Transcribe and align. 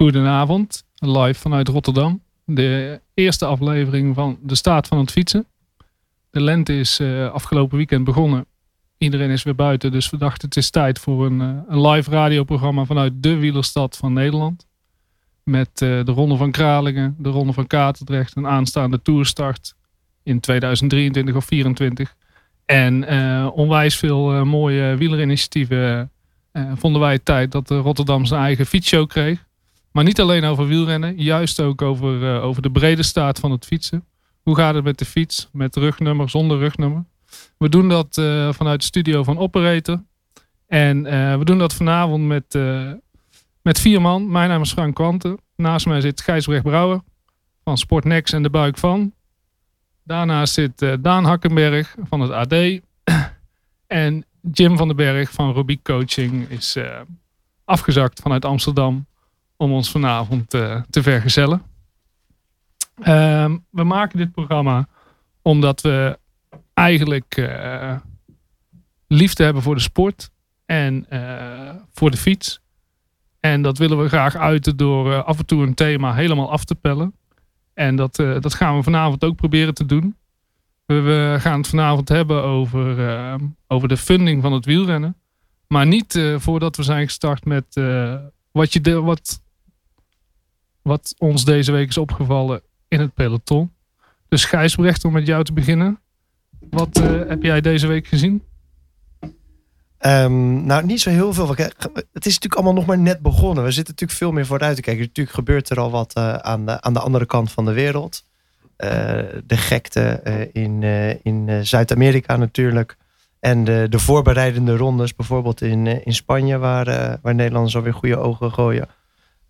Goedenavond, 0.00 0.84
live 0.94 1.40
vanuit 1.40 1.68
Rotterdam. 1.68 2.22
De 2.44 3.00
eerste 3.14 3.44
aflevering 3.44 4.14
van 4.14 4.38
de 4.42 4.54
staat 4.54 4.86
van 4.86 4.98
het 4.98 5.10
fietsen. 5.10 5.46
De 6.30 6.40
lente 6.40 6.78
is 6.78 7.00
uh, 7.00 7.30
afgelopen 7.30 7.76
weekend 7.76 8.04
begonnen. 8.04 8.46
Iedereen 8.98 9.30
is 9.30 9.42
weer 9.42 9.54
buiten, 9.54 9.92
dus 9.92 10.10
we 10.10 10.16
dachten 10.16 10.48
het 10.48 10.56
is 10.56 10.70
tijd 10.70 10.98
voor 10.98 11.26
een, 11.26 11.40
uh, 11.40 11.48
een 11.68 11.86
live 11.86 12.10
radioprogramma 12.10 12.84
vanuit 12.84 13.12
de 13.16 13.36
wielerstad 13.36 13.96
van 13.96 14.12
Nederland. 14.12 14.66
Met 15.44 15.80
uh, 15.80 16.04
de 16.04 16.12
Ronde 16.12 16.36
van 16.36 16.50
Kralingen, 16.50 17.14
de 17.18 17.28
Ronde 17.28 17.52
van 17.52 17.66
Katendrecht, 17.66 18.36
een 18.36 18.46
aanstaande 18.46 19.02
toerstart 19.02 19.74
in 20.22 20.40
2023 20.40 21.34
of 21.34 21.46
2024. 21.46 22.16
En 22.64 23.08
onwijs 23.52 23.96
veel 23.96 24.44
mooie 24.44 24.96
wielerinitiatieven 24.96 26.10
vonden 26.74 27.00
wij 27.00 27.12
het 27.12 27.24
tijd 27.24 27.52
dat 27.52 27.70
Rotterdam 27.70 28.24
zijn 28.24 28.42
eigen 28.42 28.66
fietsshow 28.66 29.08
kreeg. 29.08 29.48
Maar 29.92 30.04
niet 30.04 30.20
alleen 30.20 30.44
over 30.44 30.66
wielrennen, 30.66 31.16
juist 31.16 31.60
ook 31.60 31.82
over, 31.82 32.34
uh, 32.34 32.44
over 32.44 32.62
de 32.62 32.70
brede 32.70 33.02
staat 33.02 33.38
van 33.38 33.50
het 33.50 33.66
fietsen. 33.66 34.04
Hoe 34.42 34.56
gaat 34.56 34.74
het 34.74 34.84
met 34.84 34.98
de 34.98 35.04
fiets, 35.04 35.48
met 35.52 35.76
rugnummer, 35.76 36.30
zonder 36.30 36.58
rugnummer? 36.58 37.04
We 37.58 37.68
doen 37.68 37.88
dat 37.88 38.16
uh, 38.16 38.52
vanuit 38.52 38.80
de 38.80 38.86
studio 38.86 39.24
van 39.24 39.38
Operator. 39.38 40.02
En 40.66 41.06
uh, 41.06 41.38
we 41.38 41.44
doen 41.44 41.58
dat 41.58 41.74
vanavond 41.74 42.26
met, 42.26 42.58
met 43.62 43.80
vier 43.80 44.00
man. 44.00 44.30
Mijn 44.30 44.48
naam 44.48 44.62
is 44.62 44.72
Frank 44.72 44.94
Kwanten. 44.94 45.38
Naast 45.56 45.86
mij 45.86 46.00
zit 46.00 46.20
Gijsbrecht 46.20 46.62
Brouwer 46.62 47.00
van 47.64 47.78
Sportnex 47.78 48.32
en 48.32 48.42
de 48.42 48.50
Buik 48.50 48.78
van. 48.78 49.12
Daarnaast 50.04 50.54
zit 50.54 50.86
Daan 51.00 51.24
Hakkenberg 51.24 51.96
van 52.08 52.20
het 52.20 52.30
AD. 52.30 52.54
en 53.86 54.24
Jim 54.52 54.76
van 54.76 54.86
den 54.86 54.96
Berg 54.96 55.30
van 55.30 55.52
Rubiek 55.52 55.82
Coaching 55.82 56.48
is 56.48 56.76
afgezakt 57.64 58.20
vanuit 58.20 58.44
Amsterdam 58.44 59.06
om 59.60 59.72
ons 59.72 59.90
vanavond 59.90 60.54
uh, 60.54 60.80
te 60.90 61.02
vergezellen. 61.02 61.62
Uh, 62.98 63.54
we 63.70 63.84
maken 63.84 64.18
dit 64.18 64.32
programma 64.32 64.88
omdat 65.42 65.80
we 65.80 66.18
eigenlijk 66.74 67.36
uh, 67.36 67.96
liefde 69.06 69.44
hebben 69.44 69.62
voor 69.62 69.74
de 69.74 69.80
sport 69.80 70.30
en 70.66 71.06
uh, 71.12 71.74
voor 71.92 72.10
de 72.10 72.16
fiets. 72.16 72.60
En 73.40 73.62
dat 73.62 73.78
willen 73.78 74.02
we 74.02 74.08
graag 74.08 74.36
uiten 74.36 74.76
door 74.76 75.22
af 75.22 75.38
en 75.38 75.46
toe 75.46 75.62
een 75.62 75.74
thema 75.74 76.14
helemaal 76.14 76.50
af 76.50 76.64
te 76.64 76.74
pellen. 76.74 77.14
En 77.74 77.96
dat, 77.96 78.16
dat 78.16 78.54
gaan 78.54 78.76
we 78.76 78.82
vanavond 78.82 79.24
ook 79.24 79.36
proberen 79.36 79.74
te 79.74 79.86
doen. 79.86 80.16
We, 80.86 81.36
gaan 81.38 81.58
het 81.58 81.68
vanavond 81.68 82.08
hebben 82.08 82.42
over, 82.42 83.38
over 83.66 83.88
de 83.88 83.96
funding 83.96 84.42
van 84.42 84.52
het 84.52 84.64
wielrennen. 84.64 85.16
Maar 85.66 85.86
niet 85.86 86.20
voordat 86.36 86.76
we 86.76 86.82
zijn 86.82 87.04
gestart 87.04 87.44
met 87.44 87.80
wat, 88.52 88.72
je 88.72 88.80
de, 88.80 89.00
wat 89.00 89.40
wat 90.82 91.14
ons 91.18 91.44
deze 91.44 91.72
week 91.72 91.88
is 91.88 91.98
opgevallen 91.98 92.62
in 92.88 93.00
het 93.00 93.14
peloton. 93.14 93.72
Dus 94.28 94.44
Gijsbrecht, 94.44 95.04
om 95.04 95.12
met 95.12 95.26
jou 95.26 95.44
te 95.44 95.52
beginnen. 95.52 96.00
Wat 96.70 96.98
uh, 96.98 97.28
heb 97.28 97.42
jij 97.42 97.60
deze 97.60 97.86
week 97.86 98.06
gezien? 98.06 98.42
Um, 100.06 100.64
nou, 100.64 100.84
niet 100.84 101.00
zo 101.00 101.10
heel 101.10 101.32
veel. 101.32 101.48
Het 101.48 102.26
is 102.26 102.34
natuurlijk 102.34 102.54
allemaal 102.54 102.72
nog 102.72 102.86
maar 102.86 102.98
net 102.98 103.20
begonnen. 103.20 103.64
We 103.64 103.70
zitten 103.70 103.94
natuurlijk 103.94 104.18
veel 104.18 104.32
meer 104.32 104.46
vooruit 104.46 104.76
te 104.76 104.82
kijken. 104.82 105.02
Natuurlijk 105.02 105.36
gebeurt 105.36 105.70
er 105.70 105.80
al 105.80 105.90
wat 105.90 106.16
uh, 106.18 106.34
aan, 106.34 106.66
de, 106.66 106.80
aan 106.80 106.92
de 106.92 107.00
andere 107.00 107.26
kant 107.26 107.52
van 107.52 107.64
de 107.64 107.72
wereld. 107.72 108.24
Uh, 108.78 108.88
de 109.46 109.56
gekte 109.56 110.20
in, 110.52 110.82
in 111.22 111.66
Zuid-Amerika 111.66 112.36
natuurlijk. 112.36 112.96
En 113.40 113.64
de, 113.64 113.86
de 113.88 113.98
voorbereidende 113.98 114.76
rondes, 114.76 115.14
bijvoorbeeld 115.14 115.60
in, 115.60 116.04
in 116.04 116.14
Spanje, 116.14 116.58
waar, 116.58 117.18
waar 117.22 117.34
Nederlanders 117.34 117.76
alweer 117.76 117.94
goede 117.94 118.16
ogen 118.16 118.52
gooien. 118.52 118.88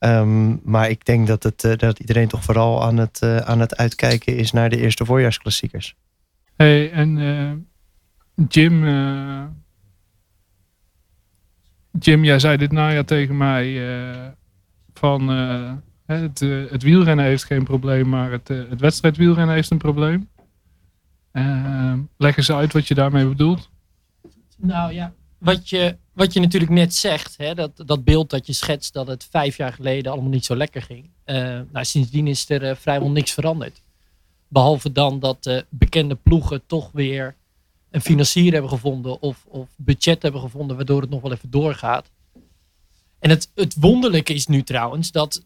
Um, 0.05 0.61
maar 0.65 0.91
ik 0.91 1.05
denk 1.05 1.27
dat, 1.27 1.43
het, 1.43 1.65
uh, 1.65 1.77
dat 1.77 1.99
iedereen 1.99 2.29
toch 2.29 2.45
vooral 2.45 2.85
aan 2.85 2.97
het, 2.97 3.21
uh, 3.25 3.37
aan 3.37 3.61
het 3.61 3.77
uitkijken 3.77 4.37
is 4.37 4.53
naar 4.53 4.71
de 4.71 4.77
eerste 4.77 5.05
voorjaarsklassiekers. 5.05 5.97
Hey, 6.57 6.93
en 6.93 7.17
uh, 7.17 7.53
Jim, 8.49 8.85
Jim, 11.99 12.25
jij 12.25 12.39
zei 12.39 12.57
dit 12.57 12.73
najaar 12.73 13.05
tegen 13.05 13.37
mij 13.37 13.83
van 14.95 15.29
het, 16.07 16.41
het 16.71 16.83
wielrennen 16.83 17.25
heeft 17.25 17.45
geen 17.45 17.65
probleem, 17.65 18.09
maar 18.09 18.31
het, 18.31 18.49
het 18.49 18.81
wedstrijdwielrennen 18.81 19.55
heeft 19.55 19.71
een 19.71 19.79
probleem. 19.79 20.29
leg 22.17 22.37
eens 22.37 22.53
uit 22.53 22.73
wat 22.73 22.89
je 22.89 22.95
daarmee 22.95 23.27
bedoelt. 23.27 23.71
Nou 24.57 24.93
ja, 24.93 25.13
wat 25.39 25.69
je, 25.69 25.97
wat 26.21 26.33
je 26.33 26.41
natuurlijk 26.41 26.73
net 26.73 26.95
zegt, 26.95 27.35
hè, 27.37 27.55
dat, 27.55 27.71
dat 27.87 28.05
beeld 28.05 28.31
dat 28.31 28.47
je 28.47 28.53
schetst 28.53 28.93
dat 28.93 29.07
het 29.07 29.29
vijf 29.31 29.57
jaar 29.57 29.73
geleden 29.73 30.13
allemaal 30.13 30.31
niet 30.31 30.45
zo 30.45 30.57
lekker 30.57 30.83
ging. 30.83 31.05
Uh, 31.27 31.37
nou, 31.73 31.85
sindsdien 31.85 32.27
is 32.27 32.51
er 32.51 32.63
uh, 32.63 32.75
vrijwel 32.75 33.11
niks 33.11 33.33
veranderd. 33.33 33.83
Behalve 34.49 34.93
dan 34.93 35.21
dat 35.21 35.47
uh, 35.47 35.61
bekende 35.69 36.15
ploegen 36.15 36.63
toch 36.67 36.91
weer 36.93 37.35
een 37.91 38.01
financier 38.01 38.53
hebben 38.53 38.71
gevonden 38.71 39.23
of, 39.23 39.45
of 39.49 39.69
budget 39.77 40.23
hebben 40.23 40.41
gevonden 40.41 40.77
waardoor 40.77 41.01
het 41.01 41.11
nog 41.11 41.21
wel 41.21 41.33
even 41.33 41.51
doorgaat. 41.51 42.11
En 43.19 43.31
het, 43.31 43.51
het 43.55 43.75
wonderlijke 43.79 44.35
is 44.35 44.47
nu 44.47 44.63
trouwens 44.63 45.13
dat 45.13 45.45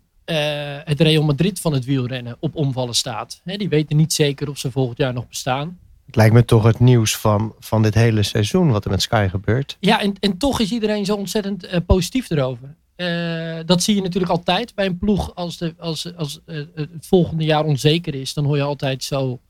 het 0.85 1.01
Real 1.01 1.23
Madrid 1.23 1.61
van 1.61 1.73
het 1.73 1.85
wielrennen 1.85 2.37
op 2.41 2.57
omvallen 2.57 2.95
staat. 2.95 3.41
Die 3.45 3.69
weten 3.69 3.97
niet 3.97 4.13
zeker 4.13 4.49
of 4.49 4.59
ze 4.59 4.71
volgend 4.71 4.99
jaar 4.99 5.13
nog 5.13 5.29
bestaan. 5.29 5.79
Het 6.07 6.17
lijkt 6.17 6.35
me 6.35 6.45
toch 6.45 6.65
het 6.65 6.81
nieuws 6.81 7.17
van, 7.17 7.55
van 7.59 7.83
dit 7.83 7.95
hele 7.95 8.23
seizoen 8.23 8.71
wat 8.71 8.85
er 8.85 8.91
met 8.91 9.03
Sky 9.03 9.27
gebeurt. 9.31 9.77
Ja, 9.81 10.01
en, 10.01 10.15
en 10.21 10.39
toch 10.39 10.61
is 10.61 10.73
iedereen 10.73 11.05
zo 11.05 11.15
ontzettend 11.15 11.65
uh, 11.65 11.77
positief 11.87 12.31
erover. 12.31 12.75
Uh, 12.97 13.59
dat 13.67 13.83
zie 13.83 13.95
je 13.95 14.03
natuurlijk 14.03 14.33
altijd 14.33 14.75
bij 14.75 14.87
een 14.87 14.99
ploeg. 14.99 15.35
Als, 15.35 15.59
de, 15.59 15.75
als, 15.79 16.17
als 16.17 16.41
uh, 16.47 16.65
het 16.75 17.07
volgende 17.07 17.45
jaar 17.45 17.65
onzeker 17.65 18.15
is, 18.15 18.35
dan 18.35 18.45
hoor 18.45 18.57
je 18.57 18.63
altijd 18.63 19.05
zo. 19.05 19.41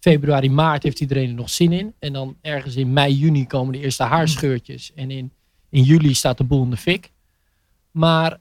Februari, 0.00 0.50
maart 0.50 0.82
heeft 0.82 1.00
iedereen 1.00 1.28
er 1.28 1.34
nog 1.34 1.50
zin 1.50 1.72
in. 1.72 1.94
En 1.98 2.12
dan 2.12 2.36
ergens 2.40 2.76
in 2.76 2.92
mei, 2.92 3.14
juni 3.14 3.46
komen 3.46 3.72
de 3.72 3.78
eerste 3.78 4.02
haarscheurtjes. 4.02 4.92
En 4.94 5.10
in, 5.10 5.32
in 5.68 5.82
juli 5.82 6.14
staat 6.14 6.38
de 6.38 6.44
boel 6.44 6.62
in 6.62 6.70
de 6.70 6.76
fik. 6.76 7.10
Maar 7.90 8.38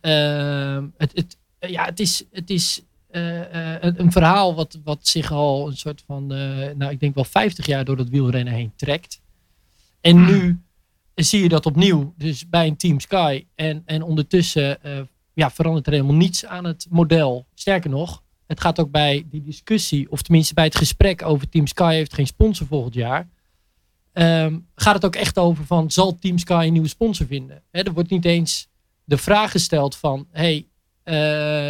het, 0.98 1.12
het, 1.14 1.38
ja, 1.60 1.86
het, 1.86 2.00
is, 2.00 2.24
het 2.32 2.50
is 2.50 2.82
uh, 3.12 3.82
een, 3.82 4.00
een, 4.00 4.12
verhaal 4.12 4.56
wat, 4.56 4.80
wat 4.84 5.08
zich 5.08 5.32
al 5.32 5.68
een 5.68 5.78
soort 5.78 6.04
van, 6.06 6.34
uh, 6.34 6.70
nou 6.76 6.92
ik 6.92 7.00
denk 7.00 7.16
wel 7.16 7.24
50 7.24 7.66
jaar 7.66 7.86
door 7.86 7.98
het 7.98 8.10
wielrennen 8.10 8.54
heen 8.54 8.74
trekt. 8.76 9.22
En 10.02 10.26
nu 10.26 10.62
zie 11.16 11.42
je 11.42 11.50
dat 11.50 11.66
opnieuw, 11.66 12.14
dus 12.18 12.50
bij 12.50 12.68
een 12.68 12.78
Team 12.78 13.00
Sky. 13.00 13.46
En, 13.56 13.82
en 13.86 14.04
ondertussen 14.04 14.78
ja, 15.34 15.52
verandert 15.52 15.88
er 15.88 15.94
helemaal 15.94 16.16
niets 16.16 16.46
aan 16.46 16.64
het 16.64 16.88
model. 16.90 17.46
Sterker 17.54 17.90
nog, 17.90 18.24
het 18.48 18.62
gaat 18.62 18.80
ook 18.80 18.92
bij 18.92 19.26
die 19.30 19.42
discussie, 19.42 20.12
of 20.12 20.22
tenminste 20.22 20.54
bij 20.54 20.64
het 20.64 20.76
gesprek 20.76 21.26
over 21.26 21.50
Team 21.50 21.68
Sky 21.68 21.94
heeft 21.94 22.14
geen 22.14 22.28
sponsor 22.28 22.68
volgend 22.68 22.94
jaar. 22.94 23.30
Um, 24.14 24.68
gaat 24.76 24.94
het 24.94 25.06
ook 25.06 25.16
echt 25.16 25.38
over 25.38 25.66
van, 25.66 25.92
zal 25.92 26.20
Team 26.20 26.38
Sky 26.38 26.64
een 26.66 26.74
nieuwe 26.74 26.88
sponsor 26.88 27.28
vinden? 27.28 27.64
er 27.72 27.94
wordt 27.94 28.10
niet 28.10 28.26
eens 28.26 28.68
de 29.04 29.18
vraag 29.18 29.52
gesteld 29.52 29.96
van, 29.96 30.28
hey, 30.32 30.68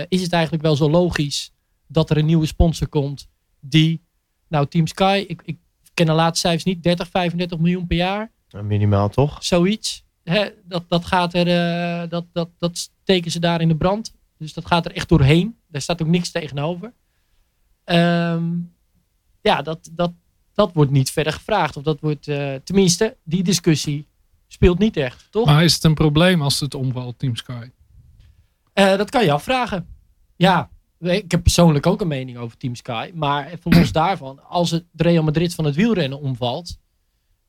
is 0.08 0.22
het 0.22 0.34
eigenlijk 0.34 0.64
wel 0.64 0.75
zo 0.75 0.90
logisch 0.90 1.52
dat 1.88 2.09
er 2.09 2.18
een 2.18 2.25
nieuwe 2.25 2.46
sponsor 2.46 2.88
komt 2.88 3.30
die, 3.59 4.02
nou 4.47 4.68
Team 4.68 4.88
Sky, 4.88 5.25
ik, 5.28 5.42
ik 5.46 5.58
ken 5.94 6.06
de 6.06 6.12
laatste 6.12 6.40
cijfers 6.47 6.64
niet, 6.64 6.84
30, 6.84 7.09
35 7.09 7.58
miljoen 7.58 7.88
per 7.88 7.97
jaar. 7.97 8.31
Minimaal 8.62 9.09
toch? 9.09 9.44
Zoiets. 9.44 10.03
Hè, 10.24 10.50
dat, 10.64 10.84
dat 10.88 11.06
gaat 11.06 11.34
er, 11.34 11.47
uh, 11.47 12.09
dat, 12.09 12.25
dat, 12.31 12.50
dat 12.58 12.78
steken 12.78 13.31
ze 13.31 13.40
daar 13.40 13.62
in 13.62 13.68
de 13.68 13.75
brand. 13.75 14.14
Dus 14.38 14.53
dat 14.53 14.66
gaat 14.66 14.86
er 14.86 14.92
echt 14.92 15.09
doorheen. 15.09 15.58
Daar 15.68 15.81
staat 15.81 16.02
ook 16.02 16.08
niks 16.08 16.31
tegenover. 16.31 16.94
Um, 17.86 18.74
ja, 19.42 19.62
dat, 19.62 19.90
dat, 19.92 20.12
dat 20.53 20.74
wordt 20.74 20.92
niet 20.92 21.12
verder 21.12 21.34
gevraagd. 21.34 21.78
Of 21.78 21.84
dat 21.84 22.00
wordt, 22.00 22.28
uh, 22.28 22.56
tenminste, 22.56 23.18
die 23.24 23.44
discussie 23.44 24.08
speelt 24.48 24.80
niet 24.80 24.98
echt, 24.98 25.28
toch? 25.30 25.46
Maar 25.46 25.63
is 25.63 25.74
het 25.74 25.84
een 25.84 25.94
probleem 25.94 26.42
als 26.42 26.59
het 26.59 26.74
omvalt, 26.74 27.19
Team 27.19 27.36
Sky? 27.36 27.69
Uh, 28.81 28.97
dat 28.97 29.09
kan 29.09 29.24
je 29.24 29.31
afvragen. 29.31 29.88
Ja, 30.36 30.69
ik 31.00 31.31
heb 31.31 31.44
persoonlijk 31.44 31.86
ook 31.86 32.01
een 32.01 32.07
mening 32.07 32.38
over 32.38 32.57
Team 32.57 32.75
Sky. 32.75 33.12
Maar 33.13 33.48
even 33.48 33.78
los 33.78 33.92
daarvan, 33.92 34.39
als 34.48 34.72
het 34.72 34.86
Real 34.95 35.24
Madrid 35.24 35.56
van 35.56 35.66
het 35.66 35.75
wielrennen 35.75 36.19
omvalt, 36.19 36.78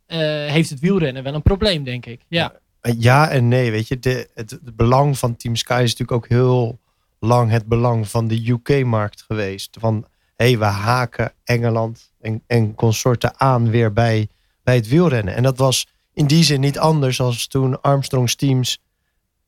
uh, 0.08 0.19
heeft 0.46 0.70
het 0.70 0.81
wielrennen 0.81 1.23
wel 1.23 1.34
een 1.34 1.43
probleem, 1.43 1.84
denk 1.84 2.06
ik. 2.06 2.20
Ja, 2.29 2.52
ja 2.99 3.29
en 3.29 3.49
nee. 3.49 3.70
Weet 3.70 3.88
je, 3.88 3.99
de, 3.99 4.31
het, 4.34 4.50
het, 4.50 4.76
belang 4.76 5.19
van 5.19 5.37
Team 5.37 5.56
Sky 5.56 5.81
is 5.82 5.96
natuurlijk 5.96 6.12
ook 6.12 6.29
heel 6.29 6.79
lang 7.19 7.50
het 7.50 7.67
belang 7.67 8.08
van 8.08 8.29
de 8.29 8.49
UK-markt 8.50 9.23
geweest. 9.23 9.76
Van 9.81 10.06
hé, 10.37 10.49
hey, 10.49 10.58
we 10.58 10.64
haken 10.64 11.32
Engeland 11.44 12.12
en, 12.20 12.43
en 12.46 12.75
consorten 12.75 13.40
aan 13.40 13.70
weer 13.70 13.93
bij, 13.93 14.29
bij 14.62 14.75
het 14.75 14.88
wielrennen. 14.88 15.34
En 15.34 15.43
dat 15.43 15.58
was 15.58 15.87
in 16.12 16.26
die 16.26 16.44
zin 16.44 16.61
niet 16.61 16.79
anders 16.79 17.20
als 17.20 17.46
toen 17.46 17.81
Armstrong's 17.81 18.34
teams 18.34 18.81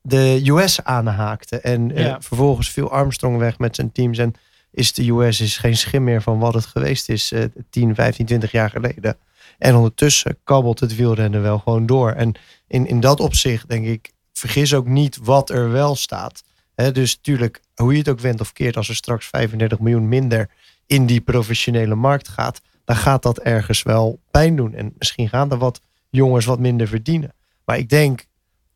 de 0.07 0.41
US 0.45 0.83
aanhaakte. 0.83 1.61
En 1.61 1.99
uh, 1.99 2.17
vervolgens 2.19 2.71
viel 2.71 2.91
Armstrong 2.91 3.39
weg 3.39 3.59
met 3.59 3.75
zijn 3.75 3.93
teams. 3.93 4.19
En 4.19 4.35
is 4.71 4.93
de 4.93 5.11
US 5.11 5.41
is 5.41 5.57
geen 5.57 5.77
schim 5.77 6.05
meer 6.05 6.23
van 6.23 6.39
wat 6.39 6.55
het 6.55 6.67
geweest 6.67 7.09
is 7.09 7.33
uh, 7.33 7.45
10, 7.71 7.95
15, 7.95 8.27
20 8.27 8.53
jaar 8.53 8.71
geleden. 8.71 9.17
En 9.59 9.75
ondertussen 9.75 10.39
kabbelt 10.45 10.81
het 10.81 10.97
wielrennen 10.97 11.43
wel 11.43 11.59
gewoon 11.59 11.87
door. 11.87 12.11
En 12.11 12.35
in, 12.69 12.87
in 12.87 13.01
dat 13.01 13.21
opzicht 13.21 13.69
denk 13.69 13.87
ik, 13.87 14.13
vergis 14.33 14.75
ook 14.75 14.87
niet 14.87 15.19
wat 15.23 15.51
er 15.51 15.71
wel 15.71 15.97
staat. 15.97 16.45
Hè, 16.75 16.93
dus 16.93 17.19
tuurlijk, 17.21 17.61
hoe 17.75 17.93
je 17.93 17.99
het 17.99 18.09
ook 18.09 18.21
wendt 18.21 18.41
of 18.41 18.53
keert, 18.53 18.77
als 18.77 18.89
er 18.89 18.95
straks 18.95 19.27
35 19.27 19.79
miljoen 19.79 20.09
minder 20.09 20.51
in 20.87 21.07
die 21.07 21.21
professionele 21.21 21.95
markt 21.95 22.29
gaat, 22.29 22.61
dan 22.85 22.97
gaat 22.97 23.23
dat 23.23 23.39
ergens 23.39 23.83
wel 23.83 24.21
pijn 24.31 24.57
doen. 24.57 24.75
En 24.75 24.95
misschien 24.99 25.29
gaan 25.29 25.51
er 25.51 25.59
wat 25.59 25.81
jongens 26.11 26.45
wat 26.45 26.59
minder 26.59 26.89
verdienen. 26.89 27.33
Maar 27.65 27.79
ik 27.79 27.89
denk, 27.89 28.25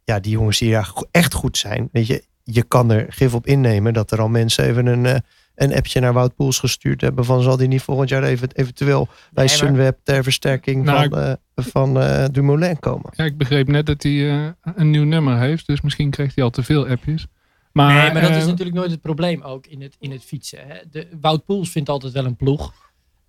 ja, 0.08 0.20
die 0.20 0.32
jongens 0.32 0.58
die 0.58 0.70
daar 0.70 0.92
echt 1.10 1.34
goed 1.34 1.58
zijn, 1.58 1.88
weet 1.92 2.06
je, 2.06 2.24
je 2.42 2.62
kan 2.62 2.90
er 2.90 3.06
gif 3.08 3.34
op 3.34 3.46
innemen 3.46 3.92
dat 3.92 4.10
er 4.10 4.20
al 4.20 4.28
mensen 4.28 4.64
even 4.64 4.86
een, 4.86 5.04
uh, 5.04 5.14
een 5.54 5.74
appje 5.74 6.00
naar 6.00 6.12
Wout 6.12 6.34
Poels 6.34 6.58
gestuurd 6.58 7.00
hebben 7.00 7.24
van 7.24 7.42
zal 7.42 7.56
die 7.56 7.68
niet 7.68 7.82
volgend 7.82 8.08
jaar 8.08 8.22
even, 8.22 8.48
eventueel 8.52 9.08
bij 9.32 9.44
nee, 9.44 9.56
Sunweb 9.56 9.98
ter 10.02 10.22
versterking 10.22 10.84
nou, 10.84 11.08
van, 11.08 11.18
uh, 11.18 11.32
van 11.54 12.02
uh, 12.02 12.24
Dumoulin 12.32 12.78
komen. 12.78 13.10
Ja, 13.12 13.24
ik 13.24 13.36
begreep 13.36 13.68
net 13.68 13.86
dat 13.86 14.02
hij 14.02 14.54
een 14.74 14.90
nieuw 14.90 15.04
nummer 15.04 15.38
heeft, 15.38 15.66
dus 15.66 15.80
misschien 15.80 16.10
krijgt 16.10 16.34
hij 16.34 16.44
al 16.44 16.50
te 16.50 16.62
veel 16.62 16.88
appjes. 16.88 17.26
Maar, 17.72 18.02
nee, 18.02 18.12
maar 18.12 18.22
dat 18.22 18.36
is 18.40 18.46
natuurlijk 18.46 18.76
nooit 18.76 18.90
het 18.90 19.00
probleem 19.00 19.42
ook 19.42 19.66
in 19.66 19.82
het, 19.82 19.96
in 20.00 20.10
het 20.10 20.24
fietsen. 20.24 20.58
Hè. 20.66 20.76
De, 20.90 21.08
Wout 21.20 21.44
Poels 21.44 21.70
vindt 21.70 21.88
altijd 21.88 22.12
wel 22.12 22.24
een 22.24 22.36
ploeg. 22.36 22.72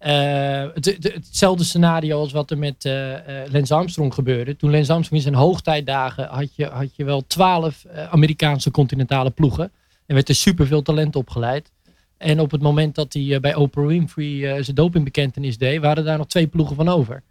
Uh, 0.06 0.66
het, 0.74 0.86
hetzelfde 1.14 1.64
scenario 1.64 2.20
als 2.20 2.32
wat 2.32 2.52
er 2.52 2.58
met 2.58 2.86
uh, 2.86 3.72
Armstrong 3.72 4.14
gebeurde. 4.14 4.56
Toen 4.56 4.72
Lance 4.72 4.94
Armstrong 4.94 5.24
in 5.24 5.32
zijn 5.32 5.44
hoogtijdagen 5.44 6.28
had 6.28 6.56
je, 6.56 6.66
had 6.66 6.96
je 6.96 7.04
wel 7.04 7.28
twaalf 7.28 7.86
Amerikaanse 8.10 8.72
continentale 8.72 9.30
ploegen. 9.30 9.72
En 10.06 10.16
werd 10.16 10.30
er 10.30 10.36
superveel 10.36 10.82
talent 10.82 11.16
opgeleid. 11.16 11.72
En 12.18 12.40
op 12.40 12.52
het 12.52 12.62
moment 12.62 12.96
dat 12.96 13.14
hij 13.14 13.40
bij 13.40 13.56
Oprah 13.56 13.88
Winfrey 13.88 14.64
zijn 14.64 14.76
dopingbekentenis 14.76 15.58
deed, 15.58 15.82
waren 15.82 16.06
daar 16.06 16.18
nog 16.18 16.28
twee 16.28 16.48
ploegen 16.48 16.76
van 16.76 16.88
over. 16.90 17.24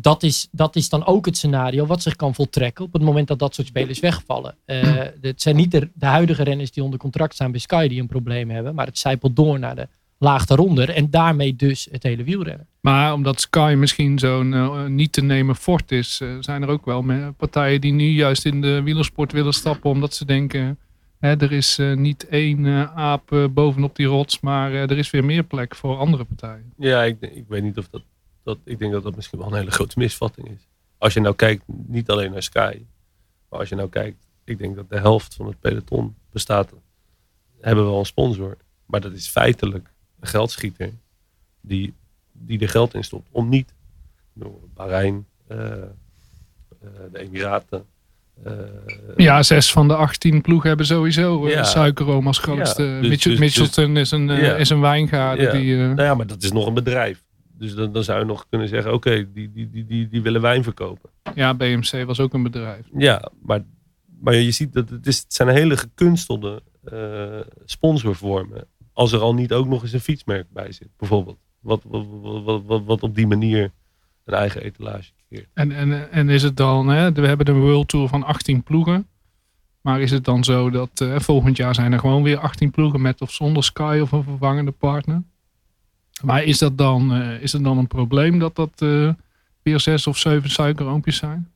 dat, 0.00 0.22
is, 0.22 0.48
dat 0.50 0.76
is 0.76 0.88
dan 0.88 1.06
ook 1.06 1.26
het 1.26 1.36
scenario 1.36 1.86
wat 1.86 2.02
zich 2.02 2.16
kan 2.16 2.34
voltrekken 2.34 2.84
op 2.84 2.92
het 2.92 3.02
moment 3.02 3.28
dat 3.28 3.38
dat 3.38 3.54
soort 3.54 3.66
spelers 3.66 4.00
wegvallen. 4.00 4.54
het 5.20 5.42
zijn 5.42 5.56
niet 5.56 5.70
de, 5.70 5.90
de 5.94 6.06
huidige 6.06 6.42
renners 6.42 6.70
die 6.70 6.82
onder 6.82 6.98
contract 6.98 7.34
staan 7.34 7.50
bij 7.50 7.60
Sky 7.60 7.88
die 7.88 8.00
een 8.00 8.06
probleem 8.06 8.50
hebben, 8.50 8.74
maar 8.74 8.86
het 8.86 8.98
zijpelt 8.98 9.36
door 9.36 9.58
naar 9.58 9.76
de 9.76 9.88
laag 10.22 10.46
daaronder. 10.46 10.90
En 10.90 11.10
daarmee 11.10 11.56
dus 11.56 11.88
het 11.90 12.02
hele 12.02 12.24
wielrennen. 12.24 12.66
Maar 12.80 13.12
omdat 13.12 13.40
Sky 13.40 13.74
misschien 13.78 14.18
zo'n 14.18 14.52
uh, 14.52 14.86
niet 14.86 15.12
te 15.12 15.22
nemen 15.22 15.56
fort 15.56 15.92
is, 15.92 16.20
uh, 16.20 16.36
zijn 16.40 16.62
er 16.62 16.68
ook 16.68 16.84
wel 16.84 17.04
partijen 17.36 17.80
die 17.80 17.92
nu 17.92 18.04
juist 18.04 18.44
in 18.44 18.60
de 18.60 18.82
wielersport 18.82 19.32
willen 19.32 19.52
stappen. 19.52 19.90
Omdat 19.90 20.14
ze 20.14 20.24
denken, 20.24 20.78
hè, 21.18 21.36
er 21.36 21.52
is 21.52 21.78
uh, 21.78 21.96
niet 21.96 22.28
één 22.28 22.66
aap 22.94 23.48
bovenop 23.50 23.96
die 23.96 24.06
rots, 24.06 24.40
maar 24.40 24.72
er 24.72 24.98
is 24.98 25.10
weer 25.10 25.24
meer 25.24 25.42
plek 25.42 25.74
voor 25.74 25.96
andere 25.96 26.24
partijen. 26.24 26.72
Ja, 26.76 27.02
ik, 27.02 27.20
ik 27.20 27.44
weet 27.48 27.62
niet 27.62 27.78
of 27.78 27.88
dat, 27.88 28.02
dat, 28.44 28.58
ik 28.64 28.78
denk 28.78 28.92
dat 28.92 29.02
dat 29.02 29.16
misschien 29.16 29.38
wel 29.38 29.48
een 29.48 29.58
hele 29.58 29.70
grote 29.70 29.98
misvatting 29.98 30.48
is. 30.48 30.68
Als 30.98 31.14
je 31.14 31.20
nou 31.20 31.34
kijkt, 31.34 31.62
niet 31.66 32.10
alleen 32.10 32.32
naar 32.32 32.42
Sky, 32.42 32.82
maar 33.48 33.58
als 33.58 33.68
je 33.68 33.74
nou 33.74 33.88
kijkt, 33.88 34.26
ik 34.44 34.58
denk 34.58 34.76
dat 34.76 34.88
de 34.88 34.98
helft 34.98 35.34
van 35.34 35.46
het 35.46 35.60
peloton 35.60 36.14
bestaat, 36.30 36.72
hebben 37.60 37.84
we 37.84 37.90
wel 37.90 37.98
een 37.98 38.06
sponsor. 38.06 38.56
Maar 38.86 39.00
dat 39.00 39.12
is 39.12 39.28
feitelijk 39.28 39.91
geldschieter 40.26 40.90
die, 41.60 41.94
die 42.32 42.60
er 42.60 42.68
geld 42.68 42.94
in 42.94 43.04
stopt. 43.04 43.28
Om 43.30 43.48
niet 43.48 43.74
Bahrein, 44.74 45.26
uh, 45.48 45.58
uh, 45.58 45.64
de 47.12 47.18
Emiraten. 47.18 47.84
Uh, 48.46 48.52
ja, 49.16 49.42
zes 49.42 49.72
van 49.72 49.88
de 49.88 49.94
18 49.94 50.40
ploegen 50.40 50.68
hebben 50.68 50.86
sowieso 50.86 51.48
ja, 51.48 51.64
suikeroom 51.64 52.26
als 52.26 52.38
grootste. 52.38 52.82
Ja, 52.82 53.00
dus, 53.00 53.08
Mitchell, 53.08 53.30
dus, 53.30 53.40
Mitchelton 53.40 53.94
dus, 53.94 54.02
is, 54.02 54.10
een, 54.10 54.26
ja. 54.26 54.54
is 54.54 54.70
een 54.70 54.80
wijngaard. 54.80 55.40
Ja. 55.40 55.52
Die, 55.52 55.76
nou 55.76 56.02
ja, 56.02 56.14
maar 56.14 56.26
dat 56.26 56.42
is 56.42 56.52
nog 56.52 56.66
een 56.66 56.74
bedrijf. 56.74 57.22
Dus 57.58 57.74
dan, 57.74 57.92
dan 57.92 58.04
zou 58.04 58.18
je 58.18 58.24
nog 58.24 58.46
kunnen 58.48 58.68
zeggen, 58.68 58.92
oké, 58.92 59.08
okay, 59.08 59.28
die, 59.32 59.52
die, 59.52 59.70
die, 59.70 59.86
die, 59.86 60.08
die 60.08 60.22
willen 60.22 60.40
wijn 60.40 60.62
verkopen. 60.62 61.10
Ja, 61.34 61.54
BMC 61.54 62.04
was 62.06 62.20
ook 62.20 62.34
een 62.34 62.42
bedrijf. 62.42 62.86
Ja, 62.96 63.30
maar, 63.42 63.64
maar 64.20 64.34
je 64.34 64.50
ziet 64.50 64.72
dat 64.72 64.88
het, 64.88 65.06
is, 65.06 65.18
het 65.18 65.34
zijn 65.34 65.48
hele 65.48 65.76
gekunstelde 65.76 66.62
sponsorvormen 67.64 68.66
als 68.92 69.12
er 69.12 69.20
al 69.20 69.34
niet 69.34 69.52
ook 69.52 69.66
nog 69.66 69.82
eens 69.82 69.92
een 69.92 70.00
fietsmerk 70.00 70.46
bij 70.50 70.72
zit, 70.72 70.88
bijvoorbeeld. 70.96 71.38
Wat, 71.60 71.82
wat, 71.86 72.06
wat, 72.44 72.62
wat, 72.64 72.84
wat 72.84 73.02
op 73.02 73.14
die 73.14 73.26
manier 73.26 73.72
een 74.24 74.34
eigen 74.34 74.62
etalage 74.62 75.10
creëert. 75.28 75.48
En, 75.54 75.72
en, 75.72 76.10
en 76.10 76.28
is 76.28 76.42
het 76.42 76.56
dan, 76.56 76.88
hè, 76.88 77.12
we 77.12 77.26
hebben 77.26 77.46
de 77.46 77.52
World 77.52 77.88
Tour 77.88 78.08
van 78.08 78.22
18 78.22 78.62
ploegen. 78.62 79.06
Maar 79.80 80.00
is 80.00 80.10
het 80.10 80.24
dan 80.24 80.44
zo 80.44 80.70
dat 80.70 81.00
uh, 81.02 81.18
volgend 81.18 81.56
jaar 81.56 81.74
zijn 81.74 81.92
er 81.92 81.98
gewoon 81.98 82.22
weer 82.22 82.38
18 82.38 82.70
ploegen 82.70 83.00
met 83.00 83.20
of 83.20 83.32
zonder 83.32 83.64
Sky 83.64 83.98
of 84.02 84.12
een 84.12 84.22
vervangende 84.22 84.70
partner? 84.70 85.22
Maar 86.24 86.42
is 86.42 86.58
dat 86.58 86.78
dan, 86.78 87.16
uh, 87.16 87.42
is 87.42 87.52
het 87.52 87.64
dan 87.64 87.78
een 87.78 87.86
probleem 87.86 88.38
dat 88.38 88.56
dat 88.56 88.80
uh, 88.82 89.12
weer 89.62 89.80
zes 89.80 90.06
of 90.06 90.18
zeven 90.18 90.50
suikeroompjes 90.50 91.16
zijn? 91.16 91.52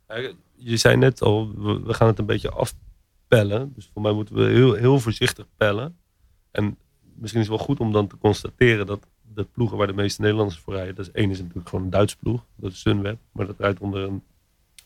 Je 0.55 0.77
zei 0.77 0.97
net 0.97 1.23
al, 1.23 1.55
we, 1.57 1.81
we 1.81 1.95
gaan 1.95 2.07
het 2.07 2.19
een 2.19 2.27
beetje 2.27 2.51
afpellen. 2.51 3.73
Dus 3.75 3.91
voor 3.93 4.03
mij 4.03 4.13
moeten 4.13 4.35
we 4.35 4.45
heel, 4.45 4.73
heel 4.73 5.01
voorzichtig 5.01 5.47
pellen. 5.57 5.97
En 6.51 6.77
misschien 7.19 7.41
is 7.41 7.49
het 7.49 7.57
wel 7.57 7.67
goed 7.67 7.81
om 7.81 7.93
dan 7.93 8.07
te 8.07 8.17
constateren 8.19 8.87
dat 8.87 9.07
de 9.35 9.45
ploegen 9.45 9.77
waar 9.77 9.87
de 9.87 9.93
meeste 9.93 10.21
Nederlanders 10.21 10.59
voor 10.59 10.75
rijden, 10.75 10.95
dat 10.95 11.07
is 11.07 11.13
één 11.13 11.31
is 11.31 11.39
natuurlijk 11.39 11.69
gewoon 11.69 11.85
een 11.85 11.91
Duits 11.91 12.17
ploeg, 12.17 12.45
dat 12.57 12.73
is 12.73 12.81
Sunweb, 12.81 13.19
maar 13.33 13.47
dat 13.47 13.59
rijdt 13.59 13.81
onder 13.81 14.03
een 14.03 14.23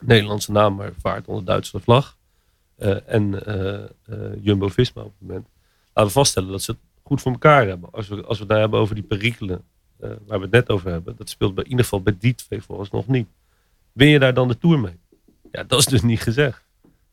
Nederlandse 0.02 0.52
naam, 0.52 0.74
maar 0.74 0.92
vaart 0.98 1.26
onder 1.26 1.44
Duitse 1.44 1.80
vlag. 1.80 2.18
Uh, 2.78 2.96
en 3.06 3.42
uh, 3.48 4.18
uh, 4.18 4.44
Jumbo-Visma 4.44 5.02
op 5.02 5.12
het 5.18 5.28
moment. 5.28 5.46
Laten 5.86 6.12
we 6.12 6.18
vaststellen 6.18 6.50
dat 6.50 6.62
ze 6.62 6.70
het 6.70 6.80
goed 7.02 7.20
voor 7.20 7.32
elkaar 7.32 7.66
hebben. 7.66 7.88
Als 7.92 8.08
we, 8.08 8.14
als 8.14 8.36
we 8.36 8.42
het 8.42 8.48
nou 8.48 8.60
hebben 8.60 8.80
over 8.80 8.94
die 8.94 9.04
perikelen 9.04 9.64
waar 9.98 10.38
we 10.38 10.44
het 10.44 10.50
net 10.50 10.70
over 10.70 10.90
hebben, 10.90 11.16
dat 11.16 11.28
speelt 11.28 11.54
bij, 11.54 11.64
in 11.64 11.70
ieder 11.70 11.84
geval 11.84 12.02
bij 12.02 12.16
die 12.18 12.34
twee 12.34 12.62
volgens 12.62 12.90
nog 12.90 13.06
niet. 13.06 13.28
Win 13.92 14.08
je 14.08 14.18
daar 14.18 14.34
dan 14.34 14.48
de 14.48 14.58
Tour 14.58 14.78
mee? 14.78 14.98
Ja, 15.52 15.64
dat 15.64 15.78
is 15.78 15.86
dus 15.86 16.02
niet 16.02 16.20
gezegd. 16.20 16.64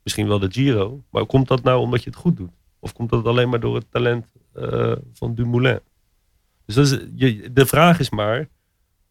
Misschien 0.02 0.28
wel 0.28 0.38
de 0.38 0.50
Giro, 0.50 1.02
maar 1.10 1.26
komt 1.26 1.48
dat 1.48 1.62
nou 1.62 1.80
omdat 1.80 2.02
je 2.02 2.10
het 2.10 2.18
goed 2.18 2.36
doet? 2.36 2.50
Of 2.80 2.92
komt 2.92 3.10
dat 3.10 3.24
alleen 3.24 3.48
maar 3.48 3.60
door 3.60 3.74
het 3.74 3.90
talent 3.90 4.26
uh, 4.56 4.92
van 5.12 5.34
Dumoulin? 5.34 5.80
Dus 6.64 6.98
je, 7.14 7.52
de 7.52 7.66
vraag 7.66 7.98
is 7.98 8.10
maar, 8.10 8.48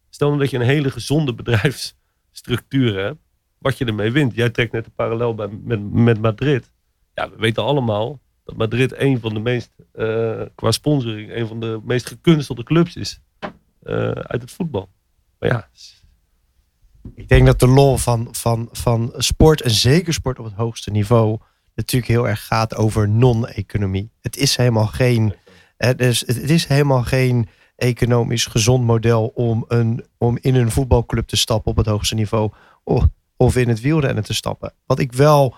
stel 0.09 0.27
nou 0.27 0.39
dat 0.39 0.49
je 0.49 0.57
een 0.57 0.63
hele 0.63 0.91
gezonde 0.91 1.33
bedrijfsstructuur 1.43 2.97
hebt, 2.99 3.19
wat 3.57 3.77
je 3.77 3.85
ermee 3.85 4.11
wint. 4.11 4.35
Jij 4.35 4.49
trekt 4.49 4.71
net 4.71 4.85
een 4.85 4.93
parallel 4.95 5.35
bij, 5.35 5.47
met, 5.47 5.91
met 5.91 6.21
Madrid. 6.21 6.71
Ja, 7.13 7.29
we 7.29 7.35
weten 7.37 7.63
allemaal 7.63 8.19
dat 8.43 8.55
Madrid 8.55 8.97
een 8.97 9.19
van 9.19 9.33
de 9.33 9.39
meest, 9.39 9.71
uh, 9.95 10.41
qua 10.55 10.71
sponsoring, 10.71 11.31
een 11.31 11.47
van 11.47 11.59
de 11.59 11.81
meest 11.83 12.07
gekunstelde 12.07 12.63
clubs 12.63 12.95
is 12.95 13.19
uh, 13.41 14.11
uit 14.11 14.41
het 14.41 14.51
voetbal. 14.51 14.89
Maar 15.39 15.49
ja, 15.49 15.69
ik 17.15 17.27
denk 17.27 17.45
dat 17.45 17.59
de 17.59 17.67
lol 17.67 17.97
van, 17.97 18.27
van, 18.31 18.69
van 18.71 19.13
sport 19.17 19.61
en 19.61 19.71
zeker 19.71 20.13
sport 20.13 20.39
op 20.39 20.45
het 20.45 20.53
hoogste 20.53 20.91
niveau 20.91 21.39
natuurlijk 21.85 22.11
heel 22.11 22.27
erg 22.27 22.45
gaat 22.45 22.75
over 22.75 23.09
non-economie. 23.09 24.11
Het 24.21 24.37
is 24.37 24.55
helemaal 24.55 24.87
geen. 24.87 25.33
dus 25.95 26.19
het 26.19 26.49
is 26.49 26.65
helemaal 26.65 27.03
geen 27.03 27.47
economisch 27.75 28.45
gezond 28.45 28.85
model 28.85 29.31
om, 29.35 29.65
een, 29.67 30.05
om 30.17 30.37
in 30.41 30.55
een 30.55 30.71
voetbalclub 30.71 31.27
te 31.27 31.37
stappen 31.37 31.71
op 31.71 31.77
het 31.77 31.85
hoogste 31.85 32.15
niveau. 32.15 32.51
Of, 32.83 33.07
of 33.35 33.55
in 33.55 33.67
het 33.67 33.81
wielrennen 33.81 34.23
te 34.23 34.33
stappen. 34.33 34.73
Wat 34.85 34.99
ik 34.99 35.13
wel 35.13 35.55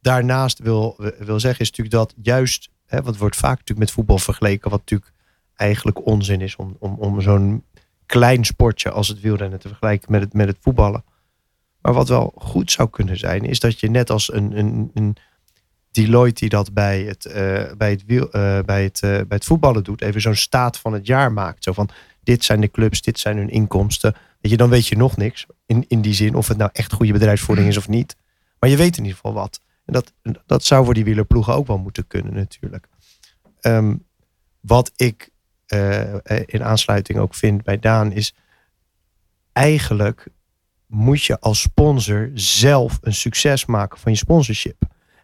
daarnaast 0.00 0.58
wil, 0.58 0.96
wil 1.18 1.40
zeggen, 1.40 1.60
is 1.60 1.70
natuurlijk 1.70 1.96
dat 1.96 2.14
juist. 2.22 2.70
Hè, 2.86 3.02
wat 3.02 3.16
wordt 3.16 3.36
vaak 3.36 3.50
natuurlijk 3.50 3.78
met 3.78 3.90
voetbal 3.90 4.18
vergeleken, 4.18 4.70
wat 4.70 4.78
natuurlijk 4.78 5.12
eigenlijk 5.56 6.06
onzin 6.06 6.40
is 6.40 6.56
om, 6.56 6.76
om, 6.78 6.94
om 6.98 7.20
zo'n 7.20 7.64
klein 8.06 8.44
sportje 8.44 8.90
als 8.90 9.08
het 9.08 9.20
wielrennen 9.20 9.58
te 9.58 9.68
vergelijken 9.68 10.12
met 10.12 10.20
het, 10.20 10.32
met 10.32 10.46
het 10.46 10.56
voetballen. 10.60 11.04
Maar 11.80 11.92
wat 11.92 12.08
wel 12.08 12.32
goed 12.36 12.70
zou 12.70 12.90
kunnen 12.90 13.18
zijn, 13.18 13.44
is 13.44 13.60
dat 13.60 13.80
je 13.80 13.90
net 13.90 14.10
als 14.10 14.32
een, 14.32 14.58
een, 14.58 14.90
een 14.94 15.16
Deloitte 15.92 16.40
die 16.40 16.48
dat 16.48 16.72
bij 16.72 17.02
het, 17.02 17.26
uh, 17.26 17.32
bij 17.76 17.90
het, 17.90 18.02
uh, 18.06 18.58
bij 18.60 18.82
het, 18.82 19.00
uh, 19.04 19.10
bij 19.10 19.24
het 19.28 19.44
voetballen 19.44 19.84
doet, 19.84 20.02
even 20.02 20.20
zo'n 20.20 20.34
staat 20.34 20.78
van 20.78 20.92
het 20.92 21.06
jaar 21.06 21.32
maakt. 21.32 21.64
Zo 21.64 21.72
van, 21.72 21.88
dit 22.22 22.44
zijn 22.44 22.60
de 22.60 22.70
clubs, 22.70 23.02
dit 23.02 23.18
zijn 23.18 23.36
hun 23.36 23.50
inkomsten. 23.50 24.14
Weet 24.40 24.50
je, 24.50 24.56
dan 24.56 24.70
weet 24.70 24.86
je 24.86 24.96
nog 24.96 25.16
niks. 25.16 25.46
In, 25.66 25.84
in 25.88 26.00
die 26.00 26.14
zin, 26.14 26.34
of 26.34 26.48
het 26.48 26.56
nou 26.56 26.70
echt 26.72 26.92
goede 26.92 27.12
bedrijfsvoering 27.12 27.68
is 27.68 27.76
of 27.76 27.88
niet. 27.88 28.16
Maar 28.58 28.70
je 28.70 28.76
weet 28.76 28.96
in 28.96 29.02
ieder 29.02 29.16
geval 29.16 29.32
wat. 29.32 29.60
En 29.84 29.92
dat, 29.92 30.12
dat 30.46 30.64
zou 30.64 30.84
voor 30.84 30.94
die 30.94 31.04
wielerploegen 31.04 31.54
ook 31.54 31.66
wel 31.66 31.78
moeten 31.78 32.06
kunnen 32.06 32.34
natuurlijk. 32.34 32.88
Um, 33.60 34.04
wat 34.60 34.92
ik 34.96 35.30
in 36.46 36.64
aansluiting 36.64 37.18
ook 37.18 37.34
vind 37.34 37.62
bij 37.62 37.78
Daan 37.78 38.12
is... 38.12 38.34
Eigenlijk 39.52 40.26
moet 40.86 41.24
je 41.24 41.40
als 41.40 41.60
sponsor 41.60 42.30
zelf 42.34 42.98
een 43.00 43.14
succes 43.14 43.66
maken 43.66 43.98
van 43.98 44.12
je 44.12 44.18
sponsorship. 44.18 44.82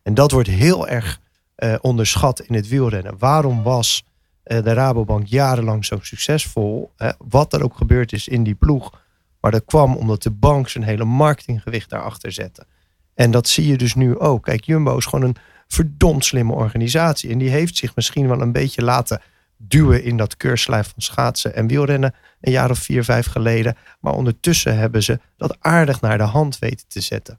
En 0.09 0.15
dat 0.15 0.31
wordt 0.31 0.49
heel 0.49 0.89
erg 0.89 1.21
uh, 1.57 1.75
onderschat 1.81 2.41
in 2.41 2.55
het 2.55 2.69
wielrennen. 2.69 3.19
Waarom 3.19 3.63
was 3.63 4.05
uh, 4.45 4.63
de 4.63 4.73
Rabobank 4.73 5.27
jarenlang 5.27 5.85
zo 5.85 5.99
succesvol? 6.01 6.93
Wat 7.19 7.53
er 7.53 7.63
ook 7.63 7.77
gebeurd 7.77 8.13
is 8.13 8.29
in 8.29 8.43
die 8.43 8.55
ploeg. 8.55 9.03
Maar 9.41 9.51
dat 9.51 9.65
kwam 9.65 9.97
omdat 9.97 10.23
de 10.23 10.31
bank 10.31 10.69
zijn 10.69 10.85
hele 10.85 11.05
marketinggewicht 11.05 11.91
daarachter 11.91 12.33
zette. 12.33 12.67
En 13.15 13.31
dat 13.31 13.49
zie 13.49 13.67
je 13.67 13.77
dus 13.77 13.95
nu 13.95 14.19
ook. 14.19 14.43
Kijk, 14.43 14.65
Jumbo 14.65 14.97
is 14.97 15.05
gewoon 15.05 15.25
een 15.25 15.37
verdomd 15.67 16.25
slimme 16.25 16.53
organisatie. 16.53 17.31
En 17.31 17.39
die 17.39 17.51
heeft 17.51 17.77
zich 17.77 17.97
misschien 17.97 18.29
wel 18.29 18.41
een 18.41 18.53
beetje 18.53 18.83
laten 18.83 19.21
duwen 19.57 20.05
in 20.05 20.17
dat 20.17 20.37
keurslijf 20.37 20.91
van 20.93 21.03
schaatsen 21.03 21.55
en 21.55 21.67
wielrennen 21.67 22.15
een 22.41 22.53
jaar 22.53 22.71
of 22.71 22.79
vier, 22.79 23.05
vijf 23.05 23.27
geleden. 23.27 23.77
Maar 24.01 24.13
ondertussen 24.13 24.79
hebben 24.79 25.03
ze 25.03 25.21
dat 25.37 25.57
aardig 25.61 26.01
naar 26.01 26.19
de 26.19 26.25
hand 26.25 26.59
weten 26.59 26.89
te 26.89 27.01
zetten. 27.01 27.39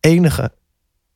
Enige 0.00 0.58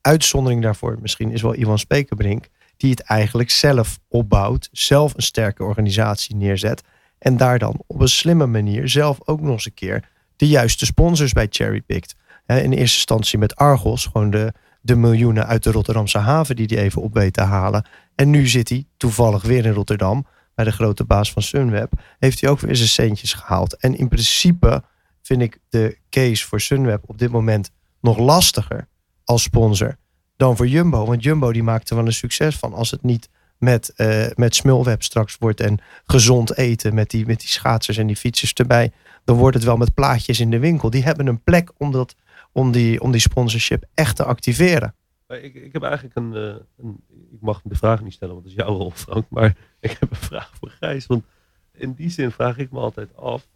uitzondering 0.04 0.62
daarvoor 0.62 0.98
misschien 1.00 1.30
is 1.30 1.42
wel 1.42 1.56
Ivan 1.56 1.78
Spekerbrink. 1.78 2.48
Die 2.76 2.90
het 2.90 3.00
eigenlijk 3.00 3.50
zelf 3.50 3.98
opbouwt. 4.08 4.68
Zelf 4.72 5.14
een 5.14 5.22
sterke 5.22 5.64
organisatie 5.64 6.36
neerzet. 6.36 6.82
En 7.18 7.36
daar 7.36 7.58
dan 7.58 7.82
op 7.86 8.00
een 8.00 8.08
slimme 8.08 8.46
manier 8.46 8.88
zelf 8.88 9.18
ook 9.24 9.40
nog 9.40 9.52
eens 9.52 9.66
een 9.66 9.74
keer 9.74 10.08
de 10.36 10.48
juiste 10.48 10.84
sponsors 10.84 11.32
bij 11.32 11.46
cherrypikt. 11.50 12.14
In 12.46 12.54
eerste 12.54 12.80
instantie 12.80 13.38
met 13.38 13.56
Argos. 13.56 14.06
Gewoon 14.06 14.30
de, 14.30 14.52
de 14.80 14.96
miljoenen 14.96 15.46
uit 15.46 15.62
de 15.62 15.70
Rotterdamse 15.70 16.18
haven 16.18 16.56
die 16.56 16.66
hij 16.66 16.78
even 16.78 17.02
op 17.02 17.14
weet 17.14 17.32
te 17.32 17.42
halen. 17.42 17.86
En 18.14 18.30
nu 18.30 18.46
zit 18.46 18.68
hij 18.68 18.86
toevallig 18.96 19.42
weer 19.42 19.66
in 19.66 19.72
Rotterdam. 19.72 20.26
Bij 20.54 20.64
de 20.64 20.72
grote 20.72 21.04
baas 21.04 21.32
van 21.32 21.42
Sunweb. 21.42 21.92
Heeft 22.18 22.40
hij 22.40 22.50
ook 22.50 22.60
weer 22.60 22.76
zijn 22.76 22.88
centjes 22.88 23.32
gehaald. 23.32 23.76
En 23.76 23.96
in 23.96 24.08
principe 24.08 24.82
vind 25.22 25.42
ik 25.42 25.58
de 25.68 25.98
case 26.10 26.46
voor 26.46 26.60
Sunweb 26.60 27.02
op 27.06 27.18
dit 27.18 27.30
moment 27.30 27.70
nog 28.00 28.18
lastiger 28.18 28.88
als 29.24 29.42
sponsor 29.42 29.96
dan 30.36 30.56
voor 30.56 30.66
Jumbo. 30.66 31.06
Want 31.06 31.22
Jumbo 31.22 31.52
die 31.52 31.62
maakt 31.62 31.90
er 31.90 31.96
wel 31.96 32.06
een 32.06 32.12
succes 32.12 32.56
van. 32.56 32.72
Als 32.74 32.90
het 32.90 33.02
niet 33.02 33.28
met, 33.58 33.92
eh, 33.94 34.26
met 34.34 34.54
Smulweb 34.54 35.02
straks 35.02 35.36
wordt 35.38 35.60
en 35.60 35.78
gezond 36.04 36.56
eten 36.56 36.94
met 36.94 37.10
die, 37.10 37.26
met 37.26 37.40
die 37.40 37.48
schaatsers 37.48 37.96
en 37.96 38.06
die 38.06 38.16
fietsers 38.16 38.52
erbij. 38.52 38.92
Dan 39.24 39.36
wordt 39.36 39.56
het 39.56 39.64
wel 39.64 39.76
met 39.76 39.94
plaatjes 39.94 40.40
in 40.40 40.50
de 40.50 40.58
winkel. 40.58 40.90
Die 40.90 41.02
hebben 41.04 41.26
een 41.26 41.42
plek 41.42 41.70
om, 41.76 41.92
dat, 41.92 42.14
om, 42.52 42.72
die, 42.72 43.00
om 43.00 43.10
die 43.10 43.20
sponsorship 43.20 43.84
echt 43.94 44.16
te 44.16 44.24
activeren. 44.24 44.94
Ik, 45.28 45.54
ik 45.54 45.72
heb 45.72 45.82
eigenlijk 45.82 46.16
een, 46.16 46.34
eh, 46.34 46.54
een. 46.78 47.00
Ik 47.32 47.40
mag 47.40 47.60
de 47.64 47.74
vraag 47.74 48.02
niet 48.02 48.12
stellen, 48.12 48.34
want 48.34 48.46
het 48.46 48.56
is 48.56 48.64
jouw 48.64 48.76
rol, 48.76 48.90
Frank. 48.90 49.26
Maar 49.28 49.56
ik 49.80 49.96
heb 50.00 50.10
een 50.10 50.16
vraag 50.16 50.52
voor 50.58 50.70
Gijs. 50.80 51.06
Want 51.06 51.24
in 51.72 51.92
die 51.92 52.10
zin 52.10 52.30
vraag 52.30 52.58
ik 52.58 52.70
me 52.70 52.78
altijd 52.78 53.16
af. 53.16 53.46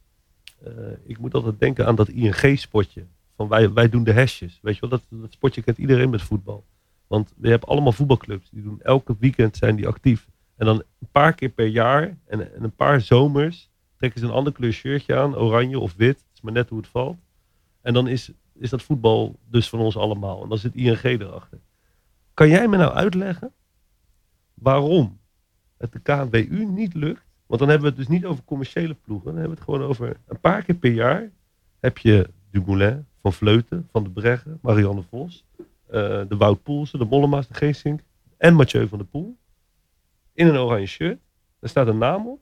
eh, 0.64 0.72
ik 1.06 1.18
moet 1.18 1.34
altijd 1.34 1.60
denken 1.60 1.86
aan 1.86 1.94
dat 1.94 2.08
ING-spotje. 2.08 3.06
Wij, 3.46 3.72
wij 3.72 3.88
doen 3.88 4.04
de 4.04 4.12
hesjes. 4.12 4.58
Weet 4.62 4.74
je 4.74 4.80
wel, 4.80 4.90
dat, 4.90 5.02
dat 5.10 5.32
spotje 5.32 5.62
kent 5.62 5.78
iedereen 5.78 6.10
met 6.10 6.22
voetbal. 6.22 6.66
Want 7.06 7.34
je 7.40 7.48
hebt 7.48 7.66
allemaal 7.66 7.92
voetbalclubs. 7.92 8.50
Die 8.50 8.62
doen 8.62 8.80
elke 8.82 9.16
weekend 9.18 9.56
zijn 9.56 9.76
die 9.76 9.86
actief. 9.86 10.28
En 10.56 10.66
dan 10.66 10.76
een 10.76 11.08
paar 11.12 11.34
keer 11.34 11.48
per 11.48 11.66
jaar 11.66 12.18
en, 12.26 12.54
en 12.54 12.64
een 12.64 12.74
paar 12.74 13.00
zomers 13.00 13.70
trekken 13.96 14.20
ze 14.20 14.26
een 14.26 14.32
ander 14.32 14.52
kleur 14.52 14.72
shirtje 14.72 15.16
aan. 15.16 15.36
Oranje 15.36 15.78
of 15.78 15.94
wit. 15.94 16.16
Het 16.16 16.26
is 16.34 16.40
maar 16.40 16.52
net 16.52 16.68
hoe 16.68 16.78
het 16.78 16.88
valt. 16.88 17.18
En 17.80 17.94
dan 17.94 18.08
is, 18.08 18.32
is 18.54 18.70
dat 18.70 18.82
voetbal 18.82 19.38
dus 19.50 19.68
van 19.68 19.78
ons 19.78 19.96
allemaal. 19.96 20.42
En 20.42 20.48
dan 20.48 20.58
zit 20.58 20.74
ING 20.74 21.02
erachter. 21.02 21.58
Kan 22.34 22.48
jij 22.48 22.68
me 22.68 22.76
nou 22.76 22.92
uitleggen 22.92 23.52
waarom 24.54 25.20
het 25.76 25.92
de 25.92 25.98
KNWU 25.98 26.64
niet 26.64 26.94
lukt? 26.94 27.26
Want 27.46 27.60
dan 27.60 27.68
hebben 27.68 27.90
we 27.90 27.96
het 27.96 28.06
dus 28.06 28.16
niet 28.16 28.26
over 28.26 28.44
commerciële 28.44 28.94
ploegen. 28.94 29.26
Dan 29.26 29.36
hebben 29.40 29.54
we 29.58 29.60
het 29.60 29.70
gewoon 29.70 29.88
over 29.88 30.16
een 30.26 30.40
paar 30.40 30.62
keer 30.62 30.74
per 30.74 30.92
jaar 30.92 31.30
heb 31.80 31.98
je 31.98 32.30
Dumoulin, 32.50 33.06
Van 33.22 33.32
Vleuten, 33.32 33.88
Van 33.92 34.04
de 34.04 34.10
Breggen, 34.10 34.58
Marianne 34.62 35.02
Vos, 35.10 35.44
eh, 35.86 36.22
de 36.28 36.36
Wout 36.36 36.62
Poelsen, 36.62 36.98
de 36.98 37.04
Mollema's, 37.04 37.48
de 37.48 37.54
Geesink 37.54 38.00
en 38.36 38.54
Mathieu 38.54 38.88
van 38.88 38.98
der 38.98 39.06
Poel. 39.06 39.36
In 40.32 40.46
een 40.46 40.56
oranje 40.56 40.86
shirt. 40.86 41.18
Daar 41.60 41.70
staat 41.70 41.86
een 41.86 41.98
naam 41.98 42.26
op. 42.28 42.40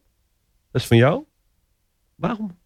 Dat 0.71 0.81
is 0.81 0.87
van 0.87 0.97
jou. 0.97 1.25
Waarom? 2.15 2.57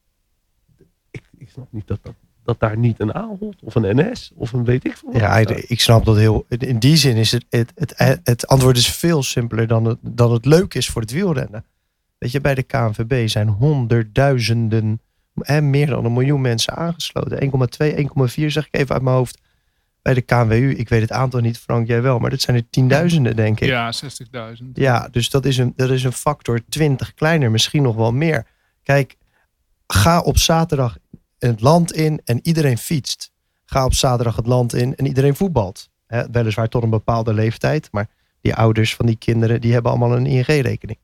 Ik, 1.11 1.23
ik 1.38 1.50
snap 1.50 1.73
niet 1.73 1.87
dat, 1.87 1.99
dat, 2.02 2.14
dat 2.43 2.61
daar 2.61 2.79
niet 2.79 3.00
een 3.00 3.14
Ahold 3.14 3.62
of 3.62 3.75
een 3.75 3.97
NS 3.97 4.33
of 4.35 4.52
een 4.52 4.64
weet 4.64 4.85
ik 4.85 4.97
veel 4.97 5.17
Ja, 5.17 5.37
ik 5.47 5.81
snap 5.81 6.05
dat 6.05 6.17
heel. 6.17 6.47
In 6.49 6.79
die 6.79 6.97
zin 6.97 7.17
is 7.17 7.33
het, 7.33 7.47
het, 7.49 7.73
het, 7.75 8.21
het 8.25 8.47
antwoord 8.47 8.76
is 8.76 8.93
veel 8.93 9.23
simpeler 9.23 9.67
dan 9.67 9.85
het, 9.85 9.99
dan 10.00 10.33
het 10.33 10.45
leuk 10.45 10.75
is 10.75 10.88
voor 10.88 11.00
het 11.00 11.11
wielrennen. 11.11 11.64
Weet 12.19 12.33
je, 12.33 12.40
bij 12.40 12.55
de 12.55 12.62
KNVB 12.62 13.29
zijn 13.29 13.49
honderdduizenden, 13.49 15.00
hè, 15.34 15.60
meer 15.60 15.87
dan 15.87 16.04
een 16.04 16.12
miljoen 16.12 16.40
mensen 16.40 16.76
aangesloten. 16.76 17.38
1,2, 17.40 17.94
1,4 17.96 18.46
zeg 18.46 18.66
ik 18.66 18.75
even 18.75 18.94
uit 18.94 19.02
mijn 19.02 19.16
hoofd. 19.16 19.40
Bij 20.02 20.14
de 20.14 20.20
KNWU, 20.20 20.75
ik 20.75 20.88
weet 20.88 21.00
het 21.00 21.12
aantal 21.12 21.40
niet, 21.40 21.58
Frank, 21.58 21.87
jij 21.87 22.02
wel, 22.02 22.18
maar 22.18 22.30
dat 22.30 22.40
zijn 22.40 22.56
er 22.56 22.70
tienduizenden, 22.70 23.37
denk 23.37 23.60
ik. 23.60 23.68
Ja, 23.68 23.92
60.000. 24.62 24.64
Ja, 24.72 25.08
dus 25.10 25.30
dat 25.30 25.44
is, 25.44 25.58
een, 25.58 25.72
dat 25.76 25.90
is 25.90 26.04
een 26.04 26.12
factor 26.12 26.60
20 26.68 27.14
kleiner, 27.14 27.50
misschien 27.50 27.82
nog 27.82 27.96
wel 27.96 28.12
meer. 28.12 28.46
Kijk, 28.82 29.16
ga 29.87 30.20
op 30.20 30.38
zaterdag 30.38 30.99
het 31.38 31.60
land 31.60 31.92
in 31.92 32.20
en 32.25 32.38
iedereen 32.42 32.78
fietst. 32.78 33.32
Ga 33.64 33.84
op 33.84 33.94
zaterdag 33.94 34.37
het 34.37 34.46
land 34.46 34.75
in 34.75 34.96
en 34.96 35.06
iedereen 35.06 35.37
voetbalt. 35.37 35.88
Weliswaar 36.32 36.68
tot 36.68 36.82
een 36.82 36.90
bepaalde 36.90 37.34
leeftijd, 37.34 37.88
maar 37.92 38.08
die 38.40 38.54
ouders 38.54 38.94
van 38.94 39.06
die 39.06 39.16
kinderen 39.16 39.60
die 39.60 39.72
hebben 39.72 39.90
allemaal 39.90 40.16
een 40.16 40.26
ING-rekening. 40.26 40.99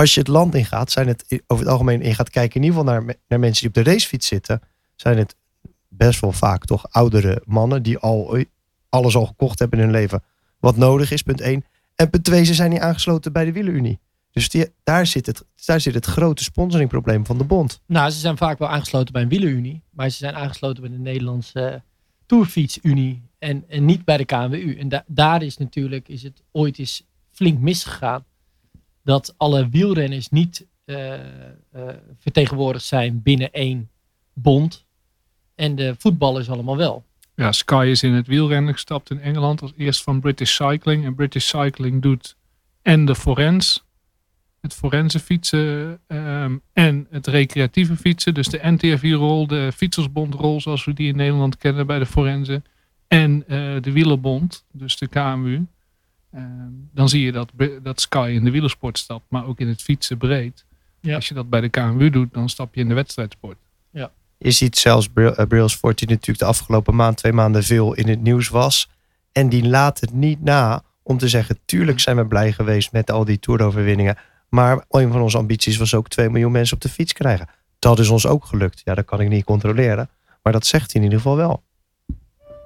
Als 0.00 0.14
je 0.14 0.20
het 0.20 0.28
land 0.28 0.54
ingaat, 0.54 0.90
zijn 0.90 1.08
het 1.08 1.42
over 1.46 1.64
het 1.64 1.72
algemeen 1.72 2.02
in 2.02 2.14
gaat 2.14 2.30
kijken 2.30 2.60
in 2.60 2.66
ieder 2.66 2.78
geval 2.78 2.94
naar, 2.94 3.14
naar 3.28 3.38
mensen 3.38 3.60
die 3.60 3.68
op 3.68 3.84
de 3.84 3.90
racefiets 3.90 4.26
zitten, 4.26 4.60
zijn 4.96 5.18
het 5.18 5.36
best 5.88 6.20
wel 6.20 6.32
vaak 6.32 6.64
toch 6.64 6.90
oudere 6.90 7.42
mannen 7.44 7.82
die 7.82 7.98
al 7.98 8.44
alles 8.88 9.16
al 9.16 9.26
gekocht 9.26 9.58
hebben 9.58 9.78
in 9.78 9.84
hun 9.84 9.94
leven 9.94 10.22
wat 10.60 10.76
nodig 10.76 11.10
is, 11.10 11.22
punt 11.22 11.40
1. 11.40 11.64
En 11.94 12.10
punt 12.10 12.24
2, 12.24 12.44
ze 12.44 12.54
zijn 12.54 12.70
niet 12.70 12.80
aangesloten 12.80 13.32
bij 13.32 13.44
de 13.44 13.52
wielenunie. 13.52 13.98
Dus 14.30 14.66
daar, 14.84 15.06
zit 15.06 15.26
het, 15.26 15.44
daar 15.64 15.80
zit 15.80 15.94
het 15.94 16.06
grote 16.06 16.42
sponsoringprobleem 16.42 17.26
van 17.26 17.38
de 17.38 17.44
bond. 17.44 17.80
Nou, 17.86 18.10
ze 18.10 18.18
zijn 18.18 18.36
vaak 18.36 18.58
wel 18.58 18.68
aangesloten 18.68 19.12
bij 19.12 19.22
een 19.22 19.28
wielerunie. 19.28 19.82
Maar 19.90 20.10
ze 20.10 20.16
zijn 20.16 20.34
aangesloten 20.34 20.82
bij 20.82 20.92
de 20.92 20.98
Nederlandse 20.98 21.82
Tourfietsunie. 22.26 23.22
En, 23.38 23.64
en 23.68 23.84
niet 23.84 24.04
bij 24.04 24.16
de 24.16 24.24
KNWU. 24.24 24.76
En 24.78 24.88
da- 24.88 25.04
daar 25.06 25.42
is 25.42 25.56
natuurlijk, 25.56 26.08
is 26.08 26.22
het 26.22 26.42
ooit 26.52 26.78
eens 26.78 27.06
flink 27.30 27.58
misgegaan. 27.58 28.24
Dat 29.08 29.34
alle 29.36 29.68
wielrenners 29.68 30.28
niet 30.28 30.66
eh, 30.84 31.14
vertegenwoordigd 32.18 32.84
zijn 32.84 33.22
binnen 33.22 33.52
één 33.52 33.90
bond. 34.32 34.84
En 35.54 35.74
de 35.74 35.94
voetballers 35.98 36.50
allemaal 36.50 36.76
wel. 36.76 37.04
Ja, 37.34 37.52
Sky 37.52 37.86
is 37.90 38.02
in 38.02 38.12
het 38.12 38.26
wielrennen 38.26 38.72
gestapt 38.72 39.10
in 39.10 39.20
Engeland 39.20 39.62
als 39.62 39.72
eerst 39.76 40.02
van 40.02 40.20
British 40.20 40.54
Cycling. 40.54 41.04
En 41.04 41.14
British 41.14 41.46
Cycling 41.46 42.02
doet 42.02 42.36
en 42.82 43.04
de 43.04 43.14
forens, 43.14 43.84
het 44.60 44.74
forense 44.74 45.18
fietsen 45.20 46.00
ehm, 46.06 46.56
en 46.72 47.06
het 47.10 47.26
recreatieve 47.26 47.96
fietsen. 47.96 48.34
Dus 48.34 48.48
de 48.48 48.60
NTFI-rol, 48.62 49.46
de 49.46 49.72
Fietsersbond-rol 49.74 50.60
zoals 50.60 50.84
we 50.84 50.92
die 50.92 51.08
in 51.08 51.16
Nederland 51.16 51.56
kennen 51.56 51.86
bij 51.86 51.98
de 51.98 52.06
forensen. 52.06 52.64
En 53.06 53.44
eh, 53.46 53.58
de 53.80 53.92
wielerbond, 53.92 54.64
dus 54.72 54.96
de 54.96 55.06
KMU. 55.06 55.66
Ehm, 56.32 56.44
dan 56.92 57.08
zie 57.08 57.24
je 57.24 57.32
dat, 57.32 57.52
dat 57.82 58.00
Sky 58.00 58.30
in 58.34 58.44
de 58.44 58.50
wielersport 58.50 58.98
stapt, 58.98 59.24
maar 59.28 59.46
ook 59.46 59.60
in 59.60 59.68
het 59.68 59.82
fietsen 59.82 60.18
breed. 60.18 60.64
Ja. 61.00 61.14
Als 61.14 61.28
je 61.28 61.34
dat 61.34 61.50
bij 61.50 61.60
de 61.60 61.68
KMU 61.68 62.10
doet, 62.10 62.34
dan 62.34 62.48
stap 62.48 62.74
je 62.74 62.80
in 62.80 62.88
de 62.88 62.94
wedstrijdsport. 62.94 63.56
Je 64.38 64.50
ziet 64.50 64.76
zelfs 64.76 65.08
Bril- 65.08 65.34
eh, 65.34 65.46
Brailsford, 65.46 65.98
die 65.98 66.08
natuurlijk 66.08 66.38
de 66.38 66.44
afgelopen 66.44 66.94
maand, 66.94 67.16
twee 67.16 67.32
maanden 67.32 67.62
veel 67.62 67.94
in 67.94 68.08
het 68.08 68.22
nieuws 68.22 68.48
was. 68.48 68.90
En 69.32 69.48
die 69.48 69.68
laat 69.68 70.00
het 70.00 70.12
niet 70.12 70.42
na 70.42 70.82
om 71.02 71.18
te 71.18 71.28
zeggen, 71.28 71.58
tuurlijk 71.64 72.00
zijn 72.00 72.16
we 72.16 72.26
blij 72.26 72.52
geweest 72.52 72.92
met 72.92 73.10
al 73.10 73.24
die 73.24 73.38
toeroverwinningen. 73.38 74.16
Maar 74.48 74.84
een 74.90 75.12
van 75.12 75.20
onze 75.20 75.38
ambities 75.38 75.76
was 75.76 75.94
ook 75.94 76.08
2 76.08 76.30
miljoen 76.30 76.52
mensen 76.52 76.76
op 76.76 76.82
de 76.82 76.88
fiets 76.88 77.12
krijgen. 77.12 77.48
Dat 77.78 77.98
is 77.98 78.08
ons 78.08 78.26
ook 78.26 78.44
gelukt. 78.44 78.80
Ja, 78.84 78.94
dat 78.94 79.04
kan 79.04 79.20
ik 79.20 79.28
niet 79.28 79.44
controleren. 79.44 80.08
Maar 80.42 80.52
dat 80.52 80.66
zegt 80.66 80.92
hij 80.92 81.00
in 81.00 81.02
ieder 81.02 81.18
geval 81.18 81.36
wel. 81.36 81.62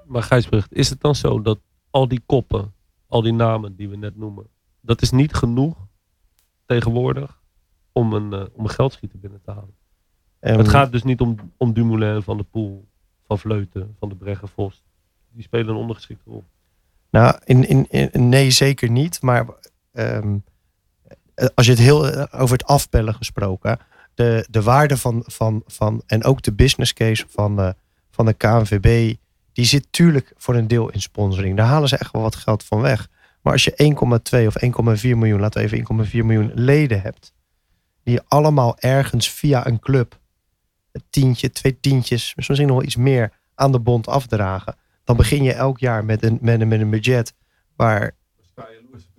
Maar 0.07 0.23
Gijsbrecht, 0.23 0.73
is 0.73 0.91
het 0.91 1.01
dan 1.01 1.15
zo 1.15 1.43
dat 1.43 1.59
al 1.91 2.09
die 2.09 2.23
koppen, 2.27 2.73
al 3.13 3.23
die 3.23 3.33
namen 3.33 3.77
die 3.77 3.89
we 3.89 3.97
net 3.97 4.17
noemen, 4.17 4.47
dat 4.81 5.03
is 5.03 5.11
niet 5.11 5.35
genoeg 5.35 5.77
tegenwoordig 6.67 7.41
om 7.93 8.13
een, 8.13 8.33
eh, 8.33 8.45
om 8.53 8.65
een 8.65 8.71
geldschieter 8.71 9.19
binnen 9.19 9.41
te 9.45 9.51
halen? 9.51 9.75
En 10.39 10.59
Het 10.59 10.69
gaat 10.69 10.93
dus 10.93 11.03
niet 11.03 11.21
om, 11.21 11.37
om 11.57 11.73
Dumoulin, 11.73 12.23
Van 12.23 12.37
de 12.37 12.43
Poel, 12.43 12.89
Van 13.27 13.39
Vleuten, 13.39 13.97
Van 13.99 14.09
de 14.09 14.15
Breggen, 14.17 14.49
Vos. 14.49 14.85
Die 15.31 15.43
spelen 15.43 15.69
een 15.69 15.75
ondergeschikte 15.81 16.31
rol. 16.31 16.45
Nou, 17.11 17.39
in, 17.45 17.69
in, 17.69 17.87
in- 17.89 18.29
nee, 18.29 18.51
zeker 18.51 18.91
niet. 18.91 19.23
Maar 19.23 19.47
ehm, 19.93 20.37
eh, 21.35 21.47
als 21.55 21.67
je 21.67 21.73
het 21.73 21.81
heel 21.81 22.09
eh, 22.09 22.41
over 22.41 22.57
het 22.57 22.67
afbellen 22.67 23.15
gesproken. 23.15 23.79
De, 24.15 24.47
de 24.51 24.63
waarde 24.63 24.97
van, 24.97 25.23
van, 25.27 25.63
van. 25.67 26.03
En 26.07 26.25
ook 26.25 26.43
de 26.43 26.53
business 26.53 26.93
case 26.93 27.25
van 27.29 27.57
de, 27.57 27.75
van 28.11 28.27
de 28.27 28.33
KNVB. 28.33 29.15
Die 29.53 29.65
zit 29.65 29.87
tuurlijk 29.91 30.33
voor 30.37 30.55
een 30.55 30.69
deel 30.69 30.91
in 30.91 31.01
sponsoring. 31.01 31.57
Daar 31.57 31.67
halen 31.67 31.89
ze 31.89 31.97
echt 31.97 32.13
wel 32.13 32.23
wat 32.23 32.37
geld 32.37 32.65
van 32.65 32.81
weg. 32.81 33.09
Maar 33.43 33.53
als 33.53 33.65
je 33.65 33.95
1,2 34.33 34.47
of 34.47 35.01
1,4 35.03 35.09
miljoen, 35.09 35.41
laten 35.41 35.61
we 35.61 35.67
even 35.67 36.07
1,4 36.07 36.13
miljoen 36.13 36.51
leden 36.55 37.03
hebt. 37.03 37.33
Die 38.05 38.21
allemaal 38.29 38.79
ergens 38.79 39.31
via 39.31 39.67
een 39.67 39.79
club. 39.79 40.21
Een 40.93 41.05
tientje, 41.11 41.51
twee 41.51 41.81
tientjes, 41.81 42.35
misschien 42.35 42.67
nog 42.67 42.77
wel 42.77 42.85
iets 42.85 42.97
meer 42.97 43.33
aan 43.55 43.73
de 43.73 43.81
bond 43.81 44.09
afdragen 44.09 44.77
dan 45.05 45.17
begin 45.17 45.43
je 45.43 45.53
elk 45.53 45.79
jaar 45.79 46.05
met 46.05 46.23
een, 46.23 46.39
met 46.41 46.61
een, 46.61 46.69
met 46.69 46.81
een 46.81 46.91
budget 46.91 47.35
waar. 47.77 48.15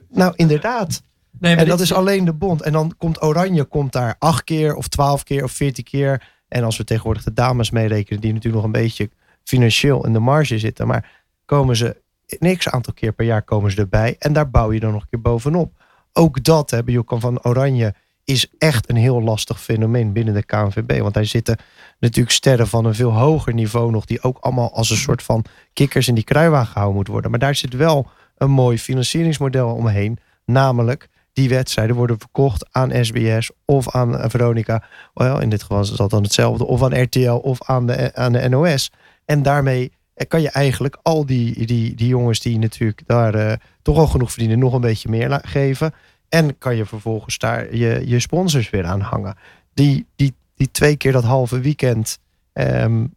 Nou, 0.09 0.33
inderdaad. 0.35 1.03
Nee, 1.39 1.55
En 1.55 1.67
dat 1.67 1.79
is 1.79 1.93
alleen 1.93 2.25
de 2.25 2.33
bond. 2.33 2.61
En 2.61 2.71
dan 2.71 2.93
komt 2.97 3.23
Oranje 3.23 3.63
komt 3.63 3.91
daar 3.91 4.15
acht 4.19 4.43
keer 4.43 4.75
of 4.75 4.87
twaalf 4.87 5.23
keer 5.23 5.43
of 5.43 5.51
veertien 5.51 5.83
keer. 5.83 6.31
En 6.47 6.63
als 6.63 6.77
we 6.77 6.83
tegenwoordig 6.83 7.23
de 7.23 7.33
dames 7.33 7.69
meerekenen, 7.69 8.21
die 8.21 8.33
natuurlijk 8.33 8.63
nog 8.63 8.73
een 8.73 8.81
beetje 8.81 9.09
financieel 9.43 10.05
in 10.05 10.13
de 10.13 10.19
marge 10.19 10.59
zitten. 10.59 10.87
Maar 10.87 11.23
komen 11.45 11.75
ze 11.75 12.01
niks 12.39 12.69
aantal 12.69 12.93
keer 12.93 13.13
per 13.13 13.25
jaar 13.25 13.41
komen 13.41 13.71
ze 13.71 13.77
erbij. 13.77 14.15
En 14.19 14.33
daar 14.33 14.49
bouw 14.49 14.71
je 14.71 14.79
dan 14.79 14.91
nog 14.91 15.01
een 15.01 15.09
keer 15.09 15.21
bovenop. 15.21 15.81
Ook 16.13 16.43
dat 16.43 16.71
hebben 16.71 16.93
Jokan 16.93 17.19
van 17.19 17.43
Oranje 17.43 17.93
is 18.23 18.47
echt 18.57 18.89
een 18.89 18.95
heel 18.95 19.21
lastig 19.21 19.61
fenomeen 19.61 20.13
binnen 20.13 20.33
de 20.33 20.43
KNVB. 20.43 20.99
Want 20.99 21.13
daar 21.13 21.25
zitten 21.25 21.57
natuurlijk 21.99 22.35
sterren 22.35 22.67
van 22.67 22.85
een 22.85 22.95
veel 22.95 23.13
hoger 23.13 23.53
niveau 23.53 23.91
nog, 23.91 24.05
die 24.05 24.21
ook 24.21 24.37
allemaal 24.39 24.73
als 24.73 24.89
een 24.89 24.97
soort 24.97 25.23
van 25.23 25.45
kikkers 25.73 26.07
in 26.07 26.15
die 26.15 26.23
kruiwagen 26.23 26.67
gehouden 26.67 26.95
moeten 26.95 27.13
worden. 27.13 27.31
Maar 27.31 27.39
daar 27.39 27.55
zit 27.55 27.73
wel 27.73 28.07
een 28.37 28.51
mooi 28.51 28.79
financieringsmodel 28.79 29.73
omheen. 29.73 30.19
Namelijk, 30.45 31.09
die 31.33 31.49
wedstrijden 31.49 31.95
worden 31.95 32.19
verkocht 32.19 32.67
aan 32.71 33.05
SBS 33.05 33.51
of 33.65 33.89
aan 33.89 34.29
Veronica. 34.29 34.83
Well, 35.13 35.41
in 35.41 35.49
dit 35.49 35.61
geval 35.61 35.81
is 35.81 35.89
dat 35.89 36.09
dan 36.09 36.23
hetzelfde. 36.23 36.65
Of 36.65 36.83
aan 36.83 37.01
RTL 37.01 37.31
of 37.31 37.63
aan 37.63 37.85
de, 37.85 38.15
aan 38.15 38.31
de 38.31 38.49
NOS. 38.49 38.91
En 39.25 39.41
daarmee 39.41 39.91
kan 40.27 40.41
je 40.41 40.49
eigenlijk 40.49 40.97
al 41.01 41.25
die, 41.25 41.65
die, 41.65 41.95
die 41.95 42.07
jongens 42.07 42.39
die 42.39 42.59
natuurlijk 42.59 43.01
daar 43.05 43.35
uh, 43.35 43.53
toch 43.81 43.97
al 43.97 44.07
genoeg 44.07 44.29
verdienen, 44.29 44.59
nog 44.59 44.73
een 44.73 44.81
beetje 44.81 45.09
meer 45.09 45.39
geven. 45.43 45.93
En 46.29 46.57
kan 46.57 46.75
je 46.75 46.85
vervolgens 46.85 47.37
daar 47.37 47.75
je, 47.75 48.01
je 48.05 48.19
sponsors 48.19 48.69
weer 48.69 48.85
aan 48.85 49.01
hangen. 49.01 49.35
Die, 49.73 50.05
die, 50.15 50.33
die 50.55 50.71
twee 50.71 50.97
keer 50.97 51.11
dat 51.11 51.23
halve 51.23 51.59
weekend. 51.59 52.19
Um, 52.53 53.13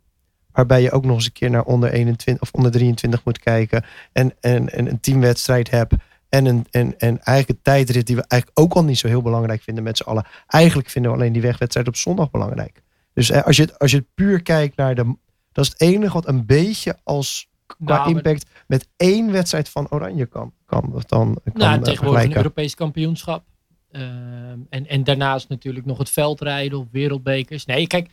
waarbij 0.52 0.82
je 0.82 0.90
ook 0.90 1.04
nog 1.04 1.14
eens 1.14 1.24
een 1.24 1.32
keer 1.32 1.50
naar 1.50 1.64
onder 1.64 1.92
21 1.92 2.42
of 2.42 2.50
onder 2.52 2.70
23 2.70 3.24
moet 3.24 3.38
kijken. 3.38 3.84
En, 4.12 4.32
en, 4.40 4.72
en 4.72 4.88
een 4.90 5.00
teamwedstrijd 5.00 5.70
hebt. 5.70 5.94
En, 6.28 6.46
een, 6.46 6.66
en, 6.70 6.98
en 6.98 7.22
eigenlijk 7.22 7.48
een 7.48 7.72
tijdrit 7.72 8.06
die 8.06 8.16
we 8.16 8.24
eigenlijk 8.28 8.60
ook 8.60 8.72
al 8.72 8.84
niet 8.84 8.98
zo 8.98 9.08
heel 9.08 9.22
belangrijk 9.22 9.62
vinden 9.62 9.84
met 9.84 9.96
z'n 9.96 10.08
allen. 10.08 10.26
Eigenlijk 10.46 10.90
vinden 10.90 11.10
we 11.10 11.16
alleen 11.16 11.32
die 11.32 11.42
wegwedstrijd 11.42 11.88
op 11.88 11.96
zondag 11.96 12.30
belangrijk. 12.30 12.82
Dus 13.12 13.30
eh, 13.30 13.42
als, 13.42 13.56
je, 13.56 13.78
als 13.78 13.90
je 13.90 14.04
puur 14.14 14.42
kijkt 14.42 14.76
naar 14.76 14.94
de. 14.94 15.16
Dat 15.56 15.64
is 15.64 15.70
het 15.70 15.80
enige 15.80 16.12
wat 16.12 16.28
een 16.28 16.46
beetje 16.46 16.96
als 17.04 17.48
qua 17.66 17.96
Nou, 17.96 18.10
impact 18.10 18.50
met 18.66 18.88
één 18.96 19.32
wedstrijd 19.32 19.68
van 19.68 19.90
Oranje 19.90 20.26
kan. 20.26 20.52
kan 20.66 20.90
dat 20.92 21.08
dan 21.08 21.38
kan 21.44 21.52
Nou, 21.54 21.76
eh, 21.76 21.82
tegenwoordig 21.82 22.24
een. 22.24 22.36
Europees 22.36 22.74
kampioenschap. 22.74 23.44
Ehm, 23.90 24.58
en, 24.68 24.86
en 24.86 25.04
daarnaast 25.04 25.48
natuurlijk 25.48 25.86
nog 25.86 25.98
het 25.98 26.10
veldrijden 26.10 26.78
of 26.78 26.86
wereldbekers. 26.90 27.64
Nee, 27.64 27.86
kijk, 27.86 28.10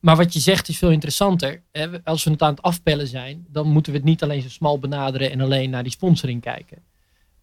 maar 0.00 0.16
wat 0.16 0.32
je 0.32 0.40
zegt 0.40 0.68
is 0.68 0.78
veel 0.78 0.90
interessanter. 0.90 1.62
Als 2.04 2.24
we 2.24 2.30
het 2.30 2.42
aan 2.42 2.50
het 2.50 2.62
afpellen 2.62 3.06
zijn, 3.06 3.46
dan 3.48 3.66
moeten 3.68 3.92
we 3.92 3.98
het 3.98 4.06
niet 4.06 4.22
alleen 4.22 4.42
zo 4.42 4.48
smal 4.48 4.78
benaderen 4.78 5.30
en 5.30 5.40
alleen 5.40 5.70
naar 5.70 5.82
die 5.82 5.92
sponsoring 5.92 6.40
kijken. 6.40 6.78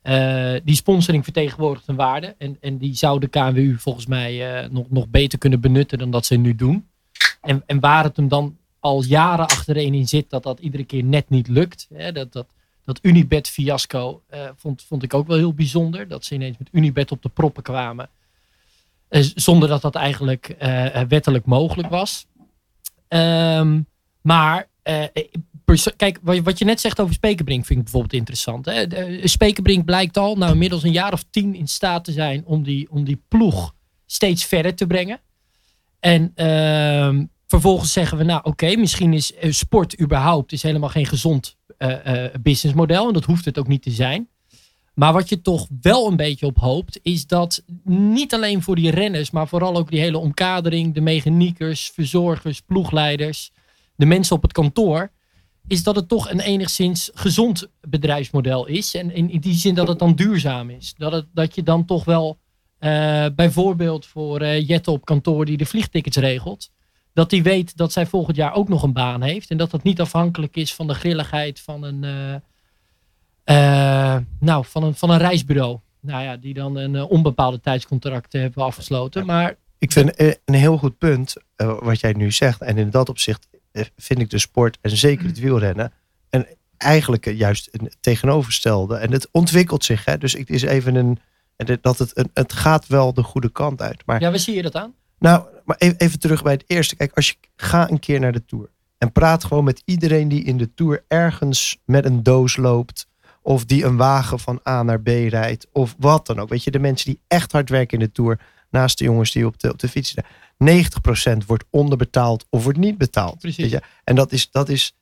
Eh, 0.01 0.53
die 0.63 0.75
sponsoring 0.75 1.23
vertegenwoordigt 1.23 1.87
een 1.87 1.95
waarde. 1.95 2.35
En, 2.37 2.57
en 2.61 2.77
die 2.77 2.95
zou 2.95 3.19
de 3.19 3.27
KNWU 3.27 3.77
volgens 3.77 4.05
mij 4.05 4.61
eh, 4.63 4.69
nog, 4.69 4.89
nog 4.89 5.07
beter 5.07 5.39
kunnen 5.39 5.61
benutten 5.61 5.97
dan 5.97 6.11
dat 6.11 6.25
ze 6.25 6.35
nu 6.35 6.55
doen. 6.55 6.87
En, 7.41 7.63
en 7.65 7.79
waar 7.79 8.03
het 8.03 8.15
hem 8.15 8.27
dan 8.27 8.57
al 8.79 9.03
jaren 9.03 9.47
achtereen 9.47 9.93
in 9.93 10.07
zit, 10.07 10.29
dat 10.29 10.43
dat 10.43 10.59
iedere 10.59 10.83
keer 10.83 11.03
net 11.03 11.29
niet 11.29 11.47
lukt. 11.47 11.87
Hè, 11.93 12.11
dat, 12.11 12.31
dat, 12.31 12.47
dat 12.85 12.99
Unibet 13.01 13.49
fiasco 13.49 14.21
eh, 14.27 14.49
vond, 14.55 14.83
vond 14.83 15.03
ik 15.03 15.13
ook 15.13 15.27
wel 15.27 15.37
heel 15.37 15.53
bijzonder. 15.53 16.07
Dat 16.07 16.25
ze 16.25 16.33
ineens 16.33 16.57
met 16.57 16.69
Unibet 16.71 17.11
op 17.11 17.21
de 17.21 17.29
proppen 17.29 17.63
kwamen. 17.63 18.09
Eh, 19.07 19.23
zonder 19.35 19.69
dat 19.69 19.81
dat 19.81 19.95
eigenlijk 19.95 20.49
eh, 20.49 21.01
wettelijk 21.01 21.45
mogelijk 21.45 21.89
was. 21.89 22.25
Ehm, 23.07 23.81
maar 24.21 24.67
kijk, 25.97 26.19
wat 26.21 26.57
je, 26.59 26.65
net 26.65 26.79
zegt 26.79 26.99
over 26.99 27.13
Spekerbrink 27.13 27.65
vind 27.65 27.77
ik 27.77 27.83
bijvoorbeeld 27.83 28.13
interessant. 28.13 28.65
Hè? 28.65 29.27
Spekerbrink 29.27 29.85
blijkt 29.85 30.17
al 30.17 30.35
nou 30.35 30.51
inmiddels 30.51 30.83
een 30.83 30.91
jaar 30.91 31.13
of 31.13 31.23
tien 31.29 31.55
in 31.55 31.67
staat 31.67 32.03
te 32.03 32.11
zijn 32.11 32.45
om 32.45 32.63
die, 32.63 32.91
om 32.91 33.03
die 33.03 33.21
ploeg 33.27 33.73
steeds 34.05 34.45
verder 34.45 34.75
te 34.75 34.87
brengen. 34.87 35.19
En 35.99 36.31
ehm, 36.35 37.25
vervolgens 37.49 37.91
zeggen 37.91 38.17
we, 38.17 38.23
nou 38.23 38.41
oké, 38.43 38.75
misschien 38.75 39.13
is 39.13 39.33
eh, 39.33 39.51
sport 39.51 40.01
überhaupt 40.01 40.51
is 40.51 40.63
helemaal 40.63 40.89
geen 40.89 41.05
gezond 41.05 41.57
eh, 41.77 42.25
eh, 42.25 42.33
businessmodel. 42.41 43.07
En 43.07 43.13
dat 43.13 43.25
hoeft 43.25 43.45
het 43.45 43.57
ook 43.57 43.67
niet 43.67 43.81
te 43.81 43.91
zijn. 43.91 44.27
Maar 44.93 45.13
wat 45.13 45.29
je 45.29 45.41
toch 45.41 45.67
wel 45.81 46.07
een 46.07 46.15
beetje 46.15 46.45
op 46.45 46.57
hoopt, 46.57 46.99
is 47.03 47.27
dat 47.27 47.63
niet 47.83 48.33
alleen 48.33 48.61
voor 48.61 48.75
die 48.75 48.91
renners, 48.91 49.31
maar 49.31 49.47
vooral 49.47 49.77
ook 49.77 49.89
die 49.89 49.99
hele 49.99 50.17
omkadering, 50.17 50.93
de 50.93 51.01
mechaniekers, 51.01 51.91
verzorgers, 51.93 52.61
ploegleiders, 52.61 53.51
de 53.95 54.05
mensen 54.05 54.35
op 54.35 54.41
het 54.41 54.51
kantoor, 54.51 55.11
is 55.67 55.83
dat 55.83 55.95
het 55.95 56.07
toch 56.07 56.29
een 56.29 56.39
enigszins 56.39 57.09
gezond 57.13 57.69
bedrijfsmodel 57.81 58.65
is. 58.65 58.95
En 58.95 59.11
in, 59.11 59.39
die 59.39 59.53
zin 59.53 59.75
dat 59.75 59.87
het 59.87 59.99
dan 59.99 60.15
duurzaam 60.15 60.69
is. 60.69 60.93
Dat, 60.97 61.11
het, 61.11 61.25
dat 61.33 61.55
je 61.55 61.63
dan 61.63 61.85
toch 61.85 62.05
wel 62.05 62.37
bijvoorbeeld 63.35 64.05
voor 64.05 64.41
eh, 64.41 64.67
Jette 64.67 64.91
op 64.91 65.05
kantoor 65.05 65.45
die 65.45 65.57
de 65.57 65.65
vliegtickets 65.65 66.17
regelt, 66.17 66.71
dat 67.19 67.29
die 67.29 67.43
weet 67.43 67.77
dat 67.77 67.91
zij 67.91 68.05
volgend 68.05 68.35
jaar 68.35 68.53
ook 68.53 68.69
nog 68.69 68.83
een 68.83 68.93
baan 68.93 69.21
heeft. 69.21 69.49
En 69.49 69.57
dat 69.57 69.71
dat 69.71 69.83
niet 69.83 70.01
afhankelijk 70.01 70.55
is 70.55 70.73
van 70.73 70.87
de 70.87 70.93
grilligheid 70.93 71.59
van 71.59 71.83
een, 71.83 72.03
eh, 72.03 72.35
eh, 74.13 74.21
nou, 74.39 74.65
van 74.65 74.83
een, 74.83 74.95
van 74.95 75.09
een 75.09 75.17
reisbureau. 75.17 75.79
Nou 75.99 76.23
ja, 76.23 76.37
die 76.37 76.53
dan 76.53 76.75
een 76.75 76.95
eh, 76.95 77.11
onbepaalde 77.11 77.59
tijdscontract 77.59 78.33
hebben 78.33 78.63
afgesloten. 78.63 79.25
Maar 79.25 79.55
Ik 79.77 79.91
vind 79.91 80.19
een 80.45 80.53
heel 80.53 80.77
goed 80.77 80.97
punt 80.97 81.35
wat 81.55 81.99
jij 81.99 82.13
nu 82.13 82.31
zegt. 82.31 82.61
En 82.61 82.77
in 82.77 82.89
dat 82.89 83.09
opzicht 83.09 83.47
vind 83.97 84.19
ik 84.19 84.29
de 84.29 84.39
sport 84.39 84.77
en 84.81 84.97
zeker 84.97 85.25
het 85.25 85.39
wielrennen. 85.39 85.93
En 86.29 86.47
eigenlijk 86.77 87.25
juist 87.25 87.69
een 87.71 87.91
tegenovergestelde. 87.99 88.95
En 88.95 89.11
het 89.11 89.29
ontwikkelt 89.31 89.85
zich. 89.85 90.05
Hè? 90.05 90.17
Dus 90.17 90.33
het 90.33 90.49
is 90.49 90.61
even 90.61 90.95
een. 90.95 91.19
Dat 91.81 91.97
het, 91.97 92.29
het 92.33 92.53
gaat 92.53 92.87
wel 92.87 93.13
de 93.13 93.23
goede 93.23 93.51
kant 93.51 93.81
uit. 93.81 94.05
Maar 94.05 94.21
ja, 94.21 94.29
waar 94.29 94.39
zie 94.39 94.55
je 94.55 94.61
dat 94.61 94.75
aan? 94.75 94.93
Nou, 95.19 95.45
maar 95.65 95.77
even, 95.77 95.97
even 95.97 96.19
terug 96.19 96.43
bij 96.43 96.53
het 96.53 96.63
eerste. 96.67 96.95
Kijk, 96.95 97.11
als 97.13 97.27
je 97.27 97.35
ga 97.55 97.89
een 97.89 97.99
keer 97.99 98.19
naar 98.19 98.31
de 98.31 98.45
Tour. 98.45 98.69
En 98.97 99.11
praat 99.11 99.43
gewoon 99.43 99.63
met 99.63 99.81
iedereen 99.85 100.27
die 100.27 100.43
in 100.43 100.57
de 100.57 100.73
Tour 100.73 101.03
ergens 101.07 101.77
met 101.85 102.05
een 102.05 102.23
doos 102.23 102.55
loopt. 102.55 103.07
Of 103.41 103.65
die 103.65 103.83
een 103.83 103.97
wagen 103.97 104.39
van 104.39 104.59
A 104.67 104.83
naar 104.83 105.01
B 105.01 105.07
rijdt. 105.07 105.67
Of 105.71 105.95
wat 105.99 106.25
dan 106.25 106.39
ook. 106.39 106.49
Weet 106.49 106.63
je, 106.63 106.71
de 106.71 106.79
mensen 106.79 107.11
die 107.11 107.19
echt 107.27 107.51
hard 107.51 107.69
werken 107.69 107.99
in 107.99 108.05
de 108.05 108.11
Tour. 108.11 108.39
Naast 108.69 108.97
de 108.97 109.03
jongens 109.03 109.31
die 109.31 109.45
op 109.45 109.59
de, 109.59 109.71
op 109.71 109.79
de 109.79 109.87
fiets 109.87 110.13
zitten. 110.13 110.33
90% 111.43 111.45
wordt 111.45 111.65
onderbetaald 111.69 112.45
of 112.49 112.63
wordt 112.63 112.77
niet 112.79 112.97
betaald. 112.97 113.39
Precies. 113.39 113.57
Weet 113.57 113.71
je? 113.71 113.81
En 114.03 114.15
dat 114.15 114.31
is, 114.31 114.51
dat 114.51 114.69
is, 114.69 114.95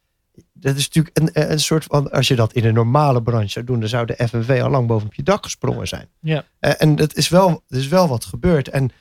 dat 0.54 0.76
is 0.76 0.86
natuurlijk 0.86 1.18
een, 1.18 1.52
een 1.52 1.60
soort 1.60 1.84
van. 1.84 2.12
Als 2.12 2.28
je 2.28 2.36
dat 2.36 2.54
in 2.54 2.66
een 2.66 2.74
normale 2.74 3.24
branche 3.24 3.50
zou 3.50 3.66
doen. 3.66 3.80
dan 3.80 3.90
zou 3.90 4.06
de 4.06 4.28
FNV 4.28 4.60
al 4.64 4.70
lang 4.70 4.88
boven 4.88 5.08
op 5.08 5.14
je 5.14 5.24
dak 5.24 5.44
gesprongen 5.44 5.88
zijn. 5.88 6.08
Ja. 6.20 6.46
Eh, 6.60 6.72
en 6.78 6.96
dat 6.96 7.16
is 7.16 7.30
wel, 7.30 7.64
dat 7.68 7.80
is 7.80 7.88
wel 7.88 8.08
wat 8.08 8.26
gebeurd. 8.26 8.68
En 8.68 8.92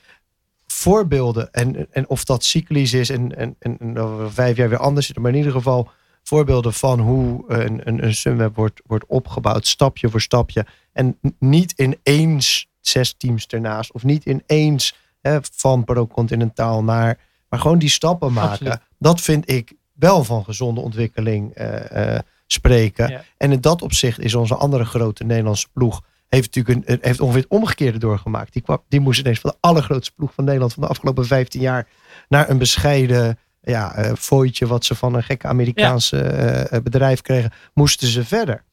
voorbeelden, 0.77 1.53
en, 1.53 1.93
en 1.93 2.09
of 2.09 2.25
dat 2.25 2.45
cyclisch 2.45 2.93
is 2.93 3.11
en, 3.11 3.37
en, 3.37 3.57
en, 3.59 4.31
vijf 4.33 4.57
jaar 4.57 4.69
weer 4.69 4.79
anders 4.79 5.11
is, 5.11 5.17
maar 5.17 5.31
in 5.31 5.37
ieder 5.37 5.53
geval 5.53 5.91
voorbeelden 6.23 6.73
van 6.73 7.01
hoe 7.01 7.45
een, 7.47 7.81
een, 7.89 8.05
een 8.05 8.15
Sunweb 8.15 8.57
wordt, 8.57 8.83
wordt 8.87 9.05
opgebouwd, 9.07 9.67
stapje 9.67 10.09
voor 10.09 10.21
stapje. 10.21 10.67
En 10.93 11.19
niet 11.39 11.73
ineens 11.77 12.69
zes 12.81 13.15
teams 13.17 13.47
ernaast, 13.47 13.93
of 13.93 14.05
niet 14.05 14.25
ineens 14.25 14.97
hè, 15.21 15.39
van 15.53 15.85
pro-continentaal 15.85 16.85
naar, 16.85 17.19
maar 17.49 17.61
gewoon 17.61 17.79
die 17.79 17.89
stappen 17.89 18.33
maken. 18.33 18.51
Absoluut. 18.51 18.81
Dat 18.99 19.21
vind 19.21 19.51
ik 19.51 19.73
wel 19.93 20.25
van 20.25 20.45
gezonde 20.45 20.81
ontwikkeling 20.81 21.55
eh, 21.55 22.15
eh, 22.15 22.21
spreken. 22.47 23.09
Ja. 23.09 23.25
En 23.37 23.53
in 23.53 23.61
dat 23.61 23.83
opzicht 23.83 24.19
is 24.19 24.35
onze 24.35 24.55
andere 24.55 24.85
grote 24.85 25.25
Nederlandse 25.25 25.69
ploeg 25.73 26.03
heeft 26.29 26.55
natuurlijk 26.55 26.89
een, 26.89 26.99
heeft 27.01 27.21
ongeveer 27.21 27.43
het 27.43 27.51
omgekeerde 27.51 27.99
doorgemaakt. 27.99 28.53
Die, 28.53 28.63
kwam, 28.63 28.83
die 28.89 29.01
moest 29.01 29.21
ineens 29.21 29.39
van 29.39 29.51
de 29.51 29.57
allergrootste 29.61 30.15
ploeg 30.15 30.35
van 30.35 30.45
Nederland 30.45 30.73
van 30.73 30.83
de 30.83 30.89
afgelopen 30.89 31.27
15 31.27 31.61
jaar 31.61 31.89
naar 32.29 32.51
een 32.51 32.59
bescheiden 32.59 33.39
ja, 33.61 33.95
eh 33.95 34.13
fooitje 34.15 34.67
wat 34.67 34.85
ze 34.85 34.95
van 34.95 35.15
een 35.15 35.23
gekke 35.23 35.47
Amerikaanse 35.47 36.21
eh, 36.21 36.81
bedrijf 36.81 37.21
kregen, 37.21 37.53
moesten 37.75 38.09
ze 38.09 38.25
verder. 38.25 38.65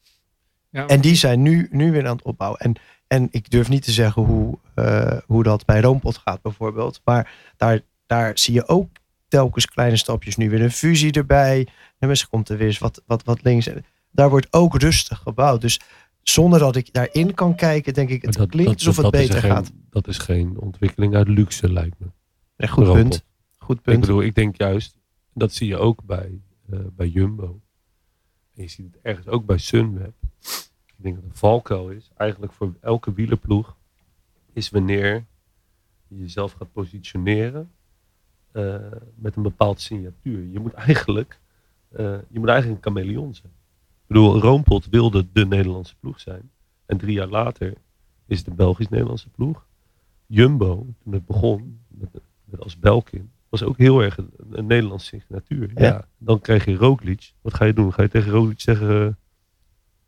Ja, 0.70 0.86
En 0.86 1.00
die 1.00 1.14
zijn 1.14 1.42
nu, 1.42 1.68
nu 1.70 1.92
weer 1.92 2.06
aan 2.06 2.16
het 2.16 2.24
opbouwen. 2.24 2.60
En, 2.60 2.74
en 3.06 3.28
ik 3.30 3.50
durf 3.50 3.68
niet 3.68 3.82
te 3.82 3.92
zeggen 3.92 4.22
hoe, 4.22 4.58
eh, 4.74 5.18
hoe 5.26 5.42
dat 5.42 5.64
bij 5.64 5.80
Roompot 5.80 6.16
gaat 6.16 6.42
bijvoorbeeld. 6.42 7.00
Maar 7.04 7.30
daar, 7.56 7.80
daar 8.06 8.38
zie 8.38 8.54
je 8.54 8.68
ook 8.68 8.88
telkens 9.28 9.66
kleine 9.66 9.96
stapjes. 9.96 10.36
Nu 10.36 10.50
weer 10.50 10.62
een 10.62 10.70
fusie 10.70 11.12
erbij. 11.12 11.68
En 11.98 12.08
misschien 12.08 12.30
komt 12.30 12.48
er 12.48 12.56
weer 12.56 12.66
eens 12.66 12.78
wat, 12.78 13.02
wat, 13.06 13.24
wat 13.24 13.42
links. 13.42 13.68
Daar 14.10 14.30
wordt 14.30 14.46
ook 14.50 14.80
rustig 14.80 15.18
gebouwd. 15.18 15.60
Dus 15.60 15.80
zonder 16.24 16.58
dat 16.58 16.76
ik 16.76 16.92
daarin 16.92 17.34
kan 17.34 17.54
kijken, 17.54 17.94
denk 17.94 18.08
ik, 18.08 18.22
het 18.22 18.38
Maar 18.38 18.46
klinkt 18.46 18.72
alsof 18.72 18.96
het 18.96 19.10
beter 19.10 19.40
geen- 19.40 19.50
gaat. 19.50 19.72
Dat 19.90 20.08
is 20.08 20.18
geen 20.18 20.58
ontwikkeling 20.58 21.14
uit 21.14 21.28
luxe, 21.28 21.72
lijkt 21.72 21.98
me. 21.98 22.06
Nee, 22.56 22.68
goed 22.68 22.84
punt. 22.92 23.24
Goed 23.56 23.76
Ik 23.76 23.82
punt. 23.82 24.00
bedoel, 24.00 24.22
ik 24.22 24.34
denk 24.34 24.56
juist, 24.56 24.96
dat 25.34 25.52
zie 25.52 25.66
je 25.68 25.76
ook 25.76 26.04
bij, 26.04 26.40
eh, 26.70 26.78
bij 26.96 27.08
Jumbo. 27.08 27.60
En 28.54 28.62
je 28.62 28.68
ziet 28.68 28.86
het 28.86 29.02
ergens 29.02 29.26
ook 29.26 29.46
bij 29.46 29.58
Sunweb. 29.58 30.14
Ik 30.86 31.02
denk 31.02 31.14
dat 31.14 31.24
een 31.24 31.34
valkuil 31.36 31.88
is, 31.90 32.10
eigenlijk 32.16 32.52
voor 32.52 32.74
elke 32.80 33.12
wielerploeg, 33.12 33.76
is 34.52 34.70
wanneer 34.70 35.24
je 36.08 36.16
jezelf 36.18 36.52
gaat 36.52 36.72
positioneren 36.72 37.70
eh, 38.52 38.76
met 39.14 39.36
een 39.36 39.42
bepaald 39.42 39.80
signatuur. 39.80 40.42
Je 40.52 40.60
moet 40.60 40.72
eigenlijk, 40.72 41.40
eh, 41.88 42.16
je 42.28 42.38
moet 42.38 42.48
eigenlijk 42.48 42.86
een 42.86 42.92
chameleon 42.92 43.34
zijn. 43.34 43.52
Ik 44.06 44.10
bedoel, 44.10 44.40
Roompot 44.40 44.86
wilde 44.90 45.26
de 45.32 45.46
Nederlandse 45.46 45.94
ploeg 46.00 46.20
zijn. 46.20 46.50
En 46.86 46.96
drie 46.96 47.14
jaar 47.14 47.28
later 47.28 47.74
is 48.26 48.36
het 48.38 48.46
de 48.46 48.54
Belgisch-Nederlandse 48.54 49.28
ploeg. 49.28 49.66
Jumbo, 50.26 50.86
toen 51.02 51.12
het 51.12 51.26
begon, 51.26 51.80
met, 51.88 52.08
met 52.44 52.60
als 52.60 52.78
Belkin, 52.78 53.30
was 53.48 53.62
ook 53.62 53.78
heel 53.78 54.00
erg 54.02 54.18
een, 54.18 54.30
een 54.50 54.66
Nederlandse 54.66 55.06
signatuur. 55.06 55.70
Ja. 55.74 55.84
Ja. 55.84 56.04
dan 56.18 56.40
krijg 56.40 56.64
je 56.64 56.76
Roglic. 56.76 57.32
Wat 57.40 57.54
ga 57.54 57.64
je 57.64 57.72
doen? 57.72 57.92
Ga 57.92 58.02
je 58.02 58.08
tegen 58.08 58.30
Roglic 58.32 58.60
zeggen... 58.60 59.18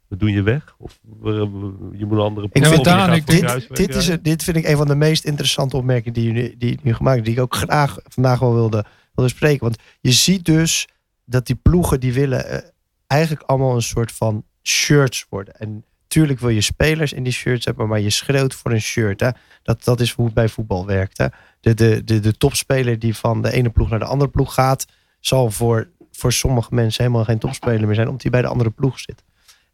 we 0.08 0.16
doen 0.16 0.30
je 0.32 0.42
weg. 0.42 0.74
Of 0.78 1.00
je 1.22 2.04
moet 2.06 2.12
een 2.12 2.18
andere 2.18 2.46
Ik 2.46 2.52
ploeg 2.52 2.66
vind 2.68 2.84
Daan, 2.84 3.08
gaat 3.08 3.16
ik- 3.16 3.26
dit, 3.26 3.76
dit, 3.76 3.94
is 3.94 4.06
Ja, 4.06 4.12
het, 4.12 4.24
dit 4.24 4.42
vind 4.42 4.56
ik 4.56 4.66
een 4.66 4.76
van 4.76 4.86
de 4.86 4.94
meest 4.94 5.24
interessante 5.24 5.76
opmerkingen 5.76 6.12
die 6.12 6.32
je, 6.32 6.56
die 6.56 6.70
je 6.70 6.78
nu 6.82 6.94
gemaakt 6.94 7.14
hebt. 7.14 7.26
Die 7.26 7.36
ik 7.36 7.42
ook 7.42 7.54
graag 7.54 7.98
vandaag 8.02 8.38
wel 8.38 8.54
wilde, 8.54 8.84
wilde 9.14 9.30
spreken. 9.30 9.60
Want 9.60 9.78
je 10.00 10.12
ziet 10.12 10.44
dus 10.44 10.88
dat 11.24 11.46
die 11.46 11.56
ploegen 11.56 12.00
die 12.00 12.12
willen 12.12 12.48
eh, 12.48 12.68
eigenlijk 13.06 13.42
allemaal 13.42 13.74
een 13.74 13.82
soort 13.82 14.12
van 14.12 14.44
shirts 14.62 15.26
worden. 15.28 15.54
En 15.54 15.84
tuurlijk 16.06 16.40
wil 16.40 16.48
je 16.48 16.60
spelers 16.60 17.12
in 17.12 17.22
die 17.22 17.32
shirts 17.32 17.64
hebben, 17.64 17.88
maar 17.88 18.00
je 18.00 18.10
schreeuwt 18.10 18.54
voor 18.54 18.70
een 18.70 18.80
shirt. 18.80 19.20
Hè? 19.20 19.30
Dat, 19.62 19.84
dat 19.84 20.00
is 20.00 20.12
hoe 20.12 20.24
het 20.24 20.34
bij 20.34 20.48
voetbal 20.48 20.86
werkt. 20.86 21.18
Hè? 21.18 21.26
De, 21.60 21.74
de, 21.74 22.04
de, 22.04 22.20
de 22.20 22.36
topspeler 22.36 22.98
die 22.98 23.16
van 23.16 23.42
de 23.42 23.52
ene 23.52 23.70
ploeg 23.70 23.90
naar 23.90 23.98
de 23.98 24.04
andere 24.04 24.30
ploeg 24.30 24.54
gaat, 24.54 24.86
zal 25.20 25.50
voor, 25.50 25.88
voor 26.10 26.32
sommige 26.32 26.74
mensen 26.74 27.04
helemaal 27.04 27.24
geen 27.24 27.38
topspeler 27.38 27.86
meer 27.86 27.94
zijn, 27.94 28.06
omdat 28.06 28.22
hij 28.22 28.30
bij 28.30 28.42
de 28.42 28.48
andere 28.48 28.70
ploeg 28.70 28.98
zit. 28.98 29.24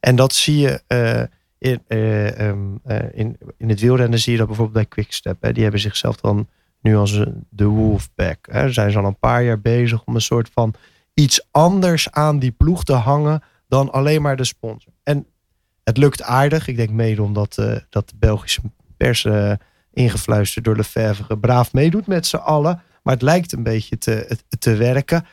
En 0.00 0.16
dat 0.16 0.32
zie 0.32 0.58
je 0.58 0.82
eh, 0.86 1.22
in, 1.58 1.82
eh, 1.86 2.48
ehm, 2.48 2.76
eh, 2.84 2.98
in, 3.12 3.38
in 3.58 3.68
het 3.68 3.80
wielrennen, 3.80 4.18
zie 4.18 4.32
je 4.32 4.38
dat 4.38 4.46
bijvoorbeeld 4.46 4.76
bij 4.76 4.86
Quickstep. 4.86 5.42
Hè? 5.42 5.52
Die 5.52 5.62
hebben 5.62 5.80
zichzelf 5.80 6.16
dan 6.16 6.48
nu 6.80 6.96
als 6.96 7.24
de 7.48 7.64
Wolfpack. 7.64 8.48
Hè? 8.50 8.72
Zijn 8.72 8.90
ze 8.90 8.98
al 8.98 9.04
een 9.04 9.18
paar 9.18 9.42
jaar 9.42 9.60
bezig 9.60 10.04
om 10.04 10.14
een 10.14 10.20
soort 10.20 10.50
van 10.52 10.74
iets 11.14 11.46
anders 11.50 12.10
aan 12.10 12.38
die 12.38 12.50
ploeg 12.50 12.84
te 12.84 12.92
hangen 12.92 13.42
dan 13.68 13.92
alleen 13.92 14.22
maar 14.22 14.36
de 14.36 14.44
sponsor. 14.44 14.92
En 15.02 15.26
het 15.84 15.96
lukt 15.96 16.22
aardig. 16.22 16.66
Ik 16.68 16.76
denk 16.76 16.90
mede 16.90 17.22
omdat 17.22 17.58
eh, 17.58 17.76
dat 17.88 18.08
de 18.08 18.14
Belgische 18.18 18.60
pers 18.96 19.24
eh, 19.24 19.52
ingefluisterd 19.92 20.64
door 20.64 20.76
Lefevre 20.76 21.38
braaf 21.38 21.72
meedoet 21.72 22.06
met 22.06 22.26
z'n 22.26 22.36
allen. 22.36 22.82
Maar 23.02 23.14
het 23.14 23.22
lijkt 23.22 23.52
een 23.52 23.62
beetje 23.62 23.98
te, 23.98 24.38
te 24.58 24.74
werken. 24.76 25.26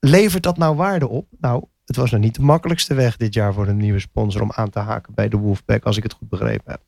Levert 0.00 0.42
dat 0.42 0.56
nou 0.56 0.76
waarde 0.76 1.08
op? 1.08 1.26
Nou, 1.40 1.64
het 1.84 1.96
was 1.96 2.10
nog 2.10 2.20
niet 2.20 2.34
de 2.34 2.42
makkelijkste 2.42 2.94
weg 2.94 3.16
dit 3.16 3.34
jaar 3.34 3.52
voor 3.54 3.66
een 3.68 3.76
nieuwe 3.76 3.98
sponsor 4.00 4.42
om 4.42 4.52
aan 4.52 4.70
te 4.70 4.78
haken 4.78 5.14
bij 5.14 5.28
de 5.28 5.36
Wolfpack, 5.36 5.84
als 5.84 5.96
ik 5.96 6.02
het 6.02 6.12
goed 6.12 6.28
begrepen 6.28 6.70
heb. 6.72 6.80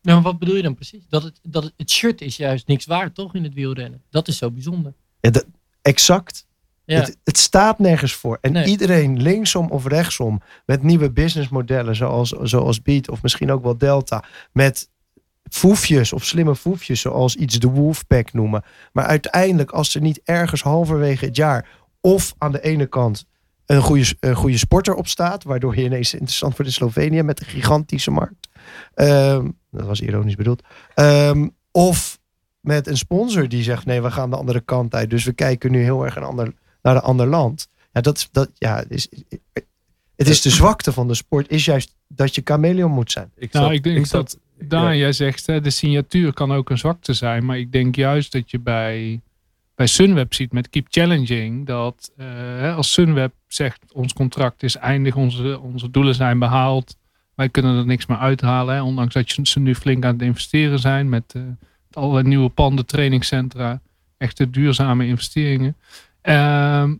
Ja, 0.00 0.14
maar 0.14 0.22
wat 0.22 0.38
bedoel 0.38 0.56
je 0.56 0.62
dan 0.62 0.74
precies? 0.74 1.06
Dat 1.08 1.22
het, 1.22 1.40
dat 1.42 1.62
het, 1.62 1.72
het 1.76 1.90
shirt 1.90 2.20
is 2.20 2.36
juist 2.36 2.66
niks 2.66 2.86
waard, 2.86 3.14
toch, 3.14 3.34
in 3.34 3.44
het 3.44 3.54
wielrennen? 3.54 4.02
Dat 4.10 4.28
is 4.28 4.36
zo 4.38 4.50
bijzonder. 4.50 4.94
Ja, 5.20 5.30
dat- 5.30 5.46
exact. 5.82 6.46
Ja. 6.90 7.00
Het, 7.00 7.18
het 7.24 7.38
staat 7.38 7.78
nergens 7.78 8.12
voor. 8.14 8.38
En 8.40 8.52
Nee. 8.52 8.64
iedereen 8.64 9.22
linksom 9.22 9.70
of 9.70 9.86
rechtsom 9.86 10.40
met 10.66 10.82
nieuwe 10.82 11.10
businessmodellen 11.10 11.96
zoals, 11.96 12.28
zoals 12.30 12.82
Beat 12.82 13.10
of 13.10 13.22
misschien 13.22 13.52
ook 13.52 13.62
wel 13.62 13.78
Delta. 13.78 14.24
Met 14.52 14.88
foefjes 15.50 16.12
of 16.12 16.24
slimme 16.24 16.56
foefjes 16.56 17.00
zoals 17.00 17.36
iets 17.36 17.58
de 17.58 17.68
Wolfpack 17.68 18.32
noemen. 18.32 18.62
Maar 18.92 19.04
uiteindelijk 19.04 19.70
als 19.70 19.94
er 19.94 20.00
niet 20.00 20.20
ergens 20.24 20.62
halverwege 20.62 21.24
het 21.24 21.36
jaar 21.36 21.68
of 22.00 22.34
aan 22.38 22.52
de 22.52 22.60
ene 22.62 22.86
kant 22.86 23.24
een 23.66 23.82
goede, 23.82 24.14
een 24.20 24.34
goede 24.34 24.58
sporter 24.58 24.94
op 24.94 25.06
staat. 25.08 25.44
Waardoor 25.44 25.76
je 25.76 25.84
ineens 25.84 26.12
interessant 26.12 26.52
wordt 26.56 26.70
in 26.70 26.76
Slovenië 26.76 27.22
met 27.22 27.40
een 27.40 27.46
gigantische 27.46 28.10
markt. 28.10 28.48
Ehm, 28.94 29.48
dat 29.70 29.86
was 29.86 30.00
ironisch 30.00 30.34
bedoeld. 30.34 30.62
Ehm, 30.94 31.48
of 31.72 32.18
met 32.60 32.86
een 32.86 32.96
sponsor 32.96 33.48
die 33.48 33.62
zegt: 33.62 33.84
nee, 33.86 34.02
we 34.02 34.10
gaan 34.10 34.30
de 34.30 34.36
andere 34.36 34.60
kant 34.60 34.94
uit. 34.94 35.10
Dus 35.10 35.24
we 35.24 35.32
kijken 35.32 35.70
nu 35.70 35.82
heel 35.82 36.04
erg 36.04 36.16
een 36.16 36.22
ander, 36.22 36.52
naar 36.82 36.94
een 36.94 37.00
ander 37.02 37.26
land. 37.26 37.68
Ja, 37.92 38.00
dat, 38.00 38.16
is- 38.16 38.28
dat, 38.32 38.50
ja, 38.58 38.76
het 38.76 38.90
is, 38.90 39.08
het 40.16 40.28
is 40.28 40.40
de 40.40 40.50
zwakte 40.50 40.92
van 40.92 41.08
de 41.08 41.14
sport, 41.14 41.50
is 41.50 41.64
juist 41.64 41.94
dat 42.08 42.34
je 42.34 42.40
chameleon 42.44 42.90
moet 42.90 43.10
zijn. 43.12 43.30
Ik 43.36 43.52
Nou, 43.52 43.64
zat- 43.66 43.74
ik 43.74 43.82
denk 43.82 44.06
zat- 44.06 44.38
Daan, 44.62 44.84
ja. 44.84 44.94
jij 44.94 45.12
zegt 45.12 45.46
hè, 45.46 45.60
de 45.60 45.70
signatuur 45.70 46.32
kan 46.32 46.52
ook 46.52 46.70
een 46.70 46.78
zwakte 46.78 47.12
zijn. 47.12 47.44
Maar 47.44 47.58
ik 47.58 47.72
denk 47.72 47.96
juist 47.96 48.32
dat 48.32 48.50
je 48.50 48.58
bij, 48.58 49.20
bij 49.74 49.86
Sunweb 49.86 50.34
ziet 50.34 50.52
met 50.52 50.70
Keep 50.70 50.86
Challenging. 50.90 51.66
Dat 51.66 52.10
eh, 52.16 52.26
hè, 52.36 52.72
als 52.72 52.92
Sunweb 52.92 53.32
zegt 53.46 53.80
ons 53.92 54.12
contract 54.12 54.62
is 54.62 54.76
eindig, 54.76 55.16
onze, 55.16 55.60
onze 55.60 55.90
doelen 55.90 56.14
zijn 56.14 56.38
behaald. 56.38 56.96
Wij 57.34 57.48
kunnen 57.48 57.76
er 57.76 57.86
niks 57.86 58.06
meer 58.06 58.18
uithalen. 58.18 58.74
Hè, 58.74 58.82
ondanks 58.82 59.14
dat 59.14 59.30
je- 59.32 59.46
ze 59.46 59.60
nu 59.60 59.74
flink 59.74 60.04
aan 60.04 60.12
het 60.12 60.22
investeren 60.22 60.78
zijn 60.78 61.08
met, 61.08 61.24
eh, 61.36 61.42
met 61.42 61.96
allerlei 61.96 62.28
nieuwe 62.28 62.48
panden, 62.48 62.86
trainingscentra. 62.86 63.80
Echte 64.18 64.50
duurzame 64.50 65.06
investeringen. 65.06 65.76
Ehm, 66.22 66.96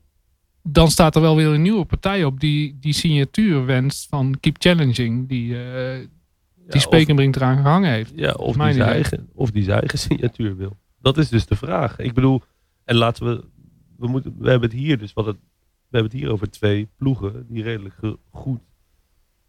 dan 0.63 0.91
staat 0.91 1.15
er 1.15 1.21
wel 1.21 1.37
weer 1.37 1.47
een 1.49 1.63
nieuwe 1.63 1.85
partij 1.85 2.25
op 2.25 2.41
die 2.41 2.77
die 2.81 2.93
signatuur 2.93 3.65
wenst 3.67 4.09
van 4.09 4.37
Keep 4.41 4.57
Challenging. 4.59 5.29
Die, 5.29 5.55
eh, 5.55 5.99
Ja, 6.01 6.07
die 6.55 6.75
of- 6.75 6.81
Spekenbrink 6.81 7.37
eraan 7.37 7.57
gehangen 7.57 7.91
heeft. 7.91 8.13
Ja, 8.17 8.33
of 8.33 8.57
die, 8.57 8.73
zijn 8.73 8.89
eigen, 8.89 9.29
of 9.35 9.51
die 9.51 9.63
zijn 9.63 9.79
eigen 9.81 9.99
signatuur 9.99 10.57
wil. 10.57 10.77
Dat 11.01 11.19
is 11.19 11.29
dus 11.29 11.47
de 11.47 11.57
vraag. 11.57 11.99
Ik 11.99 12.15
bedoel, 12.15 12.43
en 12.85 12.97
laten 12.97 13.27
we, 13.27 13.45
we, 13.99 14.07
moeten, 14.09 14.35
we 14.39 14.51
hebben 14.51 14.69
het 14.71 14.79
hier 14.79 14.99
dus, 14.99 15.13
wat 15.13 15.27
het, 15.27 15.37
we 15.89 15.97
hebben 15.97 16.11
het 16.13 16.21
hier 16.21 16.31
over 16.33 16.51
twee 16.51 16.89
ploegen 16.97 17.47
die 17.49 17.63
redelijk 17.63 17.95
goed, 18.31 18.61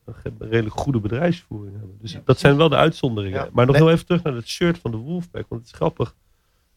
een 0.06 0.34
redelijk 0.40 0.76
goede 0.80 1.00
bedrijfsvoering 1.00 1.78
hebben. 1.78 1.98
Dus 2.02 2.18
dat 2.26 2.40
zijn 2.40 2.58
wel 2.58 2.70
de 2.70 2.76
uitzonderingen. 2.76 3.40
Ja. 3.44 3.50
Maar 3.54 3.66
nog 3.66 3.76
Nee. 3.76 3.84
heel 3.84 3.94
even 3.94 4.06
terug 4.06 4.24
naar 4.24 4.34
het 4.34 4.48
shirt 4.48 4.78
van 4.78 4.92
de 4.92 4.98
Wolfpack, 4.98 5.46
want 5.50 5.62
het 5.62 5.70
is 5.72 5.76
grappig 5.78 6.16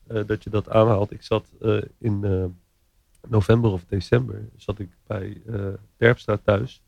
eh, 0.07 0.21
dat 0.27 0.45
je 0.45 0.51
dat 0.51 0.69
aanhaalt. 0.71 1.13
Ik 1.13 1.23
zat 1.23 1.53
eh, 1.61 1.77
in 1.99 2.21
november 3.29 3.71
of 3.71 3.85
december, 3.89 4.49
zat 4.57 4.79
ik 4.79 4.89
bij 5.07 5.41
eh 5.47 5.55
Terpstra 5.97 6.39
thuis. 6.45 6.83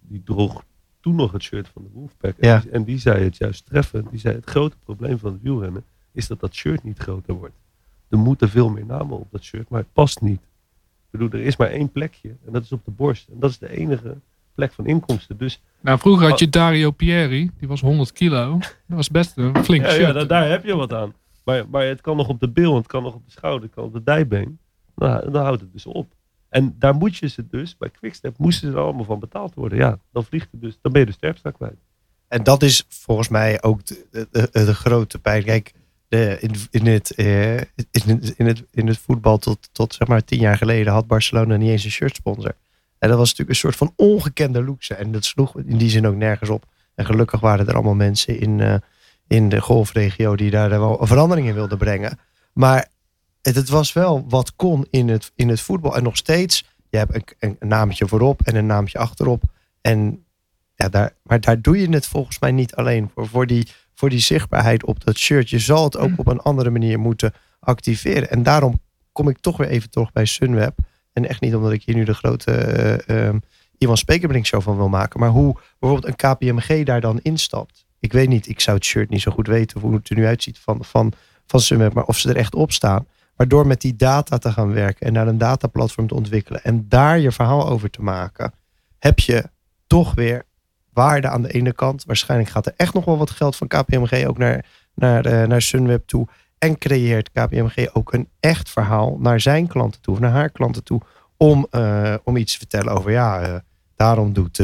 Die 0.00 0.22
droeg 0.24 0.64
toen 1.00 1.14
nog 1.14 1.32
het 1.32 1.42
shirt 1.42 1.68
van 1.68 1.82
de 1.82 1.88
Wolfpack. 1.92 2.36
En, 2.38 2.48
Ja. 2.48 2.58
die, 2.58 2.70
en 2.70 2.84
die 2.84 2.98
zei 2.98 3.24
het 3.24 3.36
juist 3.36 3.66
treffend. 3.66 4.10
Die 4.10 4.18
zei 4.20 4.34
het 4.34 4.44
grote 4.46 4.76
probleem 4.84 5.18
van 5.18 5.32
het 5.32 5.42
wielrennen 5.42 5.84
is 6.12 6.26
dat 6.26 6.40
dat 6.40 6.54
shirt 6.54 6.82
niet 6.82 6.98
groter 6.98 7.34
wordt. 7.34 7.54
Er 8.08 8.18
moeten 8.18 8.48
veel 8.48 8.68
meer 8.68 8.86
namen 8.86 9.18
op 9.18 9.30
dat 9.30 9.42
shirt, 9.42 9.68
maar 9.68 9.80
het 9.80 9.92
past 9.92 10.20
niet. 10.20 10.40
Ik 10.40 11.18
bedoel, 11.18 11.30
er 11.40 11.46
is 11.46 11.56
maar 11.56 11.68
één 11.70 11.92
plekje 11.92 12.28
en 12.46 12.52
dat 12.52 12.62
is 12.62 12.72
op 12.72 12.84
de 12.84 12.90
borst. 12.90 13.28
En 13.28 13.38
dat 13.38 13.50
is 13.50 13.58
de 13.58 13.70
enige 13.76 14.16
plek 14.54 14.72
van 14.72 14.86
inkomsten. 14.86 15.36
Dus 15.36 15.62
Nou, 15.80 15.98
vroeger 15.98 16.28
had 16.28 16.38
je 16.38 16.48
Dario 16.48 16.90
Pieri, 16.90 17.50
die 17.58 17.68
was 17.68 17.80
100 17.80 18.12
kilo. 18.12 18.58
Dat 18.58 18.70
was 18.86 19.10
best 19.10 19.36
een 19.36 19.64
flink 19.64 19.84
ja, 19.84 19.90
shirt. 19.90 20.06
ja, 20.06 20.12
daar, 20.12 20.26
daar 20.26 20.48
heb 20.50 20.64
je 20.64 20.74
wat 20.76 20.92
aan. 20.92 21.12
Maar, 21.44 21.68
maar 21.68 21.84
het 21.86 22.00
kan 22.00 22.16
nog 22.16 22.28
op 22.28 22.40
de 22.40 22.48
bil, 22.48 22.76
het 22.76 22.86
kan 22.86 23.02
nog 23.02 23.14
op 23.14 23.24
de 23.24 23.30
schouder, 23.30 23.62
het 23.62 23.74
kan 23.74 23.84
op 23.84 23.92
de 23.92 24.02
dijbeen. 24.02 24.58
Dan 25.02 25.42
houdt 25.44 25.60
het 25.60 25.72
dus 25.72 25.86
op. 25.86 26.14
En 26.48 26.74
daar 26.78 26.94
moet 26.94 27.16
je 27.16 27.28
ze 27.28 27.46
dus, 27.46 27.76
bij 27.76 27.90
Quickstep 27.90 28.38
moesten 28.38 28.70
ze 28.70 28.76
er 28.76 28.82
allemaal 28.82 29.04
van 29.04 29.18
betaald 29.18 29.54
worden. 29.54 29.78
Ja, 29.78 29.98
dan 30.12 30.24
vliegt 30.24 30.48
het 30.50 30.60
dus, 30.60 30.78
dan 30.80 30.92
ben 30.92 31.00
je 31.00 31.06
de 31.06 31.12
sterpstra 31.12 31.50
kwijt. 31.50 31.78
En 32.28 32.42
dat 32.42 32.62
is 32.62 32.84
volgens 32.88 33.28
mij 33.28 33.62
ook 33.62 33.86
de, 33.86 34.48
de, 34.52 34.74
grote 34.74 35.18
pijn. 35.18 35.44
Kijk, 35.44 35.72
de, 36.08 36.36
in, 36.40 36.54
in, 36.70 36.86
het, 36.86 37.14
eh, 37.14 37.56
in, 37.56 37.64
het, 37.90 38.34
in, 38.36 38.46
het, 38.46 38.64
in 38.70 38.86
het 38.86 38.98
voetbal 38.98 39.38
tot, 39.38 39.68
tot 39.72 39.94
zeg 39.94 40.08
maar 40.08 40.24
tien 40.24 40.40
jaar 40.40 40.56
geleden 40.56 40.92
had 40.92 41.06
Barcelona 41.06 41.56
niet 41.56 41.70
eens 41.70 41.84
een 41.84 41.90
shirtsponsor. 41.90 42.54
En 42.98 43.08
dat 43.08 43.18
was 43.18 43.28
natuurlijk 43.28 43.48
een 43.48 43.70
soort 43.70 43.76
van 43.76 43.92
ongekende 43.96 44.64
luxe. 44.64 44.94
En 44.94 45.12
dat 45.12 45.24
sloeg 45.24 45.58
in 45.58 45.76
die 45.76 45.90
zin 45.90 46.06
ook 46.06 46.14
nergens 46.14 46.50
op. 46.50 46.64
En 46.94 47.04
gelukkig 47.04 47.40
waren 47.40 47.66
er 47.66 47.74
allemaal 47.74 47.94
mensen 47.94 48.40
in, 48.40 48.60
eh, 48.60 48.74
in 49.26 49.48
de 49.48 49.60
golfregio 49.60 50.36
die 50.36 50.50
daar 50.50 50.68
wel 50.68 51.00
een 51.00 51.06
verandering 51.06 51.48
in 51.48 51.54
wilden 51.54 51.78
brengen. 51.78 52.18
Maar 52.52 52.88
het, 53.42 53.54
het 53.54 53.68
was 53.68 53.92
wel 53.92 54.24
wat 54.28 54.56
kon 54.56 54.86
in 54.90 55.08
het, 55.08 55.32
in 55.34 55.48
het 55.48 55.60
voetbal. 55.60 55.96
En 55.96 56.02
nog 56.02 56.16
steeds, 56.16 56.64
je 56.88 56.96
hebt 56.96 57.14
een, 57.14 57.24
een, 57.38 57.56
een 57.58 57.68
naamtje 57.68 58.08
voorop 58.08 58.42
en 58.42 58.56
een 58.56 58.66
naamtje 58.66 58.98
achterop. 58.98 59.42
En 59.80 60.24
ja, 60.74 60.88
daar, 60.88 61.16
maar 61.22 61.40
daar 61.40 61.60
doe 61.60 61.80
je 61.80 61.88
het 61.88 62.06
volgens 62.06 62.38
mij 62.38 62.52
niet 62.52 62.74
alleen 62.74 63.10
voor. 63.14 63.28
Voor 63.28 63.46
die, 63.46 63.68
voor 63.94 64.10
die 64.10 64.18
zichtbaarheid 64.18 64.84
op 64.84 65.04
dat 65.04 65.16
shirt. 65.16 65.50
Je 65.50 65.58
zal 65.58 65.84
het 65.84 65.96
ook 65.96 66.10
op 66.16 66.26
een 66.26 66.40
andere 66.40 66.70
manier 66.70 67.00
moeten 67.00 67.32
activeren. 67.60 68.30
En 68.30 68.42
daarom 68.42 68.80
kom 69.12 69.28
ik 69.28 69.38
toch 69.38 69.56
weer 69.56 69.68
even 69.68 69.90
terug 69.90 70.12
bij 70.12 70.24
Sunweb. 70.24 70.78
En 71.12 71.28
echt 71.28 71.40
niet 71.40 71.54
omdat 71.54 71.72
ik 71.72 71.82
hier 71.82 71.94
nu 71.94 72.04
de 72.04 72.14
grote 72.14 72.52
ehm, 73.06 73.38
Ivan 73.78 73.96
Spekerbrink 73.96 74.46
show 74.46 74.62
van 74.62 74.76
wil 74.76 74.88
maken. 74.88 75.20
Maar 75.20 75.28
hoe 75.28 75.56
bijvoorbeeld 75.78 76.20
een 76.20 76.36
KPMG 76.36 76.84
daar 76.84 77.00
dan 77.00 77.20
instapt. 77.22 77.86
Ik 77.98 78.12
weet 78.12 78.28
niet, 78.28 78.48
ik 78.48 78.60
zou 78.60 78.76
het 78.76 78.86
shirt 78.86 79.10
niet 79.10 79.20
zo 79.20 79.30
goed 79.30 79.46
weten 79.46 79.80
hoe 79.80 79.94
het 79.94 80.10
er 80.10 80.16
nu 80.16 80.26
uitziet 80.26 80.58
van, 80.58 80.84
van, 80.84 81.12
van 81.46 81.60
Sunweb. 81.60 81.92
Maar 81.92 82.04
of 82.04 82.18
ze 82.18 82.28
er 82.28 82.36
echt 82.36 82.54
op 82.54 82.72
staan. 82.72 83.06
Maar 83.42 83.50
door 83.50 83.66
met 83.66 83.80
die 83.80 83.96
data 83.96 84.38
te 84.38 84.52
gaan 84.52 84.72
werken 84.72 85.06
en 85.06 85.12
naar 85.12 85.26
een 85.26 85.38
dataplatform 85.38 86.06
te 86.06 86.14
ontwikkelen. 86.14 86.64
En 86.64 86.88
daar 86.88 87.18
je 87.18 87.32
verhaal 87.32 87.68
over 87.68 87.90
te 87.90 88.02
maken. 88.02 88.52
Heb 88.98 89.18
je 89.18 89.44
toch 89.86 90.14
weer 90.14 90.42
waarde 90.92 91.28
aan 91.28 91.42
de 91.42 91.52
ene 91.52 91.72
kant. 91.72 92.04
Waarschijnlijk 92.04 92.50
gaat 92.50 92.66
er 92.66 92.72
echt 92.76 92.94
nog 92.94 93.04
wel 93.04 93.18
wat 93.18 93.30
geld 93.30 93.56
van 93.56 93.66
KPMG 93.66 94.26
ook 94.26 94.38
naar, 94.38 94.66
naar, 94.94 95.24
eh, 95.24 95.48
naar 95.48 95.62
Sunweb 95.62 96.06
toe. 96.06 96.26
En 96.58 96.78
creëert 96.78 97.30
KPMG 97.30 97.94
ook 97.94 98.12
een 98.12 98.28
echt 98.40 98.70
verhaal 98.70 99.16
naar 99.18 99.40
zijn 99.40 99.66
klanten 99.66 100.00
toe, 100.00 100.14
of 100.14 100.20
naar 100.20 100.30
haar 100.30 100.50
klanten 100.50 100.84
toe. 100.84 101.00
Om, 101.36 101.66
eh, 101.70 102.14
om 102.24 102.36
iets 102.36 102.52
te 102.52 102.58
vertellen 102.58 102.92
over, 102.92 103.10
ja, 103.10 103.40
eh, 103.40 103.54
daarom 103.96 104.32
doet, 104.32 104.62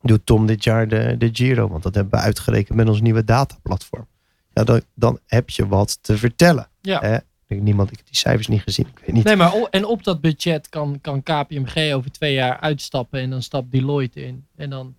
doet 0.00 0.26
Tom 0.26 0.46
dit 0.46 0.64
jaar 0.64 0.88
de, 0.88 1.14
de 1.18 1.28
Giro. 1.32 1.68
Want 1.68 1.82
dat 1.82 1.94
hebben 1.94 2.18
we 2.18 2.24
uitgerekend 2.24 2.76
met 2.76 2.88
ons 2.88 3.00
nieuwe 3.00 3.24
dataplatform. 3.24 4.06
Ja, 4.52 4.64
dan, 4.64 4.82
dan 4.94 5.18
heb 5.26 5.50
je 5.50 5.68
wat 5.68 5.98
te 6.02 6.16
vertellen. 6.16 6.68
Ja. 6.80 7.22
Niemand, 7.60 7.90
ik 7.90 7.96
heb 7.96 8.06
die 8.06 8.16
cijfers 8.16 8.46
niet 8.46 8.62
gezien. 8.62 8.86
Ik 8.86 8.98
weet 8.98 9.14
niet. 9.14 9.24
Nee, 9.24 9.36
maar 9.36 9.52
en 9.70 9.84
op 9.84 10.04
dat 10.04 10.20
budget 10.20 10.68
kan, 10.68 11.00
kan 11.00 11.22
KPMG 11.22 11.92
over 11.94 12.12
twee 12.12 12.34
jaar 12.34 12.60
uitstappen 12.60 13.20
en 13.20 13.30
dan 13.30 13.42
stapt 13.42 13.70
Deloitte 13.70 14.26
in. 14.26 14.46
En 14.56 14.70
dan 14.70 14.94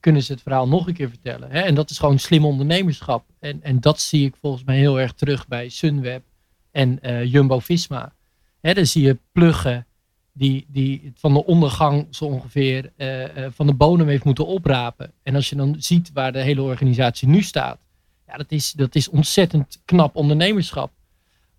kunnen 0.00 0.22
ze 0.22 0.32
het 0.32 0.42
verhaal 0.42 0.68
nog 0.68 0.86
een 0.86 0.94
keer 0.94 1.08
vertellen. 1.08 1.50
Hè? 1.50 1.60
En 1.60 1.74
dat 1.74 1.90
is 1.90 1.98
gewoon 1.98 2.18
slim 2.18 2.44
ondernemerschap. 2.44 3.24
En, 3.38 3.62
en 3.62 3.80
dat 3.80 4.00
zie 4.00 4.26
ik 4.26 4.34
volgens 4.40 4.64
mij 4.64 4.76
heel 4.76 5.00
erg 5.00 5.12
terug 5.12 5.48
bij 5.48 5.68
Sunweb 5.68 6.22
en 6.70 7.02
eh, 7.02 7.24
Jumbo-Visma. 7.24 8.14
Hè, 8.60 8.74
dan 8.74 8.86
zie 8.86 9.02
je 9.02 9.18
pluggen 9.32 9.86
die, 10.32 10.66
die 10.68 11.12
van 11.14 11.32
de 11.32 11.44
ondergang 11.44 12.06
zo 12.10 12.24
ongeveer 12.24 12.92
eh, 12.96 13.44
eh, 13.44 13.52
van 13.52 13.66
de 13.66 13.74
bodem 13.74 14.08
heeft 14.08 14.24
moeten 14.24 14.46
oprapen. 14.46 15.12
En 15.22 15.34
als 15.34 15.48
je 15.48 15.56
dan 15.56 15.76
ziet 15.78 16.10
waar 16.12 16.32
de 16.32 16.42
hele 16.42 16.62
organisatie 16.62 17.28
nu 17.28 17.42
staat, 17.42 17.78
ja, 18.26 18.36
dat, 18.36 18.52
is, 18.52 18.72
dat 18.72 18.94
is 18.94 19.08
ontzettend 19.08 19.82
knap 19.84 20.16
ondernemerschap. 20.16 20.92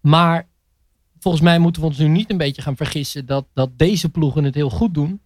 Maar 0.03 0.47
volgens 1.19 1.43
mij 1.43 1.59
moeten 1.59 1.81
we 1.81 1.87
ons 1.87 1.97
nu 1.97 2.07
niet 2.07 2.29
een 2.29 2.37
beetje 2.37 2.61
gaan 2.61 2.75
vergissen 2.75 3.25
dat, 3.25 3.45
dat 3.53 3.77
deze 3.77 4.09
ploegen 4.09 4.43
het 4.43 4.55
heel 4.55 4.69
goed 4.69 4.93
doen. 4.93 5.21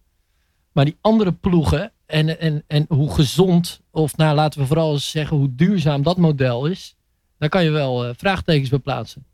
Maar 0.72 0.84
die 0.84 0.96
andere 1.00 1.32
ploegen 1.32 1.92
en, 2.06 2.40
en, 2.40 2.64
en 2.66 2.84
hoe 2.88 3.14
gezond, 3.14 3.80
of 3.90 4.16
nou 4.16 4.34
laten 4.34 4.60
we 4.60 4.66
vooral 4.66 4.92
eens 4.92 5.10
zeggen 5.10 5.36
hoe 5.36 5.54
duurzaam 5.54 6.02
dat 6.02 6.16
model 6.16 6.66
is, 6.66 6.96
daar 7.38 7.48
kan 7.48 7.64
je 7.64 7.70
wel 7.70 8.08
uh, 8.08 8.14
vraagtekens 8.16 8.68
bij 8.68 8.78
plaatsen. 8.78 9.24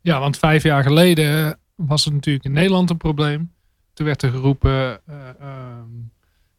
Ja, 0.00 0.20
want 0.20 0.38
vijf 0.38 0.62
jaar 0.62 0.82
geleden 0.82 1.58
was 1.74 2.04
het 2.04 2.14
natuurlijk 2.14 2.44
in 2.44 2.52
Nederland 2.52 2.90
een 2.90 2.96
probleem. 2.96 3.52
Toen 3.92 4.06
werd 4.06 4.22
er 4.22 4.30
geroepen, 4.30 5.00
uh, 5.10 5.16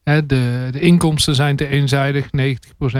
uh, 0.04 0.18
de, 0.26 0.68
de 0.72 0.80
inkomsten 0.80 1.36
zijn 1.36 1.56
te 1.56 1.68
eenzijdig, 1.68 2.26
90% 2.26 2.30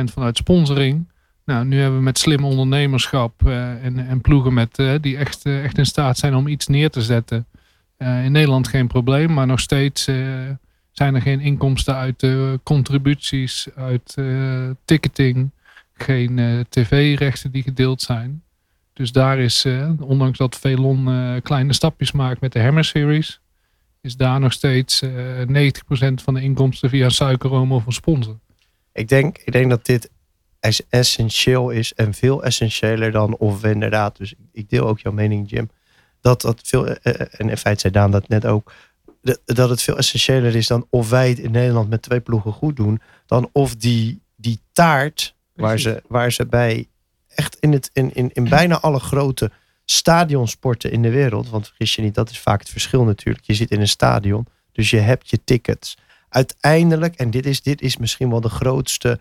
vanuit 0.04 0.38
sponsoring. 0.38 1.14
Nou, 1.46 1.66
nu 1.66 1.80
hebben 1.80 1.98
we 1.98 2.04
met 2.04 2.18
slim 2.18 2.46
ondernemerschap 2.46 3.42
uh, 3.46 3.86
en, 3.86 4.08
en 4.08 4.22
ploegen 4.22 4.54
met, 4.54 4.84
die 5.02 5.18
echt, 5.18 5.46
echt 5.46 5.78
in 5.78 5.86
staat 5.86 6.18
zijn 6.18 6.36
om 6.36 6.48
iets 6.48 6.68
neer 6.68 6.90
te 6.90 7.02
zetten. 7.02 7.48
in 7.98 8.32
Nederland 8.32 8.68
geen 8.68 8.88
probleem, 8.88 9.34
maar 9.34 9.48
nog 9.48 9.60
steeds 9.60 10.04
zijn 10.92 11.16
er 11.16 11.22
geen 11.22 11.40
inkomsten 11.40 11.96
uit 11.96 12.28
contributies, 12.64 13.68
uit 13.76 14.18
ticketing, 14.86 15.52
geen 15.94 16.66
tv-rechten 16.70 17.52
die 17.52 17.64
gedeeld 17.64 18.02
zijn. 18.02 18.44
Dus 18.94 19.12
daar 19.12 19.40
is, 19.40 19.66
ondanks 20.00 20.38
dat 20.38 20.60
Velon 20.60 21.10
kleine 21.42 21.74
stapjes 21.74 22.12
maakt 22.12 22.42
met 22.42 22.52
de 22.52 22.62
Hammer 22.62 22.86
Series, 22.86 23.40
is 24.06 24.18
daar 24.18 24.40
nog 24.40 24.54
steeds 24.54 25.02
uh, 25.02 25.42
eh, 25.42 25.74
90% 26.10 26.14
van 26.24 26.34
de 26.34 26.42
inkomsten 26.42 26.90
via 26.90 27.10
suikerroom 27.10 27.72
of 27.72 27.86
een 27.86 27.92
sponsor. 27.92 28.40
Ik 28.94 29.08
denk, 29.08 29.38
ik 29.38 29.52
denk 29.52 29.70
dat 29.70 29.86
dit 29.86 30.10
essentieel 30.90 31.70
is 31.70 31.94
en 31.94 32.14
veel 32.14 32.44
essentiëler 32.44 33.12
dan 33.12 33.38
of 33.38 33.62
we 33.62 33.70
inderdaad, 33.70 34.18
dus 34.18 34.34
ik 34.52 34.70
deel 34.70 34.88
ook 34.88 35.00
jouw 35.00 35.12
mening 35.12 35.50
Jim, 35.50 35.70
dat 36.22 36.42
dat 36.42 36.62
veel, 36.64 36.88
eh, 36.88 37.22
eh, 37.22 37.28
en 37.32 37.50
in 37.50 37.58
feite 37.58 37.82
zei 37.82 37.94
Daan 37.94 38.12
dat 38.12 38.28
net 38.28 38.46
ook, 38.46 38.74
dat 39.46 39.70
het 39.70 39.82
veel 39.82 39.98
essentiëler 39.98 40.56
is 40.56 40.68
dan 40.68 40.88
of 40.90 41.10
wij 41.10 41.30
het 41.30 41.40
in 41.40 41.52
Nederland 41.52 41.90
met 41.90 42.02
twee 42.02 42.20
ploegen 42.20 42.52
goed 42.52 42.76
doen, 42.76 43.02
dan 43.26 43.50
of 43.52 43.76
die, 43.76 44.22
die 44.36 44.60
taart 44.72 45.36
waar 45.54 45.80
ze, 45.80 46.04
waar 46.08 46.32
ze 46.32 46.46
bij 46.46 46.88
echt 47.28 47.58
in, 47.60 47.72
het, 47.72 47.90
in, 47.94 48.14
in, 48.14 48.30
in 48.34 48.50
bijna 48.50 48.80
alle 48.80 49.00
grote 49.00 49.52
stadionsporten 49.86 50.92
in 50.92 51.02
de 51.02 51.10
wereld. 51.10 51.50
Want 51.50 51.68
vergis 51.68 51.96
je 51.96 52.02
niet, 52.02 52.16
dat 52.16 52.30
is 52.30 52.40
vaak 52.40 52.60
het 52.60 52.70
verschil 52.70 53.04
natuurlijk. 53.04 53.46
Je 53.46 53.54
zit 53.54 53.72
in 53.72 53.80
een 53.80 53.88
stadion, 53.88 54.48
dus 54.72 54.90
je 54.90 54.98
hebt 54.98 55.30
je 55.30 55.44
tickets. 55.44 55.98
Uiteindelijk, 56.30 57.16
en 57.16 57.32
dit 57.32 57.46
is, 57.46 57.62
dit 57.62 57.82
is 57.82 57.98
misschien 57.98 58.30
wel 58.30 58.42
de 58.42 58.50
grootste 58.50 59.20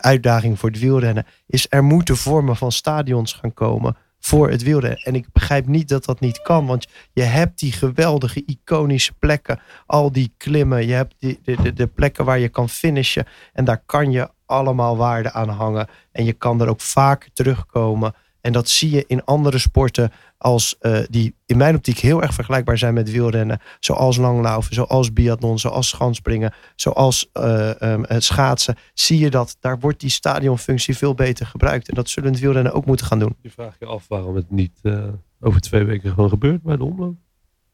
uitdaging 0.00 0.58
voor 0.58 0.68
het 0.68 0.78
wielrennen, 0.78 1.26
is 1.46 1.66
er 1.68 1.84
moeten 1.84 2.16
vormen 2.16 2.56
van 2.56 2.72
stadions 2.72 3.32
gaan 3.32 3.54
komen 3.54 3.96
voor 4.20 4.50
het 4.50 4.62
wielrennen. 4.62 5.02
En 5.04 5.14
ik 5.14 5.26
begrijp 5.32 5.66
niet 5.66 5.88
dat 5.88 6.04
dat 6.04 6.20
niet 6.20 6.42
kan, 6.42 6.66
want 6.66 6.86
je 7.12 7.22
hebt 7.22 7.58
die 7.58 7.72
geweldige 7.72 8.44
iconische 8.44 9.12
plekken, 9.18 9.60
al 9.86 10.12
die 10.12 10.34
klimmen, 10.36 10.86
je 10.86 10.92
hebt 10.92 11.14
die, 11.18 11.40
de, 11.42 11.62
de, 11.62 11.72
de 11.72 11.86
plekken 11.86 12.24
waar 12.24 12.38
je 12.38 12.48
kan 12.48 12.68
finishen 12.68 13.26
en 13.52 13.64
daar 13.64 13.82
kan 13.86 14.10
je 14.10 14.30
allemaal 14.46 14.96
waarde 14.96 15.32
aan 15.32 15.48
hangen. 15.48 15.88
En 16.12 16.24
je 16.24 16.32
kan 16.32 16.60
er 16.60 16.68
ook 16.68 16.80
vaker 16.80 17.32
terugkomen. 17.32 18.14
En 18.40 18.52
dat 18.52 18.68
zie 18.68 18.90
je 18.90 19.04
in 19.06 19.24
andere 19.24 19.58
sporten 19.58 20.10
als 20.38 20.76
uh, 20.80 20.98
die 21.10 21.34
in 21.46 21.56
mijn 21.56 21.74
optiek 21.74 21.98
heel 21.98 22.22
erg 22.22 22.34
vergelijkbaar 22.34 22.78
zijn 22.78 22.94
met 22.94 23.10
wielrennen. 23.10 23.60
Zoals 23.80 24.16
langlaufen, 24.16 24.74
zoals 24.74 25.12
biathlon, 25.12 25.58
zoals 25.58 25.88
schansspringen, 25.88 26.52
zoals 26.76 27.30
uh, 27.34 27.70
um, 27.80 28.04
het 28.06 28.24
schaatsen. 28.24 28.76
Zie 28.94 29.18
je 29.18 29.30
dat 29.30 29.56
daar 29.60 29.78
wordt 29.78 30.00
die 30.00 30.10
stadionfunctie 30.10 30.96
veel 30.96 31.14
beter 31.14 31.46
gebruikt. 31.46 31.88
En 31.88 31.94
dat 31.94 32.08
zullen 32.08 32.30
het 32.32 32.40
wielrennen 32.40 32.72
ook 32.72 32.86
moeten 32.86 33.06
gaan 33.06 33.18
doen. 33.18 33.36
Je 33.42 33.50
vraagt 33.50 33.78
je 33.78 33.86
af 33.86 34.08
waarom 34.08 34.34
het 34.34 34.50
niet 34.50 34.78
uh, 34.82 35.04
over 35.40 35.60
twee 35.60 35.84
weken 35.84 36.10
gewoon 36.10 36.28
gebeurt 36.28 36.62
bij 36.62 36.76
de 36.76 36.84
omloop. 36.84 37.16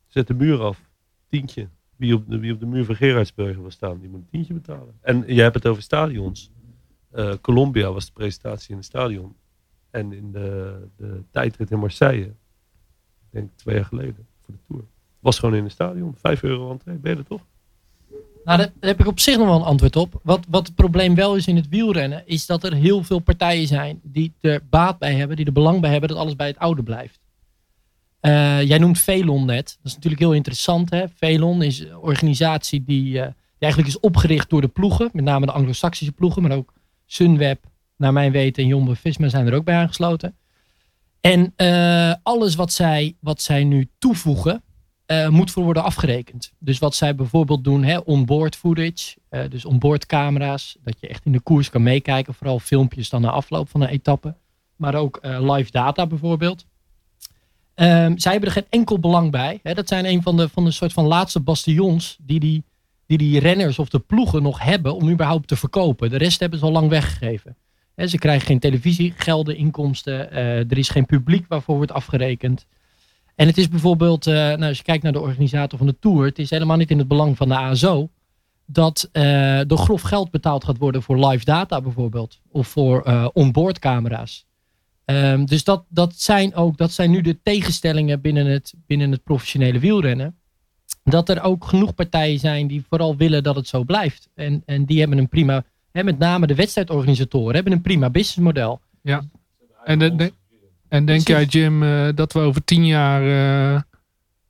Zet 0.06 0.26
de 0.26 0.34
muur 0.34 0.62
af. 0.62 0.80
Tientje. 1.28 1.68
Wie 1.96 2.14
op 2.14 2.24
de, 2.28 2.38
wie 2.38 2.52
op 2.52 2.60
de 2.60 2.66
muur 2.66 2.84
van 2.84 2.96
Gerardsburger 2.96 3.60
wil 3.60 3.70
staan, 3.70 3.98
die 4.00 4.08
moet 4.08 4.20
een 4.20 4.28
tientje 4.30 4.54
betalen. 4.54 4.94
En 5.00 5.24
je 5.26 5.40
hebt 5.40 5.54
het 5.54 5.66
over 5.66 5.82
stadions. 5.82 6.50
Colombia 7.40 7.92
was 7.92 8.06
de 8.06 8.12
presentatie 8.12 8.70
in 8.70 8.76
het 8.76 8.84
stadion 8.84 9.34
en 9.96 10.12
in 10.12 10.32
de, 10.32 10.76
de 10.96 11.22
tijdrit 11.30 11.70
in 11.70 11.78
Marseille, 11.78 12.32
denk 13.30 13.50
twee 13.54 13.74
jaar 13.74 13.84
geleden 13.84 14.26
voor 14.44 14.54
de 14.54 14.60
Tour, 14.68 14.82
was 15.20 15.38
gewoon 15.38 15.54
in 15.54 15.64
een 15.64 15.70
stadion. 15.70 16.14
Vijf 16.16 16.42
euro 16.42 16.70
entree, 16.70 16.96
ben 16.96 17.12
je 17.12 17.18
er 17.18 17.24
toch? 17.24 17.44
Nou, 18.44 18.58
daar 18.58 18.70
heb 18.80 19.00
ik 19.00 19.06
op 19.06 19.20
zich 19.20 19.36
nog 19.36 19.46
wel 19.46 19.56
een 19.56 19.62
antwoord 19.62 19.96
op. 19.96 20.20
Wat, 20.22 20.46
wat 20.48 20.66
het 20.66 20.74
probleem 20.74 21.14
wel 21.14 21.36
is 21.36 21.46
in 21.46 21.56
het 21.56 21.68
wielrennen, 21.68 22.26
is 22.26 22.46
dat 22.46 22.64
er 22.64 22.74
heel 22.74 23.02
veel 23.02 23.18
partijen 23.18 23.66
zijn 23.66 24.00
die 24.02 24.32
er 24.40 24.60
baat 24.70 24.98
bij 24.98 25.14
hebben, 25.14 25.36
die 25.36 25.46
er 25.46 25.52
belang 25.52 25.80
bij 25.80 25.90
hebben 25.90 26.08
dat 26.08 26.18
alles 26.18 26.36
bij 26.36 26.46
het 26.46 26.58
oude 26.58 26.82
blijft. 26.82 27.20
Uh, 28.20 28.62
jij 28.62 28.78
noemt 28.78 28.98
Velon 28.98 29.44
net. 29.44 29.66
Dat 29.66 29.86
is 29.86 29.94
natuurlijk 29.94 30.22
heel 30.22 30.34
interessant. 30.34 30.90
Hè? 30.90 31.08
Velon 31.08 31.62
is 31.62 31.80
een 31.80 31.96
organisatie 31.96 32.84
die, 32.84 33.14
uh, 33.14 33.22
die, 33.22 33.32
eigenlijk 33.58 33.92
is 33.92 34.00
opgericht 34.00 34.50
door 34.50 34.60
de 34.60 34.68
ploegen, 34.68 35.10
met 35.12 35.24
name 35.24 35.46
de 35.46 35.52
Anglo-Saxische 35.52 36.12
ploegen, 36.12 36.42
maar 36.42 36.56
ook 36.56 36.72
Sunweb, 37.06 37.64
naar 37.96 38.12
mijn 38.12 38.32
weten 38.32 38.62
en 38.62 38.68
Jumbo 38.68 38.94
Visma 38.94 39.28
zijn 39.28 39.46
er 39.46 39.54
ook 39.54 39.64
bij 39.64 39.76
aangesloten. 39.76 40.36
En 41.20 41.52
uh, 41.56 42.14
alles 42.22 42.54
wat 42.54 42.72
zij, 42.72 43.16
wat 43.20 43.42
zij 43.42 43.64
nu 43.64 43.88
toevoegen, 43.98 44.62
uh, 45.06 45.28
moet 45.28 45.50
voor 45.50 45.64
worden 45.64 45.82
afgerekend. 45.82 46.52
Dus 46.58 46.78
wat 46.78 46.94
zij 46.94 47.14
bijvoorbeeld 47.14 47.64
doen, 47.64 48.04
onboard 48.04 48.56
footage, 48.56 49.16
uh, 49.30 49.40
dus 49.48 49.64
onboard 49.64 50.06
camera's, 50.06 50.76
dat 50.82 51.00
je 51.00 51.08
echt 51.08 51.24
in 51.24 51.32
de 51.32 51.40
koers 51.40 51.70
kan 51.70 51.82
meekijken, 51.82 52.34
vooral 52.34 52.58
filmpjes 52.58 53.08
dan 53.08 53.20
na 53.20 53.30
afloop 53.30 53.68
van 53.68 53.80
een 53.80 53.88
etappe, 53.88 54.34
maar 54.76 54.94
ook 54.94 55.18
live 55.22 55.70
data 55.70 56.06
bijvoorbeeld. 56.06 56.66
Um, 57.74 58.18
zij 58.18 58.32
hebben 58.32 58.48
er 58.48 58.54
geen 58.54 58.66
enkel 58.70 58.98
belang 58.98 59.30
bij. 59.30 59.60
Hè. 59.62 59.74
Dat 59.74 59.88
zijn 59.88 60.06
een 60.06 60.22
van 60.22 60.36
de, 60.36 60.48
van 60.48 60.64
de 60.64 60.70
soort 60.70 60.92
van 60.92 61.06
laatste 61.06 61.40
bastions 61.40 62.16
die 62.20 62.40
die, 62.40 62.64
die 63.06 63.18
die 63.18 63.40
renners 63.40 63.78
of 63.78 63.88
de 63.88 63.98
ploegen 63.98 64.42
nog 64.42 64.62
hebben 64.62 64.94
om 64.94 65.10
überhaupt 65.10 65.48
te 65.48 65.56
verkopen. 65.56 66.10
De 66.10 66.16
rest 66.16 66.40
hebben 66.40 66.58
ze 66.58 66.64
al 66.64 66.72
lang 66.72 66.88
weggegeven 66.88 67.56
ze 67.96 68.18
krijgen 68.18 68.46
geen 68.46 68.58
televisie, 68.58 69.12
gelden, 69.16 69.56
inkomsten. 69.56 70.28
Uh, 70.32 70.58
er 70.58 70.78
is 70.78 70.88
geen 70.88 71.06
publiek 71.06 71.44
waarvoor 71.48 71.76
wordt 71.76 71.92
afgerekend. 71.92 72.66
En 73.34 73.46
het 73.46 73.58
is 73.58 73.68
bijvoorbeeld, 73.68 74.26
uh, 74.26 74.34
nou, 74.34 74.64
als 74.64 74.76
je 74.76 74.82
kijkt 74.82 75.02
naar 75.02 75.12
de 75.12 75.20
organisator 75.20 75.78
van 75.78 75.86
de 75.86 75.98
Tour, 75.98 76.24
het 76.24 76.38
is 76.38 76.50
helemaal 76.50 76.76
niet 76.76 76.90
in 76.90 76.98
het 76.98 77.08
belang 77.08 77.36
van 77.36 77.48
de 77.48 77.56
ASO 77.56 78.10
dat 78.66 79.08
uh, 79.12 79.70
er 79.70 79.76
grof 79.76 80.02
geld 80.02 80.30
betaald 80.30 80.64
gaat 80.64 80.78
worden 80.78 81.02
voor 81.02 81.26
live 81.26 81.44
data 81.44 81.80
bijvoorbeeld. 81.80 82.40
Of 82.50 82.68
voor 82.68 83.30
onboard 83.32 83.78
camera's. 83.78 84.46
Um, 85.04 85.46
dus 85.46 85.64
dat, 85.64 85.84
dat, 85.88 86.14
zijn 86.16 86.54
ook, 86.54 86.76
dat 86.76 86.92
zijn 86.92 87.10
nu 87.10 87.20
de 87.20 87.40
tegenstellingen 87.42 88.20
binnen 88.20 88.46
het, 88.46 88.74
binnen 88.86 89.10
het 89.10 89.22
professionele 89.22 89.78
wielrennen. 89.78 90.36
Dat 91.02 91.28
er 91.28 91.42
ook 91.42 91.64
genoeg 91.64 91.94
partijen 91.94 92.38
zijn 92.38 92.66
die 92.66 92.84
vooral 92.88 93.16
willen 93.16 93.42
dat 93.42 93.56
het 93.56 93.68
zo 93.68 93.84
blijft. 93.84 94.28
En, 94.34 94.62
en 94.64 94.84
die 94.84 94.98
hebben 94.98 95.18
een 95.18 95.28
prima 95.28 95.64
hè, 95.96 96.04
met 96.04 96.18
name 96.18 96.46
de 96.46 96.54
wedstrijdorganisatoren, 96.54 97.54
hebben 97.54 97.72
een 97.72 97.80
prima 97.80 98.10
businessmodel. 98.10 98.80
Ja. 99.02 99.22
En, 99.84 99.98
de, 99.98 100.32
en 100.88 101.04
denk 101.04 101.28
jij, 101.28 101.44
Jim, 101.44 101.82
uh, 101.82 102.08
dat 102.14 102.32
we 102.32 102.38
over 102.38 102.64
tien 102.64 102.86
jaar 102.86 103.22
uh, 103.72 103.80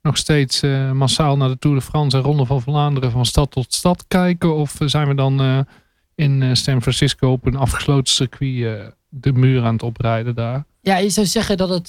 nog 0.03 0.17
steeds 0.17 0.63
uh, 0.63 0.93
massaal 0.93 1.37
naar 1.37 1.49
de 1.49 1.59
Tour 1.59 1.77
de 1.77 1.83
France 1.83 2.17
en 2.17 2.23
Ronde 2.23 2.47
van 2.47 2.63
Vlaanderen 2.63 3.11
van 3.11 3.27
stad 3.27 3.51
tot 3.51 3.75
stad 3.75 4.05
kijken? 4.09 4.57
Of 4.57 4.77
zijn 4.85 5.09
we 5.09 5.15
dan 5.15 5.67
in 6.15 6.57
San 6.57 6.83
Francisco 6.83 7.31
op 7.31 7.47
een 7.47 7.57
afgesloten 7.57 8.13
circuit 8.13 8.93
de 9.09 9.33
muur 9.33 9.65
aan 9.65 9.73
het 9.73 9.83
oprijden 9.83 10.35
daar? 10.35 10.65
Ja, 10.81 10.97
je 10.97 11.11
zou 11.11 11.27
zeggen 11.27 11.57
dat 11.57 11.69
het 11.69 11.89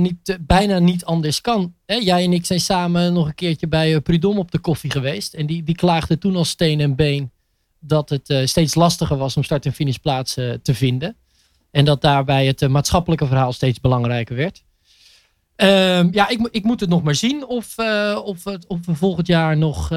niet, 0.00 0.38
bijna 0.40 0.78
niet 0.78 1.04
anders 1.04 1.40
kan. 1.40 1.74
Hè? 1.86 1.94
Jij 1.94 2.24
en 2.24 2.32
ik 2.32 2.46
zijn 2.46 2.60
samen 2.60 3.12
nog 3.12 3.26
een 3.26 3.34
keertje 3.34 3.68
bij 3.68 4.00
Prudhomme 4.00 4.40
op 4.40 4.50
de 4.50 4.58
koffie 4.58 4.90
geweest. 4.90 5.34
En 5.34 5.46
die, 5.46 5.62
die 5.62 5.76
klaagde 5.76 6.18
toen 6.18 6.36
al 6.36 6.44
steen 6.44 6.80
en 6.80 6.94
been 6.94 7.30
dat 7.86 8.08
het 8.08 8.30
uh, 8.30 8.46
steeds 8.46 8.74
lastiger 8.74 9.16
was 9.16 9.36
om 9.36 9.42
start- 9.42 9.66
en 9.66 9.72
finishplaatsen 9.72 10.48
uh, 10.48 10.54
te 10.62 10.74
vinden. 10.74 11.16
En 11.70 11.84
dat 11.84 12.00
daarbij 12.00 12.46
het 12.46 12.62
uh, 12.62 12.68
maatschappelijke 12.68 13.26
verhaal 13.26 13.52
steeds 13.52 13.80
belangrijker 13.80 14.36
werd. 14.36 14.64
Ehm, 15.56 16.08
ja, 16.10 16.28
ik, 16.28 16.48
ik, 16.50 16.64
moet 16.64 16.80
het 16.80 16.88
nog 16.88 17.02
maar 17.02 17.14
zien 17.14 17.46
of, 17.46 17.78
of, 18.24 18.46
of 18.46 18.86
we 18.86 18.94
volgend 18.94 19.26
jaar 19.26 19.56
nog 19.56 19.90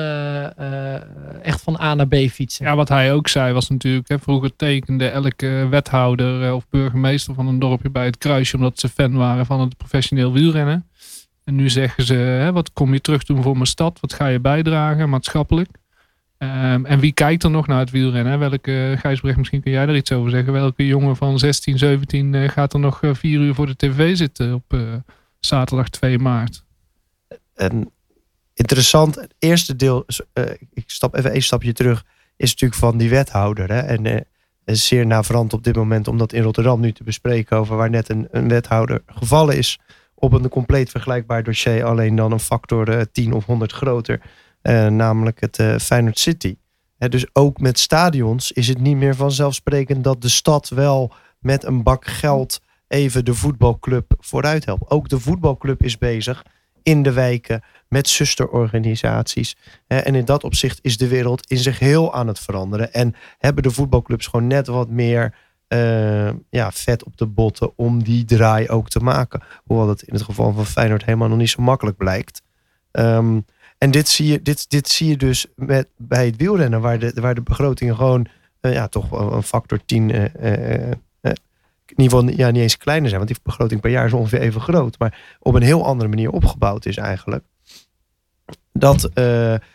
echt 1.41 1.61
van 1.61 1.79
A 1.81 1.93
naar 1.93 2.07
B 2.07 2.15
fietsen. 2.15 2.65
Ja, 2.65 2.75
wat 2.75 2.89
hij 2.89 3.13
ook 3.13 3.27
zei 3.27 3.53
was 3.53 3.69
natuurlijk, 3.69 4.07
hè, 4.07 4.19
vroeger 4.19 4.55
tekende 4.55 5.07
elke 5.07 5.67
wethouder 5.69 6.53
of 6.53 6.69
burgemeester 6.69 7.33
van 7.33 7.47
een 7.47 7.59
dorpje 7.59 7.89
bij 7.89 8.05
het 8.05 8.17
kruisje 8.17 8.55
omdat 8.55 8.79
ze 8.79 8.89
fan 8.89 9.13
waren 9.13 9.45
van 9.45 9.59
het 9.59 9.77
professioneel 9.77 10.31
wielrennen. 10.31 10.89
En 11.43 11.55
nu 11.55 11.69
zeggen 11.69 12.03
ze, 12.03 12.13
hè, 12.13 12.51
wat 12.51 12.73
kom 12.73 12.93
je 12.93 13.01
terug 13.01 13.23
doen 13.23 13.43
voor 13.43 13.53
mijn 13.53 13.65
stad? 13.65 13.99
Wat 13.99 14.13
ga 14.13 14.27
je 14.27 14.39
bijdragen 14.39 15.09
maatschappelijk? 15.09 15.69
Um, 16.43 16.85
en 16.85 16.99
wie 16.99 17.13
kijkt 17.13 17.43
er 17.43 17.49
nog 17.49 17.67
naar 17.67 17.79
het 17.79 17.89
wielrennen? 17.89 18.39
Welke, 18.39 18.95
Gijsbrecht, 18.99 19.37
misschien 19.37 19.61
kun 19.61 19.71
jij 19.71 19.87
er 19.87 19.95
iets 19.95 20.11
over 20.11 20.31
zeggen. 20.31 20.53
Welke 20.53 20.85
jongen 20.87 21.15
van 21.15 21.39
16, 21.39 21.77
17 21.77 22.33
uh, 22.33 22.49
gaat 22.49 22.73
er 22.73 22.79
nog 22.79 23.01
uh, 23.01 23.13
vier 23.13 23.39
uur 23.39 23.53
voor 23.53 23.65
de 23.65 23.75
tv 23.75 24.17
zitten 24.17 24.53
op 24.53 24.77
zaterdag 25.39 25.89
2 25.89 26.19
maart? 26.19 26.63
Interessant. 28.53 29.15
Het 29.15 29.35
eerste 29.39 29.75
deel, 29.75 30.05
ik 30.73 30.83
stap 30.85 31.15
even 31.15 31.35
een 31.35 31.41
stapje 31.41 31.73
terug, 31.73 32.05
is 32.37 32.51
natuurlijk 32.51 32.79
van 32.79 32.97
die 32.97 33.09
wethouder. 33.09 33.71
Hè? 33.71 33.79
En 33.79 34.25
zeer 34.75 35.05
navrant 35.05 35.53
op 35.53 35.63
dit 35.63 35.75
moment 35.75 36.07
om 36.07 36.17
dat 36.17 36.33
in 36.33 36.43
Rotterdam 36.43 36.79
nu 36.79 36.91
te 36.91 37.03
bespreken 37.03 37.57
over 37.57 37.75
waar 37.75 37.89
net 37.89 38.09
een, 38.09 38.27
een 38.31 38.47
wethouder 38.47 39.01
gevallen 39.05 39.57
is 39.57 39.79
op 40.15 40.33
een 40.33 40.49
compleet 40.49 40.89
vergelijkbaar 40.89 41.43
dossier, 41.43 41.83
alleen 41.83 42.15
dan 42.15 42.31
een 42.31 42.39
factor 42.39 42.89
uh, 42.89 43.01
10 43.11 43.33
of 43.33 43.45
100 43.45 43.71
groter, 43.71 44.21
namelijk 44.89 45.41
het 45.41 45.81
Feyenoord 45.81 46.19
City. 46.19 46.55
dus 46.97 47.25
ook 47.33 47.59
met 47.59 47.79
stadions 47.79 48.51
is 48.51 48.67
het 48.67 48.79
niet 48.79 48.97
meer 48.97 49.15
vanzelfsprekend 49.15 50.03
dat 50.03 50.21
de 50.21 50.29
stad 50.29 50.69
wel 50.69 51.13
met 51.39 51.63
een 51.63 51.83
bak 51.83 52.05
geld 52.07 52.61
even 52.87 53.25
de 53.25 53.33
voetbalclub 53.33 54.13
vooruit 54.19 54.65
helpt. 54.65 54.89
Ook 54.89 55.09
de 55.09 55.19
voetbalclub 55.19 55.83
is 55.83 55.97
bezig 55.97 56.45
in 56.83 57.03
de 57.03 57.11
wijken 57.11 57.63
met 57.87 58.07
zusterorganisaties. 58.07 59.55
En 59.87 60.15
in 60.15 60.25
dat 60.25 60.43
opzicht 60.43 60.79
is 60.81 60.97
de 60.97 61.07
wereld 61.07 61.47
in 61.47 61.57
zich 61.57 61.79
heel 61.79 62.13
aan 62.13 62.27
het 62.27 62.39
veranderen. 62.39 62.93
En 62.93 63.15
hebben 63.37 63.63
de 63.63 63.71
voetbalclubs 63.71 64.27
gewoon 64.27 64.47
net 64.47 64.67
wat 64.67 64.89
meer 64.89 65.35
uh, 65.67 66.29
ja, 66.49 66.71
vet 66.71 67.03
op 67.03 67.17
de 67.17 67.25
botten 67.25 67.77
om 67.77 68.03
die 68.03 68.25
draai 68.25 68.69
ook 68.69 68.89
te 68.89 68.99
maken. 68.99 69.41
Hoewel 69.63 69.87
dat 69.87 70.01
in 70.01 70.13
het 70.13 70.23
geval 70.23 70.53
van 70.53 70.65
Feyenoord 70.65 71.05
helemaal 71.05 71.27
nog 71.27 71.37
niet 71.37 71.49
zo 71.49 71.61
makkelijk 71.61 71.97
blijkt. 71.97 72.41
Um, 72.91 73.45
en 73.79 73.91
dit 73.91 74.07
zie 74.07 74.27
je, 74.27 74.41
dit, 74.41 74.69
dit 74.69 74.89
zie 74.89 75.07
je 75.07 75.17
dus 75.17 75.45
met, 75.55 75.87
bij 75.97 76.25
het 76.25 76.35
wielrennen, 76.35 76.81
waar 76.81 76.99
de, 76.99 77.11
waar 77.15 77.35
de 77.35 77.41
begrotingen 77.41 77.95
gewoon 77.95 78.27
uh, 78.61 78.73
ja, 78.73 78.87
toch 78.87 79.11
een 79.11 79.43
factor 79.43 79.79
10 79.85 80.09
uh, 80.09 80.91
in 81.89 82.03
ieder 82.03 82.17
geval 82.17 82.37
ja, 82.37 82.51
niet 82.51 82.61
eens 82.61 82.77
kleiner 82.77 83.09
zijn, 83.09 83.21
want 83.21 83.33
die 83.33 83.43
begroting 83.43 83.81
per 83.81 83.91
jaar 83.91 84.05
is 84.05 84.13
ongeveer 84.13 84.39
even 84.39 84.61
groot, 84.61 84.99
maar 84.99 85.37
op 85.39 85.53
een 85.53 85.61
heel 85.61 85.85
andere 85.85 86.09
manier 86.09 86.29
opgebouwd 86.29 86.85
is 86.85 86.97
eigenlijk. 86.97 87.43
Dat, 88.71 89.09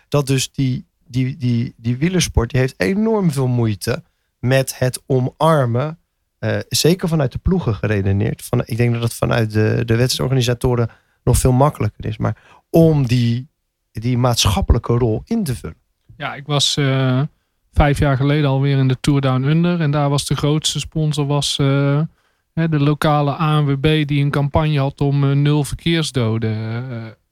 dat 0.09 0.27
dus 0.27 0.53
die, 0.53 0.87
die, 1.07 1.37
die, 1.37 1.75
die 1.77 1.97
wielersport 1.97 2.51
die 2.51 2.61
heeft 2.61 2.75
enorm 2.77 3.31
veel 3.33 3.47
moeite 3.47 4.03
met 4.39 4.79
het 4.79 5.03
omarmen. 5.07 5.99
Zeker 6.69 7.09
vanuit 7.09 7.33
de 7.33 7.39
ploegen 7.39 7.75
geredeneerd. 7.75 8.43
Van, 8.43 8.63
ik 8.65 8.77
denk 8.77 8.93
dat 8.93 9.03
het 9.03 9.15
vanuit 9.15 9.53
de, 9.53 9.83
de 9.85 9.97
wedstrijdorganisatoren 9.97 10.91
nog 11.25 11.39
veel 11.39 11.53
makkelijker 11.53 12.07
is. 12.07 12.17
Maar 12.17 12.37
om 12.71 13.07
die, 13.07 13.49
die 14.01 14.19
maatschappelijke 14.19 14.93
rol 14.93 15.23
in 15.25 15.45
te 15.45 15.55
vullen. 15.55 15.77
Ja, 16.17 16.35
ik 16.35 16.47
was 16.47 16.77
uh, 16.77 17.23
vijf 17.73 17.99
jaar 17.99 18.17
geleden 18.17 18.51
alweer 18.51 18.79
in 18.79 18.89
de 18.89 19.01
Tour 19.01 19.21
Down 19.21 19.43
Under. 19.43 19.81
En 19.81 19.91
daar 19.91 20.09
was 20.09 20.27
de 20.27 20.37
grootste 20.37 20.79
sponsor 20.79 21.27
was, 21.27 21.59
uh, 21.61 22.01
de 22.53 22.81
lokale 22.81 23.33
ANWB 23.33 24.07
die 24.07 24.25
een 24.25 24.31
campagne 24.31 24.79
had 24.79 25.01
om 25.01 25.25
uh, 25.25 25.37
nul 25.37 25.65
verkeersdoden 25.65 26.57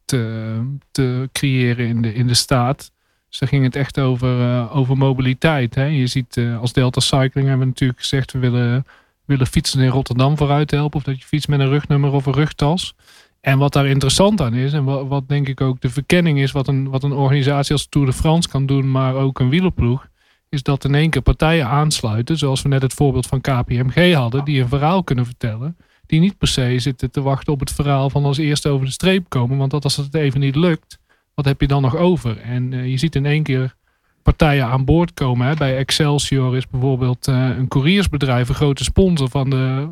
te, 0.05 0.61
te 0.91 1.29
creëren 1.33 1.87
in 1.87 2.03
de, 2.03 2.15
in 2.15 2.27
de 2.27 2.35
staat. 2.35 2.93
Dus 3.29 3.39
daar 3.39 3.49
ging 3.49 3.65
het 3.65 3.77
echt 3.77 3.99
over, 3.99 4.71
over 4.71 4.97
mobiliteit. 4.97 5.75
Hè. 5.75 5.85
Je 5.85 6.07
ziet 6.07 6.41
als 6.61 6.73
Delta 6.73 7.01
Cycling 7.01 7.49
hebben 7.49 7.59
we 7.59 7.65
natuurlijk 7.65 8.01
gezegd 8.01 8.33
we 8.33 8.39
willen, 8.39 8.87
willen 9.25 9.47
fietsen 9.47 9.81
in 9.81 9.89
Rotterdam 9.89 10.37
vooruit 10.37 10.71
helpen. 10.71 10.99
Of 10.99 11.05
dat 11.05 11.19
je 11.19 11.27
fietst 11.27 11.49
met 11.49 11.61
een 11.61 11.69
rugnummer 11.69 12.13
of 12.13 12.27
een 12.27 12.33
rugtas. 12.33 12.95
En 13.43 13.59
wat 13.59 13.73
daar 13.73 13.87
interessant 13.87 14.41
aan 14.41 14.55
is, 14.55 14.73
en 14.73 14.85
wat, 14.85 15.07
wat, 15.07 15.29
denk 15.29 15.49
ik 15.49 15.61
ook 15.61 15.81
de 15.81 15.91
verkenning 15.91 16.39
is, 16.39 16.53
wat 16.53 16.69
een, 16.69 16.89
wat 16.89 17.03
een 17.03 17.13
organisatie 17.13 17.73
als 17.73 17.87
Tour 17.87 18.07
de 18.07 18.13
France 18.13 18.49
kan 18.49 18.67
doen, 18.67 18.91
maar 18.91 19.15
ook 19.15 19.39
een 19.39 19.49
wielerploeg, 19.49 20.09
is 20.49 20.63
dat 20.63 20.85
in 20.85 20.95
één 20.95 21.11
keer 21.11 21.23
partijen 21.23 21.67
aansluiten, 21.67 22.39
zoals 22.39 22.63
we 22.63 22.69
net 22.69 22.83
het 22.83 22.95
voorbeeld 22.95 23.27
van 23.27 23.41
KPMG 23.41 24.15
hadden, 24.15 24.45
die 24.45 24.61
een 24.61 24.69
verhaal 24.69 25.05
kunnen 25.05 25.25
vertellen, 25.25 25.77
die 26.07 26.21
niet 26.21 26.39
per 26.39 26.49
se 26.49 26.79
zitten 26.79 27.11
te 27.11 27.23
wachten 27.23 27.53
op 27.53 27.61
het 27.61 27.73
verhaal 27.73 28.11
van 28.11 28.25
als 28.25 28.39
eerste 28.39 28.69
over 28.69 28.87
de 28.87 28.93
streep 28.93 29.29
komen, 29.29 29.59
want 29.59 29.71
dat 29.71 29.85
als 29.85 29.97
het 29.97 30.15
even 30.15 30.41
niet 30.41 30.57
lukt, 30.57 30.99
wat 31.35 31.45
heb 31.45 31.61
je 31.61 31.67
dan 31.67 31.83
nog 31.83 31.97
over? 31.97 32.41
En 32.41 32.73
uh, 32.73 32.87
je 32.87 32.97
ziet 32.97 33.15
in 33.15 33.27
één 33.27 33.43
keer 33.43 33.75
partijen 34.23 34.67
aan 34.67 34.85
boord 34.85 35.15
komen. 35.15 35.47
Hè. 35.47 35.55
Bij 35.55 35.77
Excelsior 35.77 36.57
is 36.57 36.69
bijvoorbeeld 36.69 37.29
uh, 37.29 37.49
een 37.59 37.69
couriersbedrijf 37.69 38.49
een 38.49 38.55
grote 38.55 38.85
sponsor 38.85 39.29
van 39.29 39.51
de, 39.51 39.89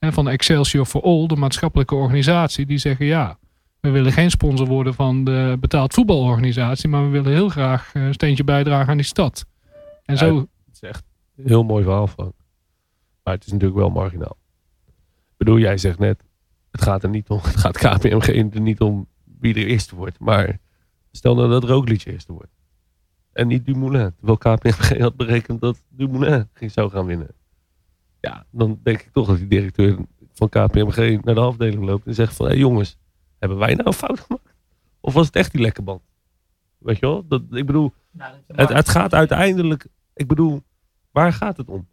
van 0.00 0.28
Excelsior 0.28 0.84
for 0.84 1.02
All, 1.02 1.26
de 1.26 1.36
maatschappelijke 1.36 1.94
organisatie, 1.94 2.66
die 2.66 2.78
zeggen 2.78 3.06
ja, 3.06 3.38
we 3.80 3.90
willen 3.90 4.12
geen 4.12 4.30
sponsor 4.30 4.66
worden 4.66 4.94
van 4.94 5.24
de 5.24 5.56
betaald 5.60 5.94
voetbalorganisatie, 5.94 6.88
maar 6.88 7.04
we 7.04 7.08
willen 7.08 7.32
heel 7.32 7.48
graag 7.48 7.94
een 7.94 8.14
steentje 8.14 8.44
bijdragen 8.44 8.88
aan 8.88 8.96
die 8.96 9.06
stad. 9.06 9.46
En 10.04 10.18
zo... 10.18 10.36
het 10.36 10.48
is 10.74 10.80
echt 10.80 11.04
een 11.36 11.46
heel 11.46 11.64
mooi 11.64 11.84
verhaal 11.84 12.06
van. 12.06 12.32
Maar 13.22 13.34
het 13.34 13.46
is 13.46 13.52
natuurlijk 13.52 13.80
wel 13.80 13.90
marginaal. 13.90 14.36
Ik 14.86 15.36
bedoel, 15.36 15.58
jij 15.58 15.78
zegt 15.78 15.98
net, 15.98 16.24
het 16.70 16.82
gaat 16.82 17.02
er 17.02 17.08
niet 17.08 17.28
om, 17.28 17.40
het 17.54 17.56
gaat 17.56 17.78
KPMG 17.78 18.54
er 18.54 18.60
niet 18.60 18.80
om 18.80 19.06
wie 19.40 19.54
er 19.54 19.66
eerste 19.66 19.96
wordt. 19.96 20.18
Maar 20.18 20.58
stel 21.10 21.34
nou 21.34 21.50
dat 21.50 21.64
Roglic 21.64 22.04
eerste 22.04 22.32
wordt. 22.32 22.52
En 23.32 23.46
niet 23.46 23.64
Dumoulin. 23.64 24.14
Terwijl 24.16 24.38
KPMG 24.38 24.98
had 24.98 25.16
berekend 25.16 25.60
dat 25.60 25.84
Dumoulin 25.88 26.48
ging 26.52 26.70
zou 26.70 26.90
gaan 26.90 27.06
winnen. 27.06 27.30
Ja, 28.20 28.46
dan 28.50 28.80
denk 28.82 29.00
ik 29.00 29.12
toch 29.12 29.26
dat 29.26 29.36
die 29.36 29.46
directeur 29.46 29.98
van 30.32 30.48
KPMG 30.48 31.22
naar 31.24 31.34
de 31.34 31.40
afdeling 31.40 31.84
loopt 31.84 32.06
en 32.06 32.14
zegt 32.14 32.34
van... 32.34 32.46
Hé 32.46 32.52
hey 32.52 32.60
jongens, 32.60 32.98
hebben 33.38 33.58
wij 33.58 33.74
nou 33.74 33.86
een 33.86 33.92
fout 33.92 34.20
gemaakt? 34.20 34.54
Of 35.00 35.12
was 35.14 35.26
het 35.26 35.36
echt 35.36 35.52
die 35.52 35.60
lekke 35.60 35.82
band? 35.82 36.02
Weet 36.78 36.98
je 36.98 37.06
wel? 37.06 37.26
Dat, 37.28 37.42
ik 37.50 37.66
bedoel, 37.66 37.92
nou, 38.10 38.34
het, 38.46 38.68
het 38.68 38.88
gaat 38.88 39.14
uiteindelijk 39.14 39.86
ik 40.18 40.26
bedoel, 40.26 40.62
waar 41.10 41.32
gaat 41.32 41.56
het 41.56 41.68
om? 41.68 41.88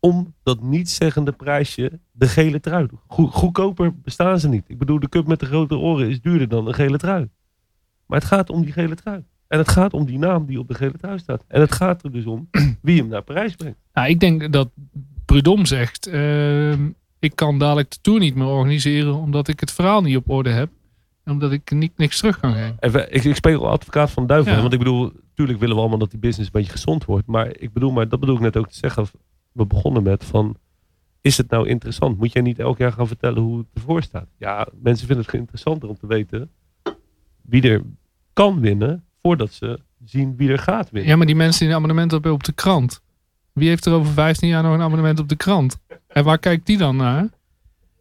Om 0.00 0.34
dat 0.42 0.62
niet-zeggende 0.62 1.32
prijsje, 1.32 2.00
de 2.10 2.28
gele 2.28 2.60
trui. 2.60 2.88
goedkoper 3.06 4.00
bestaan 4.00 4.40
ze 4.40 4.48
niet. 4.48 4.64
Ik 4.66 4.78
bedoel, 4.78 5.00
de 5.00 5.08
cup 5.08 5.26
met 5.26 5.40
de 5.40 5.46
grote 5.46 5.76
oren 5.76 6.08
is 6.08 6.20
duurder 6.20 6.48
dan 6.48 6.66
een 6.66 6.74
gele 6.74 6.98
trui. 6.98 7.28
Maar 8.06 8.18
het 8.18 8.28
gaat 8.28 8.50
om 8.50 8.62
die 8.62 8.72
gele 8.72 8.94
trui. 8.94 9.24
En 9.46 9.58
het 9.58 9.68
gaat 9.68 9.92
om 9.92 10.04
die 10.06 10.18
naam 10.18 10.46
die 10.46 10.58
op 10.58 10.68
de 10.68 10.74
gele 10.74 10.98
trui 10.98 11.18
staat. 11.18 11.44
En 11.48 11.60
het 11.60 11.72
gaat 11.72 12.02
er 12.04 12.12
dus 12.12 12.24
om 12.24 12.48
wie 12.82 12.98
hem 12.98 13.08
naar 13.08 13.22
Parijs 13.22 13.54
brengt. 13.54 13.78
Nou, 13.92 14.08
ik 14.08 14.20
denk 14.20 14.52
dat 14.52 14.70
Prudom 15.24 15.66
zegt... 15.66 16.08
Uh, 16.08 16.72
ik 17.18 17.36
kan 17.36 17.58
dadelijk 17.58 17.90
de 17.90 17.98
Tour 18.00 18.20
niet 18.20 18.34
meer 18.34 18.46
organiseren... 18.46 19.14
omdat 19.14 19.48
ik 19.48 19.60
het 19.60 19.72
verhaal 19.72 20.02
niet 20.02 20.16
op 20.16 20.30
orde 20.30 20.50
heb 20.50 20.70
omdat 21.26 21.52
ik 21.52 21.70
niet, 21.70 21.92
niks 21.96 22.18
terug 22.18 22.40
kan 22.40 22.52
geven. 22.52 22.76
Even, 22.80 23.14
ik, 23.14 23.24
ik 23.24 23.34
speel 23.34 23.68
advocaat 23.68 24.10
van 24.10 24.26
duivel. 24.26 24.60
Want 24.60 24.72
ik 24.72 24.78
bedoel, 24.78 25.12
natuurlijk 25.28 25.58
willen 25.58 25.74
we 25.74 25.80
allemaal 25.80 25.98
dat 25.98 26.10
die 26.10 26.20
business 26.20 26.50
een 26.52 26.60
beetje 26.60 26.72
gezond 26.72 27.04
wordt. 27.04 27.26
Maar 27.26 27.48
ik 27.58 27.72
bedoel, 27.72 27.90
maar 27.90 28.08
dat 28.08 28.20
bedoel 28.20 28.34
ik 28.34 28.40
net 28.40 28.56
ook 28.56 28.68
te 28.68 28.78
zeggen. 28.78 29.06
We 29.52 29.66
begonnen 29.66 30.02
met 30.02 30.24
van, 30.24 30.56
is 31.20 31.36
het 31.36 31.50
nou 31.50 31.68
interessant? 31.68 32.18
Moet 32.18 32.32
jij 32.32 32.42
niet 32.42 32.58
elk 32.58 32.78
jaar 32.78 32.92
gaan 32.92 33.06
vertellen 33.06 33.42
hoe 33.42 33.58
het 33.58 33.66
ervoor 33.74 34.02
staat? 34.02 34.26
Ja, 34.38 34.68
mensen 34.82 35.06
vinden 35.06 35.24
het 35.24 35.34
interessanter 35.34 35.88
om 35.88 35.98
te 35.98 36.06
weten 36.06 36.50
wie 37.42 37.62
er 37.62 37.82
kan 38.32 38.60
winnen. 38.60 39.04
Voordat 39.22 39.52
ze 39.52 39.80
zien 40.04 40.36
wie 40.36 40.50
er 40.50 40.58
gaat 40.58 40.90
winnen. 40.90 41.10
Ja, 41.10 41.16
maar 41.16 41.26
die 41.26 41.36
mensen 41.36 41.60
die 41.60 41.68
een 41.68 41.74
abonnement 41.74 42.10
hebben 42.10 42.32
op 42.32 42.44
de 42.44 42.52
krant. 42.52 43.02
Wie 43.52 43.68
heeft 43.68 43.86
er 43.86 43.92
over 43.92 44.12
15 44.12 44.48
jaar 44.48 44.62
nog 44.62 44.74
een 44.74 44.82
abonnement 44.82 45.18
op 45.18 45.28
de 45.28 45.36
krant? 45.36 45.76
En 46.08 46.24
waar 46.24 46.38
kijkt 46.38 46.66
die 46.66 46.78
dan 46.78 46.96
naar? 46.96 47.28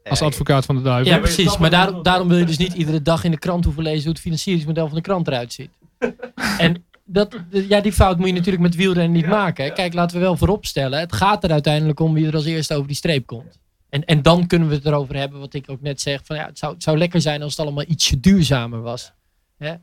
Als 0.03 0.21
advocaat 0.21 0.65
van 0.65 0.75
de 0.75 0.81
duivel. 0.81 1.13
Ja, 1.13 1.19
precies. 1.19 1.57
Maar 1.57 1.69
daarom, 1.69 2.03
daarom 2.03 2.27
wil 2.27 2.37
je 2.37 2.45
dus 2.45 2.57
niet 2.57 2.73
iedere 2.73 3.01
dag 3.01 3.23
in 3.23 3.31
de 3.31 3.39
krant 3.39 3.65
hoeven 3.65 3.83
lezen 3.83 4.03
hoe 4.03 4.11
het 4.11 4.21
financieringsmodel 4.21 4.87
van 4.87 4.95
de 4.95 5.01
krant 5.01 5.27
eruit 5.27 5.53
ziet. 5.53 5.69
En 6.57 6.85
dat, 7.05 7.35
ja, 7.49 7.81
die 7.81 7.93
fout 7.93 8.17
moet 8.17 8.27
je 8.27 8.33
natuurlijk 8.33 8.63
met 8.63 8.75
wielrennen 8.75 9.11
niet 9.11 9.27
maken. 9.27 9.73
Kijk, 9.73 9.93
laten 9.93 10.17
we 10.17 10.23
wel 10.23 10.37
vooropstellen. 10.37 10.99
Het 10.99 11.13
gaat 11.13 11.43
er 11.43 11.51
uiteindelijk 11.51 11.99
om 11.99 12.13
wie 12.13 12.27
er 12.27 12.35
als 12.35 12.45
eerste 12.45 12.73
over 12.73 12.87
die 12.87 12.95
streep 12.95 13.25
komt. 13.25 13.59
En, 13.89 14.05
en 14.05 14.21
dan 14.21 14.47
kunnen 14.47 14.67
we 14.67 14.75
het 14.75 14.85
erover 14.85 15.15
hebben, 15.15 15.39
wat 15.39 15.53
ik 15.53 15.69
ook 15.69 15.81
net 15.81 16.01
zeg. 16.01 16.21
Van, 16.23 16.35
ja, 16.35 16.45
het, 16.45 16.59
zou, 16.59 16.73
het 16.73 16.83
zou 16.83 16.97
lekker 16.97 17.21
zijn 17.21 17.41
als 17.41 17.51
het 17.51 17.65
allemaal 17.65 17.85
ietsje 17.87 18.19
duurzamer 18.19 18.81
was. 18.81 19.13
Hè? 19.57 19.73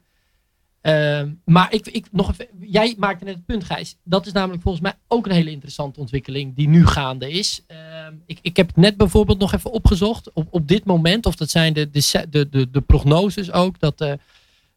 Ehm, 0.89 1.31
maar 1.45 1.73
ik, 1.73 1.87
ik, 1.87 2.07
nog 2.13 2.31
even, 2.31 2.47
jij 2.61 2.95
maakte 2.99 3.25
net 3.25 3.35
het 3.35 3.47
punt, 3.47 3.65
Gijs. 3.65 3.97
Dat 4.05 4.27
is 4.27 4.33
namelijk 4.33 4.63
volgens 4.63 4.83
mij 4.83 4.95
ook 5.09 5.27
een 5.27 5.33
hele 5.33 5.51
interessante 5.51 6.01
ontwikkeling 6.01 6.57
die 6.57 6.69
nu 6.69 6.87
gaande 6.87 7.31
is. 7.31 7.63
Ehm, 7.67 8.15
ik, 8.27 8.39
ik 8.43 8.57
heb 8.57 8.77
net 8.77 8.97
bijvoorbeeld 8.97 9.39
nog 9.39 9.53
even 9.55 9.71
opgezocht. 9.71 10.33
Op, 10.33 10.47
op 10.51 10.69
dit 10.69 10.85
moment, 10.85 11.27
of 11.27 11.37
dat 11.37 11.51
zijn 11.51 11.73
de, 11.73 11.91
de, 11.91 12.49
de, 12.51 12.71
de, 12.71 12.81
prognoses 12.81 13.53
ook, 13.53 13.79
dat 13.79 13.99
de, 13.99 14.19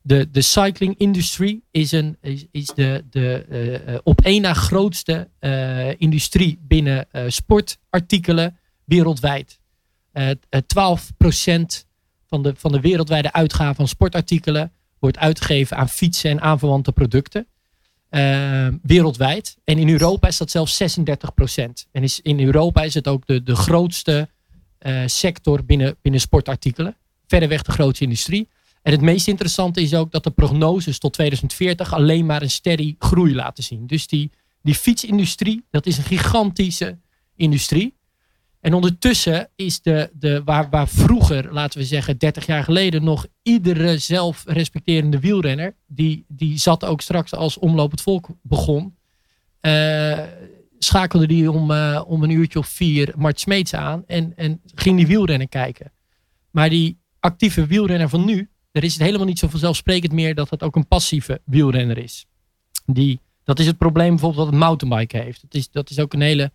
de, 0.02 0.32
de 0.32 0.42
cycling 0.42 0.98
industry 0.98 1.62
is, 1.72 1.92
een, 1.92 2.18
is, 2.22 2.46
is 2.52 2.68
de, 2.68 3.04
de 3.10 3.46
uh, 3.88 3.98
op 4.04 4.22
één 4.22 4.42
na 4.42 4.54
grootste 4.54 5.30
uh, 5.40 6.00
industrie 6.00 6.60
binnen 6.62 7.08
uh, 7.12 7.24
sportartikelen 7.28 8.58
wereldwijd. 8.84 9.60
12% 10.20 10.22
van 12.28 12.44
de, 12.44 12.54
van 12.56 12.72
de 12.72 12.80
wereldwijde 12.80 13.34
uitgaven 13.34 13.76
van 13.76 13.88
sportartikelen 13.88 14.72
wordt 15.02 15.18
uitgegeven 15.18 15.78
aan 15.78 15.90
fietsen 15.90 16.30
en 16.30 16.42
aanverwante 16.42 16.92
producten. 16.92 17.48
Uh, 18.10 18.68
wereldwijd. 18.82 19.58
En 19.64 19.78
in 19.78 19.90
Europa 19.90 20.28
is 20.28 20.38
dat 20.38 20.52
zelfs 20.52 20.76
36 20.76 21.34
procent. 21.34 21.88
En 21.92 22.04
is, 22.04 22.20
in 22.20 22.40
Europa 22.40 22.84
is 22.84 22.94
het 22.94 23.08
ook 23.08 23.26
de, 23.26 23.44
de 23.44 23.56
grootste 23.56 24.30
uh, 24.80 25.02
sector 25.06 25.66
binnen, 25.66 25.96
binnen 26.02 26.22
sportartikelen. 26.22 26.98
Verreweg 27.28 27.62
de 27.62 27.72
grootste 27.72 28.04
industrie. 28.04 28.50
En 28.82 28.92
het 28.92 29.02
meest 29.02 29.28
interessante 29.28 29.82
is 29.82 29.94
ook 29.94 30.12
dat 30.12 30.24
de 30.24 30.32
prognoses 30.32 31.00
tot 31.00 31.14
2040 31.14 31.94
alleen 31.94 32.26
maar 32.26 32.42
een 32.42 32.52
steady 32.52 32.96
groei 33.00 33.36
laten 33.36 33.64
zien. 33.64 33.88
Dus 33.88 34.08
die, 34.08 34.32
die 34.62 34.76
fietsindustrie, 34.76 35.66
dat 35.70 35.86
is 35.86 35.98
een 35.98 36.04
gigantische 36.04 36.98
industrie. 37.36 37.96
En 38.62 38.74
ondertussen 38.74 39.50
is 39.56 39.82
de, 39.82 40.10
de 40.14 40.42
waar, 40.46 40.70
waar 40.70 40.88
vroeger, 40.88 41.54
laten 41.54 41.80
we 41.80 41.86
zeggen 41.86 42.18
30 42.18 42.46
jaar 42.46 42.64
geleden, 42.64 43.04
nog 43.04 43.26
iedere 43.42 43.98
zelfrespecterende 43.98 45.20
wielrenner, 45.20 45.76
die, 45.88 46.26
die 46.28 46.58
zat 46.58 46.86
ook 46.86 47.02
straks 47.02 47.34
als 47.34 47.58
Omloop 47.58 47.92
het 47.92 48.02
Volk 48.02 48.28
begon, 48.42 48.96
eh, 49.60 50.20
schakelde 50.80 51.28
die 51.28 51.52
om, 51.52 51.72
eh, 51.72 52.02
om 52.08 52.24
een 52.24 52.30
uurtje 52.30 52.60
of 52.60 52.68
vier 52.68 53.14
Mart 53.18 53.40
Smeets 53.40 53.74
aan 53.74 54.04
en, 54.08 54.34
en 54.36 54.62
ging 54.76 54.98
die 54.98 55.08
wielrennen 55.08 55.50
kijken. 55.50 55.92
Maar 56.52 56.70
die 56.70 57.00
actieve 57.20 57.66
wielrenner 57.66 58.10
van 58.10 58.26
nu, 58.26 58.50
er 58.72 58.84
is 58.84 58.94
het 58.94 59.02
helemaal 59.02 59.28
niet 59.28 59.40
zo 59.40 59.48
vanzelfsprekend 59.48 60.12
meer 60.12 60.36
dat 60.36 60.50
het 60.50 60.64
ook 60.64 60.76
een 60.76 60.88
passieve 60.88 61.42
wielrenner 61.46 61.98
is. 61.98 62.26
Die, 62.86 63.20
dat 63.44 63.60
is 63.60 63.66
het 63.66 63.78
probleem 63.78 64.10
bijvoorbeeld 64.10 64.44
dat 64.44 64.54
het 64.54 64.64
mountainbike 64.64 65.18
heeft. 65.18 65.42
Dat 65.42 65.54
is, 65.54 65.70
dat 65.72 65.90
is 65.90 66.00
ook 66.00 66.14
een 66.14 66.22
hele 66.22 66.52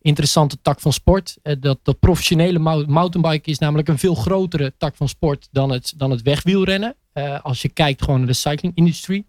interessante 0.00 0.60
tak 0.62 0.80
van 0.80 0.92
sport. 0.92 1.36
Eh, 1.42 1.54
dat, 1.60 1.78
dat 1.82 1.98
professionele 1.98 2.58
mountainbike 2.86 3.50
is 3.50 3.58
namelijk 3.58 3.88
een 3.88 3.98
veel 3.98 4.14
grotere 4.14 4.72
tak 4.76 4.96
van 4.96 5.08
sport 5.08 5.48
dan 5.50 5.70
het, 5.70 5.92
dan 5.96 6.10
het 6.10 6.22
wegwielrennen. 6.22 6.96
Uh, 7.14 7.40
als 7.40 7.62
je 7.62 7.68
kijkt 7.68 8.02
gewoon 8.02 8.18
naar 8.18 8.28
de 8.28 8.32
cycling 8.32 8.76
industry. 8.76 9.24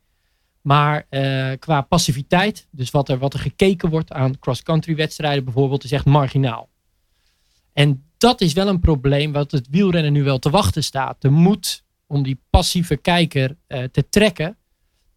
Maar 0.61 1.05
uh, 1.09 1.51
qua 1.59 1.81
passiviteit, 1.81 2.67
dus 2.71 2.91
wat 2.91 3.09
er, 3.09 3.17
wat 3.17 3.33
er 3.33 3.39
gekeken 3.39 3.89
wordt 3.89 4.11
aan 4.11 4.39
cross-country 4.39 4.95
wedstrijden 4.95 5.43
bijvoorbeeld, 5.43 5.83
is 5.83 5.91
echt 5.91 6.05
marginaal. 6.05 6.69
En 7.73 8.03
dat 8.17 8.41
is 8.41 8.53
wel 8.53 8.67
een 8.67 8.79
probleem 8.79 9.31
wat 9.31 9.51
het 9.51 9.67
wielrennen 9.69 10.13
nu 10.13 10.23
wel 10.23 10.39
te 10.39 10.49
wachten 10.49 10.83
staat. 10.83 11.21
De 11.21 11.29
moed 11.29 11.83
om 12.07 12.23
die 12.23 12.41
passieve 12.49 12.97
kijker 12.97 13.57
te 13.67 14.09
trekken, 14.09 14.57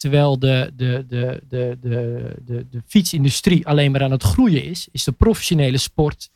terwijl 0.02 0.38
de, 0.38 0.70
de, 0.76 1.04
de, 1.08 1.40
de, 1.48 1.78
de, 1.80 2.34
de, 2.44 2.66
de 2.70 2.82
fietsindustrie 2.86 3.66
alleen 3.66 3.90
maar 3.90 4.02
aan 4.02 4.10
het 4.10 4.22
groeien 4.22 4.64
is, 4.64 4.88
is 4.92 5.04
de 5.04 5.12
professionele 5.12 5.78
sport, 5.78 6.30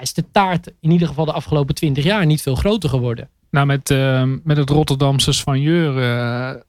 is 0.00 0.14
de 0.14 0.30
taart 0.30 0.72
in 0.80 0.90
ieder 0.90 1.08
geval 1.08 1.24
de 1.24 1.32
afgelopen 1.32 1.74
twintig 1.74 2.04
jaar 2.04 2.26
niet 2.26 2.42
veel 2.42 2.54
groter 2.54 2.88
geworden. 2.88 3.28
Nou, 3.50 3.66
met, 3.66 3.90
uh, 3.90 4.22
met 4.44 4.56
het 4.56 4.70
Rotterdamse 4.70 5.32
Svanjeur 5.32 5.96
uh, 5.98 6.60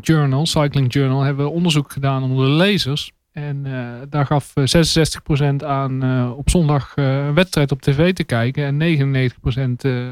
Journal, 0.00 0.46
Cycling 0.46 0.92
Journal, 0.92 1.20
hebben 1.20 1.44
we 1.44 1.50
onderzoek 1.50 1.92
gedaan 1.92 2.22
onder 2.22 2.46
de 2.46 2.52
lezers. 2.52 3.12
En 3.32 3.64
uh, 3.66 3.92
daar 4.08 4.26
gaf 4.26 4.52
66% 4.60 5.64
aan 5.64 6.32
op 6.32 6.50
zondag 6.50 6.92
een 6.94 7.34
wedstrijd 7.34 7.72
op 7.72 7.82
tv 7.82 8.12
te 8.12 8.24
kijken. 8.24 8.64
En 8.64 8.78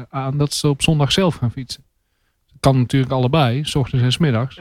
99% 0.05 0.07
aan 0.09 0.37
dat 0.37 0.53
ze 0.53 0.67
op 0.67 0.81
zondag 0.81 1.11
zelf 1.11 1.35
gaan 1.35 1.51
fietsen. 1.51 1.83
Dat 2.47 2.59
kan 2.59 2.77
natuurlijk 2.77 3.11
allebei, 3.11 3.65
s 3.65 3.75
ochtends 3.75 4.03
en 4.05 4.11
s 4.11 4.17
middags. 4.17 4.59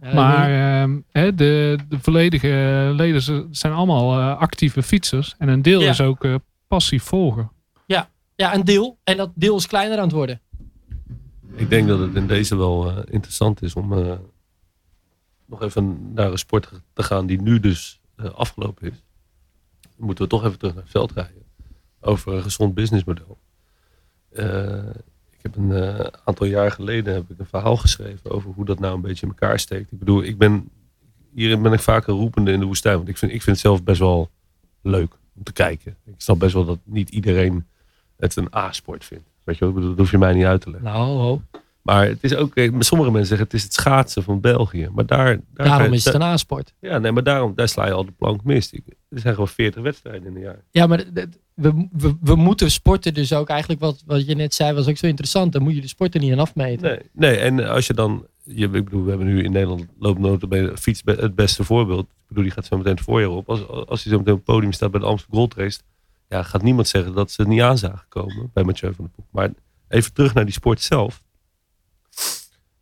Maar 0.00 0.50
uh, 0.88 0.96
de, 1.12 1.78
de 1.88 1.98
volledige 2.00 2.92
leden 2.94 3.48
zijn 3.50 3.72
allemaal 3.72 4.18
uh, 4.18 4.38
actieve 4.38 4.82
fietsers. 4.82 5.34
En 5.38 5.48
een 5.48 5.62
deel 5.62 5.80
Ja. 5.80 5.90
is 5.90 6.00
ook 6.00 6.24
uh, 6.24 6.34
passief 6.66 7.02
volger. 7.02 7.48
Ja, 7.86 8.08
ja, 8.34 8.54
een 8.54 8.64
deel. 8.64 8.98
En 9.04 9.16
dat 9.16 9.30
deel 9.34 9.56
is 9.56 9.66
kleiner 9.66 9.96
aan 9.98 10.04
het 10.04 10.12
worden. 10.12 10.40
Ik 11.54 11.70
denk 11.70 11.88
dat 11.88 11.98
het 11.98 12.14
in 12.14 12.26
deze 12.26 12.56
wel 12.56 12.90
eh, 12.90 12.96
interessant 13.10 13.62
is 13.62 13.74
om 13.74 13.92
eh, 13.92 14.12
nog 15.46 15.62
even 15.62 16.12
naar 16.14 16.30
een 16.30 16.38
sport 16.38 16.70
te 16.92 17.02
gaan 17.02 17.26
die 17.26 17.42
nu 17.42 17.60
dus 17.60 18.00
eh, 18.16 18.30
afgelopen 18.30 18.90
is. 18.90 19.02
Dan 19.96 20.06
moeten 20.06 20.24
we 20.24 20.30
toch 20.30 20.44
even 20.44 20.58
terug 20.58 20.74
naar 20.74 20.82
het 20.82 20.92
veld 20.92 21.12
rijden. 21.12 21.42
Over 22.00 22.32
een 22.34 22.42
gezond 22.42 22.74
businessmodel. 22.74 23.38
Eh, 24.30 24.78
ik 25.42 25.50
heb 25.52 25.56
een 25.56 25.72
eh, 25.72 26.06
aantal 26.24 26.46
jaar 26.46 26.70
geleden 26.70 27.14
heb 27.14 27.30
ik 27.30 27.38
een 27.38 27.46
verhaal 27.46 27.76
geschreven 27.76 28.30
over 28.30 28.50
hoe 28.50 28.64
dat 28.64 28.78
nou 28.78 28.94
een 28.94 29.00
beetje 29.00 29.26
in 29.26 29.32
elkaar 29.32 29.58
steekt. 29.58 29.92
Ik 29.92 29.98
bedoel, 29.98 30.22
ik 30.22 30.38
ben 30.38 30.68
hierin 31.34 31.62
ben 31.62 31.72
ik 31.72 31.80
vaak 31.80 32.06
een 32.06 32.14
roepende 32.14 32.52
in 32.52 32.60
de 32.60 32.66
woestijn. 32.66 32.96
Want 32.96 33.08
ik 33.08 33.18
vind, 33.18 33.32
ik 33.32 33.42
vind 33.42 33.56
het 33.56 33.64
zelf 33.66 33.82
best 33.82 33.98
wel 34.00 34.30
leuk 34.82 35.12
om 35.36 35.42
te 35.42 35.52
kijken. 35.52 35.96
Ik 36.06 36.14
snap 36.16 36.38
best 36.38 36.52
wel 36.54 36.64
dat 36.64 36.78
niet 36.84 37.10
iedereen 37.10 37.66
het 38.16 38.36
een 38.36 38.54
A-sport 38.54 39.04
vindt. 39.04 39.28
Weet 39.44 39.54
je 39.54 39.60
wel, 39.60 39.68
ik 39.68 39.74
bedoel, 39.74 39.90
dat 39.90 39.98
hoef 39.98 40.10
je 40.10 40.18
mij 40.18 40.32
niet 40.34 40.44
uit 40.44 40.60
te 40.60 40.70
leggen. 40.70 40.90
Nou, 40.90 41.18
ho. 41.18 41.42
Maar 41.82 42.06
het 42.06 42.18
is 42.20 42.34
ook, 42.34 42.54
kijk, 42.54 42.74
sommige 42.78 43.10
mensen 43.10 43.28
zeggen 43.28 43.46
het 43.46 43.54
is 43.56 43.62
het 43.62 43.72
schaatsen 43.72 44.22
van 44.22 44.40
België. 44.40 44.88
Maar 44.92 45.06
daar, 45.06 45.40
daar 45.54 45.66
daarom 45.66 45.92
is 45.92 46.04
het 46.04 46.14
een 46.14 46.22
A-sport. 46.22 46.74
Ja, 46.80 46.98
nee, 46.98 47.12
maar 47.12 47.22
daarom, 47.22 47.52
daar 47.54 47.68
sla 47.68 47.86
je 47.86 47.92
al 47.92 48.04
de 48.04 48.12
plank 48.12 48.44
mis. 48.44 48.72
Ik- 48.72 48.84
Er 49.10 49.20
zijn 49.20 49.34
gewoon 49.34 49.48
40 49.48 49.82
wedstrijden 49.82 50.28
in 50.28 50.34
een 50.36 50.42
jaar. 50.42 50.64
Ja, 50.70 50.86
maar 50.86 51.04
we, 51.54 51.88
we, 51.92 52.16
we 52.20 52.34
moeten 52.34 52.70
sporten 52.70 53.14
dus 53.14 53.32
ook 53.32 53.48
eigenlijk, 53.48 53.80
wat, 53.80 54.02
wat 54.06 54.26
je 54.26 54.34
net 54.34 54.54
zei, 54.54 54.72
was 54.72 54.88
ook 54.88 54.96
zo 54.96 55.06
interessant. 55.06 55.52
Dan 55.52 55.62
moet 55.62 55.74
je 55.74 55.80
de 55.80 55.88
sporten 55.88 56.20
niet 56.20 56.32
aan 56.32 56.38
afmeten. 56.38 56.88
Nee, 56.88 57.00
nee, 57.12 57.36
en 57.36 57.68
als 57.68 57.86
je 57.86 57.94
dan, 57.94 58.26
je, 58.44 58.64
ik 58.66 58.84
bedoel, 58.84 59.02
we 59.02 59.08
hebben 59.08 59.26
nu 59.26 59.42
in 59.42 59.52
Nederland 59.52 59.86
loopnoten 59.98 60.78
fiets 60.78 61.02
be- 61.02 61.16
het 61.20 61.34
beste 61.34 61.64
voorbeeld. 61.64 62.04
Ik 62.04 62.28
bedoel, 62.28 62.42
die 62.42 62.52
gaat 62.52 62.66
zo 62.66 62.76
meteen 62.76 62.94
het 62.94 63.04
voorjaar 63.04 63.30
op. 63.30 63.48
Als, 63.48 63.66
als 63.68 64.02
hij 64.02 64.12
zo 64.12 64.18
meteen 64.18 64.32
op 64.34 64.46
het 64.46 64.54
podium 64.54 64.72
staat 64.72 64.90
bij 64.90 65.00
de 65.00 65.06
Amsterdam 65.06 65.38
Gold 65.38 65.54
Race, 65.54 65.80
ja, 66.28 66.42
gaat 66.42 66.62
niemand 66.62 66.88
zeggen 66.88 67.14
dat 67.14 67.30
ze 67.30 67.40
het 67.42 67.50
niet 67.50 67.60
aan 67.60 67.78
zagen 67.78 68.06
komen 68.08 68.50
bij 68.52 68.64
Mathieu 68.64 68.94
van 68.94 69.04
der 69.04 69.14
Poel. 69.14 69.26
Maar 69.30 69.50
even 69.88 70.12
terug 70.12 70.34
naar 70.34 70.44
die 70.44 70.54
sport 70.54 70.80
zelf. 70.80 71.22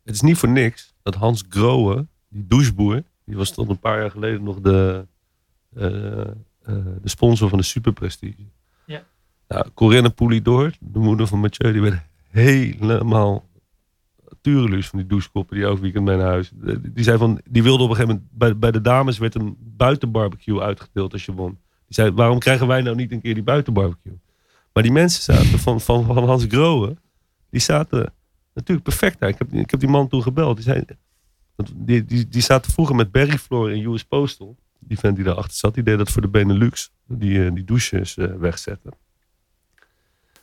Het 0.03 0.15
is 0.15 0.21
niet 0.21 0.37
voor 0.37 0.49
niks 0.49 0.93
dat 1.03 1.15
Hans 1.15 1.43
Grohe, 1.49 2.05
die 2.29 2.45
doucheboer, 2.47 3.03
die 3.25 3.35
was 3.37 3.51
tot 3.51 3.69
een 3.69 3.79
paar 3.79 3.99
jaar 3.99 4.11
geleden 4.11 4.43
nog 4.43 4.59
de, 4.59 5.05
de 5.69 6.35
sponsor 7.03 7.49
van 7.49 7.57
de 7.57 7.63
Super 7.63 7.93
Prestige. 7.93 8.43
Ja. 8.85 9.03
Nou, 9.47 9.65
Corinne 9.73 10.09
Poulidor, 10.09 10.71
de 10.79 10.99
moeder 10.99 11.27
van 11.27 11.39
Mathieu, 11.39 11.71
die 11.71 11.81
werd 11.81 12.01
helemaal 12.29 13.49
tureluus 14.41 14.87
van 14.87 14.99
die 14.99 15.07
douchekoppen 15.07 15.55
die 15.55 15.65
elk 15.65 15.79
weekend 15.79 16.05
mee 16.05 16.17
naar 16.17 16.27
huis. 16.27 16.51
Die 16.81 17.03
zei 17.03 17.17
van, 17.17 17.41
die 17.49 17.63
wilde 17.63 17.83
op 17.83 17.89
een 17.89 17.95
gegeven 17.95 18.15
moment, 18.15 18.37
bij, 18.37 18.57
bij 18.57 18.71
de 18.71 18.81
dames 18.81 19.17
werd 19.17 19.35
een 19.35 19.57
buitenbarbecue 19.59 20.61
uitgedeeld 20.61 21.13
als 21.13 21.25
je 21.25 21.33
won. 21.33 21.49
Die 21.85 21.95
zei, 21.95 22.11
waarom 22.11 22.39
krijgen 22.39 22.67
wij 22.67 22.81
nou 22.81 22.95
niet 22.95 23.11
een 23.11 23.21
keer 23.21 23.33
die 23.33 23.43
buitenbarbecue? 23.43 24.19
Maar 24.73 24.83
die 24.83 24.91
mensen 24.91 25.23
zaten 25.23 25.59
van, 25.59 25.81
van, 25.81 26.05
van 26.05 26.25
Hans 26.25 26.45
Grohe, 26.47 26.97
die 27.49 27.61
zaten 27.61 28.13
natuurlijk 28.53 28.87
perfect 28.87 29.19
daar. 29.19 29.29
Ik 29.29 29.37
heb, 29.37 29.53
ik 29.53 29.71
heb 29.71 29.79
die 29.79 29.89
man 29.89 30.07
toen 30.07 30.21
gebeld. 30.21 30.55
Die, 30.55 30.65
zei, 30.65 30.83
die, 31.75 32.05
die, 32.05 32.27
die 32.27 32.41
zaten 32.41 32.71
vroeger 32.71 32.95
met 32.95 33.11
Barry 33.11 33.37
Floor 33.37 33.71
in 33.71 33.85
US 33.85 34.03
Postal. 34.03 34.57
Die 34.79 34.99
vent 34.99 35.15
die 35.15 35.25
daarachter 35.25 35.57
zat, 35.57 35.73
die 35.73 35.83
deed 35.83 35.97
dat 35.97 36.11
voor 36.11 36.21
de 36.21 36.27
Benelux. 36.27 36.91
Die, 37.07 37.45
eh, 37.45 37.53
die 37.53 37.63
douches 37.63 38.17
eh, 38.17 38.35
wegzetten. 38.35 38.91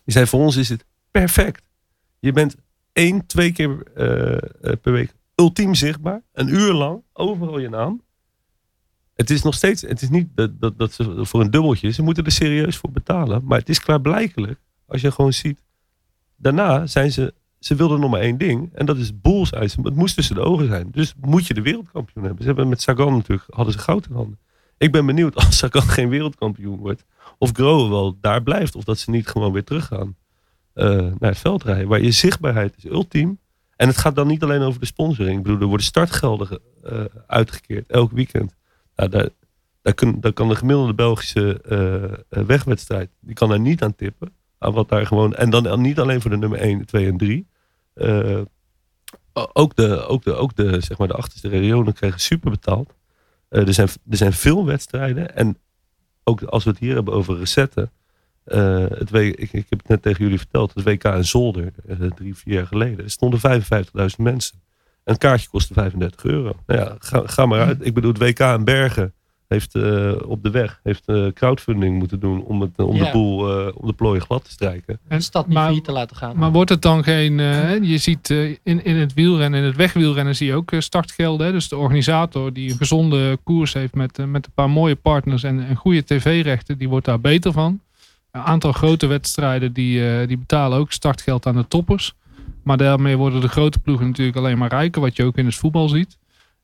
Die 0.05 0.15
zei, 0.15 0.27
voor 0.27 0.41
ons 0.41 0.57
is 0.57 0.69
het 0.69 0.85
perfect. 1.11 1.63
Je 2.19 2.33
bent 2.33 2.57
één, 2.93 3.27
twee 3.27 3.53
keer 3.53 3.83
eh, 3.95 4.77
per 4.81 4.93
week 4.93 5.15
ultiem 5.35 5.75
zichtbaar. 5.75 6.23
Een 6.33 6.49
uur 6.49 6.73
lang, 6.73 7.03
overal 7.13 7.59
je 7.59 7.69
naam. 7.69 8.05
Het 9.15 9.31
is 9.31 9.43
nog 9.43 9.55
steeds, 9.55 9.83
het 9.83 10.03
is 10.03 10.09
niet 10.09 10.29
dat, 10.35 10.61
dat, 10.61 10.79
dat 10.79 10.93
ze 10.93 11.25
voor 11.25 11.41
een 11.41 11.51
dubbeltje, 11.51 11.91
ze 11.91 12.03
moeten 12.03 12.25
er 12.25 12.33
serieus 12.33 12.77
voor 12.77 12.91
betalen. 12.91 13.45
Maar 13.45 13.59
het 13.59 13.69
is 13.69 13.81
klaarblijkelijk, 13.81 14.61
als 14.87 15.01
je 15.01 15.11
gewoon 15.11 15.33
ziet. 15.33 15.65
Daarna 16.37 16.87
zijn 16.87 17.13
ze, 17.13 17.35
ze 17.67 17.75
wilden 17.75 18.01
nog 18.01 18.11
maar 18.11 18.21
één 18.21 18.39
ding. 18.39 18.71
En 18.75 18.87
dat 18.87 18.97
is 18.97 19.21
bullseye. 19.21 19.71
Het 19.83 19.95
moest 19.95 20.15
tussen 20.15 20.35
de 20.35 20.41
ogen 20.41 20.67
zijn. 20.67 20.89
Dus 20.91 21.15
moet 21.21 21.47
je 21.47 21.55
de 21.55 21.63
wereldkampioen 21.63 22.25
hebben. 22.25 22.43
Ze 22.43 22.49
hebben 22.49 22.69
met 22.69 22.83
Sagan 22.83 23.13
natuurlijk, 23.13 23.45
hadden 23.51 23.73
ze 23.73 23.79
goud 23.79 24.07
in 24.07 24.15
handen. 24.15 24.39
Ik 24.79 24.93
ben 24.93 25.07
benieuwd 25.07 25.35
als 25.45 25.57
Sagan 25.57 25.83
geen 25.83 26.09
wereldkampioen 26.09 26.79
wordt. 26.79 27.05
Of 27.39 27.51
Grohe 27.53 27.89
wel 27.89 28.19
daar 28.21 28.43
blijft. 28.43 28.75
Of 28.75 28.85
dat 28.85 28.99
ze 28.99 29.11
niet 29.11 29.27
gewoon 29.27 29.53
weer 29.53 29.65
teruggaan 29.65 30.17
eh, 30.73 30.87
naar 31.19 31.31
het 31.31 31.39
veld 31.39 31.63
rijden. 31.63 31.89
Waar 31.89 32.03
je 32.03 32.11
zichtbaarheid 32.11 32.77
is 32.77 32.85
ultiem. 32.85 33.39
En 33.77 33.89
het 33.89 33.97
gaat 33.97 34.15
dan 34.15 34.27
niet 34.27 34.43
alleen 34.43 34.63
over 34.63 34.81
de 34.81 34.87
sponsoring. 34.87 35.37
Ik 35.37 35.43
bedoel, 35.43 35.61
er 35.61 35.67
worden 35.67 35.87
startgelden 35.87 36.61
eh, 36.83 37.05
uitgekeerd 37.27 37.91
elk 37.91 38.13
weekend. 38.13 38.55
Nou, 38.97 39.11
daar, 39.11 39.29
daar, 39.83 39.95
daar 40.21 40.33
kan 40.33 40.49
de 40.49 40.57
gemiddelde 40.57 40.95
Belgische 40.95 41.61
eh, 42.29 42.43
wegwedstrijd, 42.43 43.11
die 43.21 43.35
kan 43.35 43.49
daar 43.49 43.61
niet 43.61 43.83
aan 43.83 43.95
tippen. 43.95 44.35
Aan 44.59 44.73
wat 44.73 44.89
daar 44.89 45.07
gewoon, 45.07 45.35
en 45.35 45.51
dan 45.51 45.81
niet 45.81 45.99
alleen 45.99 46.21
voor 46.21 46.31
de 46.31 46.37
nummer 46.37 46.59
1, 46.59 46.87
2 46.87 47.07
en 47.07 47.17
3. 47.17 47.47
Eh, 47.97 48.43
ook 49.53 49.77
de, 49.77 50.07
ook 50.07 50.25
de, 50.25 50.35
ook 50.35 50.57
de, 50.57 50.81
zeg 50.81 50.99
maar 50.99 51.09
de 51.09 51.15
achterste 51.15 51.49
regionen 51.49 51.93
krijgen 51.93 52.21
super 52.21 52.51
betaald. 52.51 52.95
Eh, 53.49 53.67
er, 53.67 53.75
zijn, 53.75 53.89
er 54.11 54.17
zijn 54.17 54.33
veel 54.33 54.67
wedstrijden. 54.67 55.35
En 55.35 55.59
ook 56.25 56.43
als 56.43 56.65
we 56.65 56.71
het 56.71 56.79
hier 56.79 56.95
hebben 56.95 57.15
over 57.15 57.39
recetten. 57.39 57.91
eh, 58.45 58.85
het 58.89 59.13
ik, 59.13 59.53
ik 59.53 59.67
heb 59.69 59.79
het 59.79 59.89
net 59.89 60.03
tegen 60.03 60.25
jullie 60.25 60.39
verteld. 60.39 60.75
Het 60.75 60.85
WK 60.85 61.05
in 61.05 61.25
Zolder, 61.25 61.73
drie, 62.15 62.37
vier 62.37 62.55
jaar 62.55 62.67
geleden. 62.67 63.05
Er 63.05 63.11
stonden 63.11 63.41
55.000 63.41 64.17
mensen. 64.17 64.61
Een 65.05 65.19
kaartje 65.19 65.49
kostte 65.49 65.75
35 65.75 66.25
euro. 66.25 66.57
Nou 66.67 66.81
ja, 66.81 66.97
ga, 66.99 67.23
ga 67.27 67.47
maar 67.47 67.61
uit. 67.67 67.87
Ik 67.87 67.95
bedoel, 67.95 68.13
het 68.13 68.23
WK 68.23 68.41
in 68.41 68.65
Bergen 68.65 69.15
heeft 69.49 69.75
eh, 69.75 70.13
op 70.27 70.43
de 70.43 70.51
weg 70.51 70.81
heeft, 70.83 71.03
eh, 71.09 71.27
crowdfunding 71.35 71.99
moeten 71.99 72.21
doen 72.21 72.43
om, 72.45 72.61
het, 72.61 72.79
om, 72.79 72.97
Ja. 72.97 73.05
de 73.05 73.11
boel, 73.13 73.51
eh, 73.67 73.73
om 73.75 73.87
de 73.87 73.93
plooien 73.93 74.23
glad 74.23 74.45
te 74.45 74.51
strijken. 74.51 74.99
De 75.09 75.21
stad 75.21 75.47
niet 75.47 75.55
maar- 75.57 75.81
te 75.81 75.93
laten 75.93 76.17
gaan. 76.17 76.37
Maar 76.37 76.53
wordt 76.53 76.71
het 76.71 76.83
dan 76.83 77.05
geen... 77.05 77.41
eh, 77.41 77.83
je 77.83 77.99
ziet 77.99 78.31
eh, 78.31 78.49
in, 78.63 78.85
in 78.85 78.97
het 78.97 79.15
wielrennen, 79.15 79.61
in 79.61 79.67
het 79.67 79.77
wegwielrennen 79.77 80.37
zie 80.37 80.47
je 80.47 80.55
ook 80.55 80.73
eh, 80.73 80.81
startgelden. 80.81 81.47
hè. 81.47 81.53
Dus 81.53 81.69
de 81.69 81.77
organisator 81.77 82.53
die 82.53 82.71
een 82.71 82.77
gezonde 82.77 83.39
koers 83.45 83.73
heeft 83.73 83.95
met, 83.95 84.19
eh, 84.19 84.27
met 84.27 84.47
een 84.47 84.53
paar 84.55 84.71
mooie 84.71 84.97
partners 84.97 85.43
en, 85.43 85.67
en 85.67 85.77
goede 85.77 86.05
tv-rechten, 86.05 86.79
die 86.79 86.89
wordt 86.89 87.07
daar 87.07 87.21
beter 87.21 87.53
van. 87.53 87.81
Een 88.31 88.41
aantal 88.43 88.73
grote 88.73 89.07
wedstrijden 89.07 89.73
die, 89.73 90.09
eh, 90.11 90.29
die 90.29 90.39
betalen 90.39 90.79
ook 90.79 90.93
startgeld 90.93 91.47
aan 91.47 91.57
de 91.57 91.69
toppers. 91.69 92.15
Maar 92.63 92.77
daarmee 92.77 93.17
worden 93.17 93.41
de 93.41 93.49
grote 93.49 93.79
ploegen 93.79 94.07
natuurlijk 94.07 94.37
alleen 94.37 94.59
maar 94.59 94.69
rijker, 94.71 95.01
wat 95.01 95.17
je 95.17 95.25
ook 95.25 95.37
in 95.37 95.45
het 95.47 95.55
voetbal 95.55 95.89
ziet. 95.89 96.17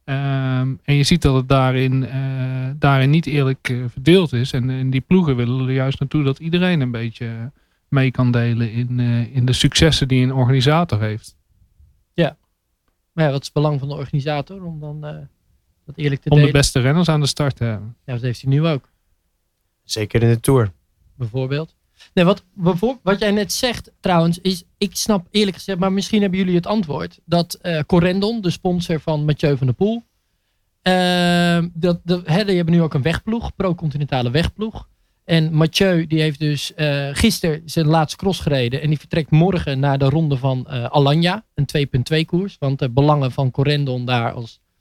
Ehm, 0.04 0.74
en 0.82 0.94
je 0.94 1.02
ziet 1.02 1.22
dat 1.22 1.34
het 1.34 1.48
daarin, 1.48 2.06
eh, 2.06 2.70
daarin 2.76 3.10
niet 3.10 3.26
eerlijk 3.26 3.68
eh, 3.68 3.76
verdeeld 3.88 4.32
is. 4.32 4.52
En, 4.52 4.70
en 4.70 4.90
die 4.90 5.00
ploegen 5.00 5.36
willen 5.36 5.66
er 5.68 5.74
juist 5.74 6.00
naartoe 6.00 6.22
dat 6.24 6.38
iedereen 6.38 6.80
een 6.80 6.90
beetje, 6.90 7.50
mee 7.88 8.10
kan 8.10 8.30
delen 8.30 8.72
in, 8.72 9.00
eh, 9.00 9.36
in 9.36 9.44
de 9.46 9.52
successen 9.52 10.08
die 10.08 10.22
een 10.24 10.32
organisator 10.32 11.00
heeft. 11.00 11.36
Maar 13.12 13.24
ja, 13.24 13.30
wat 13.30 13.40
is 13.40 13.46
het 13.46 13.54
belang 13.54 13.78
van 13.78 13.88
de 13.88 13.94
organisator 13.94 14.64
om 14.64 14.80
dan 14.80 15.04
eh, 15.04 15.16
dat 15.84 15.96
eerlijk 15.96 16.20
te 16.20 16.28
Om 16.28 16.36
de 16.36 16.42
delen? 16.42 16.60
beste 16.60 16.80
renners 16.80 17.08
aan 17.08 17.20
de 17.20 17.26
start 17.26 17.56
te 17.56 17.64
hebben. 17.64 17.96
Ja, 18.04 18.12
dat 18.12 18.22
heeft 18.22 18.40
hij 18.42 18.50
nu 18.50 18.66
ook, 18.66 18.88
Zeker 19.84 20.22
in 20.22 20.28
de 20.28 20.40
Tour. 20.40 20.72
bijvoorbeeld. 21.14 21.74
Nee, 22.14 22.24
wat, 22.24 22.44
wat 23.02 23.18
jij 23.18 23.30
net 23.30 23.52
zegt 23.52 23.92
trouwens, 24.00 24.38
is, 24.38 24.64
ik 24.78 24.96
snap 24.96 25.26
eerlijk 25.30 25.56
gezegd, 25.56 25.78
maar 25.78 25.92
misschien 25.92 26.20
hebben 26.20 26.38
jullie 26.38 26.54
het 26.54 26.66
antwoord, 26.66 27.20
dat 27.24 27.54
eh 27.54 27.80
Corendon, 27.86 28.40
de 28.40 28.50
sponsor 28.50 29.00
van 29.00 29.24
Mathieu 29.24 29.56
van 29.56 29.66
der 29.66 29.76
Poel, 29.76 30.02
ehm, 30.82 31.68
dat, 31.74 32.00
de, 32.04 32.22
hè, 32.24 32.44
die 32.44 32.56
hebben 32.56 32.74
nu 32.74 32.82
ook 32.82 32.94
een 32.94 33.02
wegploeg, 33.02 33.54
pro-continentale 33.54 34.30
wegploeg. 34.30 34.88
En 35.24 35.54
Mathieu 35.54 36.06
die 36.06 36.20
heeft 36.20 36.38
dus 36.38 36.74
eh 36.74 37.08
gisteren 37.12 37.62
zijn 37.64 37.86
laatste 37.86 38.16
cross 38.16 38.40
gereden. 38.40 38.82
En 38.82 38.88
die 38.88 38.98
vertrekt 38.98 39.30
morgen 39.30 39.80
naar 39.80 39.98
de 39.98 40.08
ronde 40.08 40.36
van 40.36 40.66
eh, 40.66 40.84
Alanya. 40.84 41.44
Een 41.54 41.66
2.2 42.12 42.24
koers. 42.24 42.56
Want 42.58 42.78
de 42.78 42.90
belangen 42.90 43.32
van 43.32 43.50
Corendon 43.50 44.04
daar 44.04 44.32
als 44.32 44.60
eh, 44.64 44.71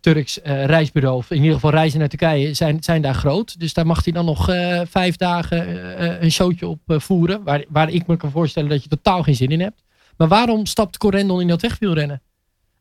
Turks 0.00 0.40
eh, 0.40 0.64
reisbureau. 0.64 1.16
Of 1.16 1.30
in 1.30 1.36
ieder 1.36 1.54
geval 1.54 1.70
reizen 1.70 1.98
naar 1.98 2.08
Turkije 2.08 2.54
zijn, 2.54 2.82
zijn 2.82 3.02
daar 3.02 3.14
groot. 3.14 3.60
Dus 3.60 3.72
daar 3.74 3.86
mag 3.86 4.04
hij 4.04 4.12
dan 4.12 4.24
nog 4.24 4.48
eh, 4.48 4.80
vijf 4.86 5.16
dagen 5.16 5.66
eh, 5.66 6.06
eh, 6.14 6.22
een 6.22 6.30
showtje 6.32 6.66
op 6.66 6.80
eh, 6.86 6.98
voeren. 6.98 7.42
Waar, 7.42 7.64
waar 7.68 7.90
ik 7.90 8.06
me 8.06 8.16
kan 8.16 8.30
voorstellen 8.30 8.68
dat 8.68 8.82
je 8.82 8.88
totaal 8.88 9.22
geen 9.22 9.34
zin 9.34 9.50
in 9.50 9.60
hebt. 9.60 9.82
Maar 10.16 10.28
waarom 10.28 10.66
stapt 10.66 10.96
Corendon 10.96 11.40
in 11.40 11.48
dat 11.48 11.62
wegwielrennen? 11.62 12.22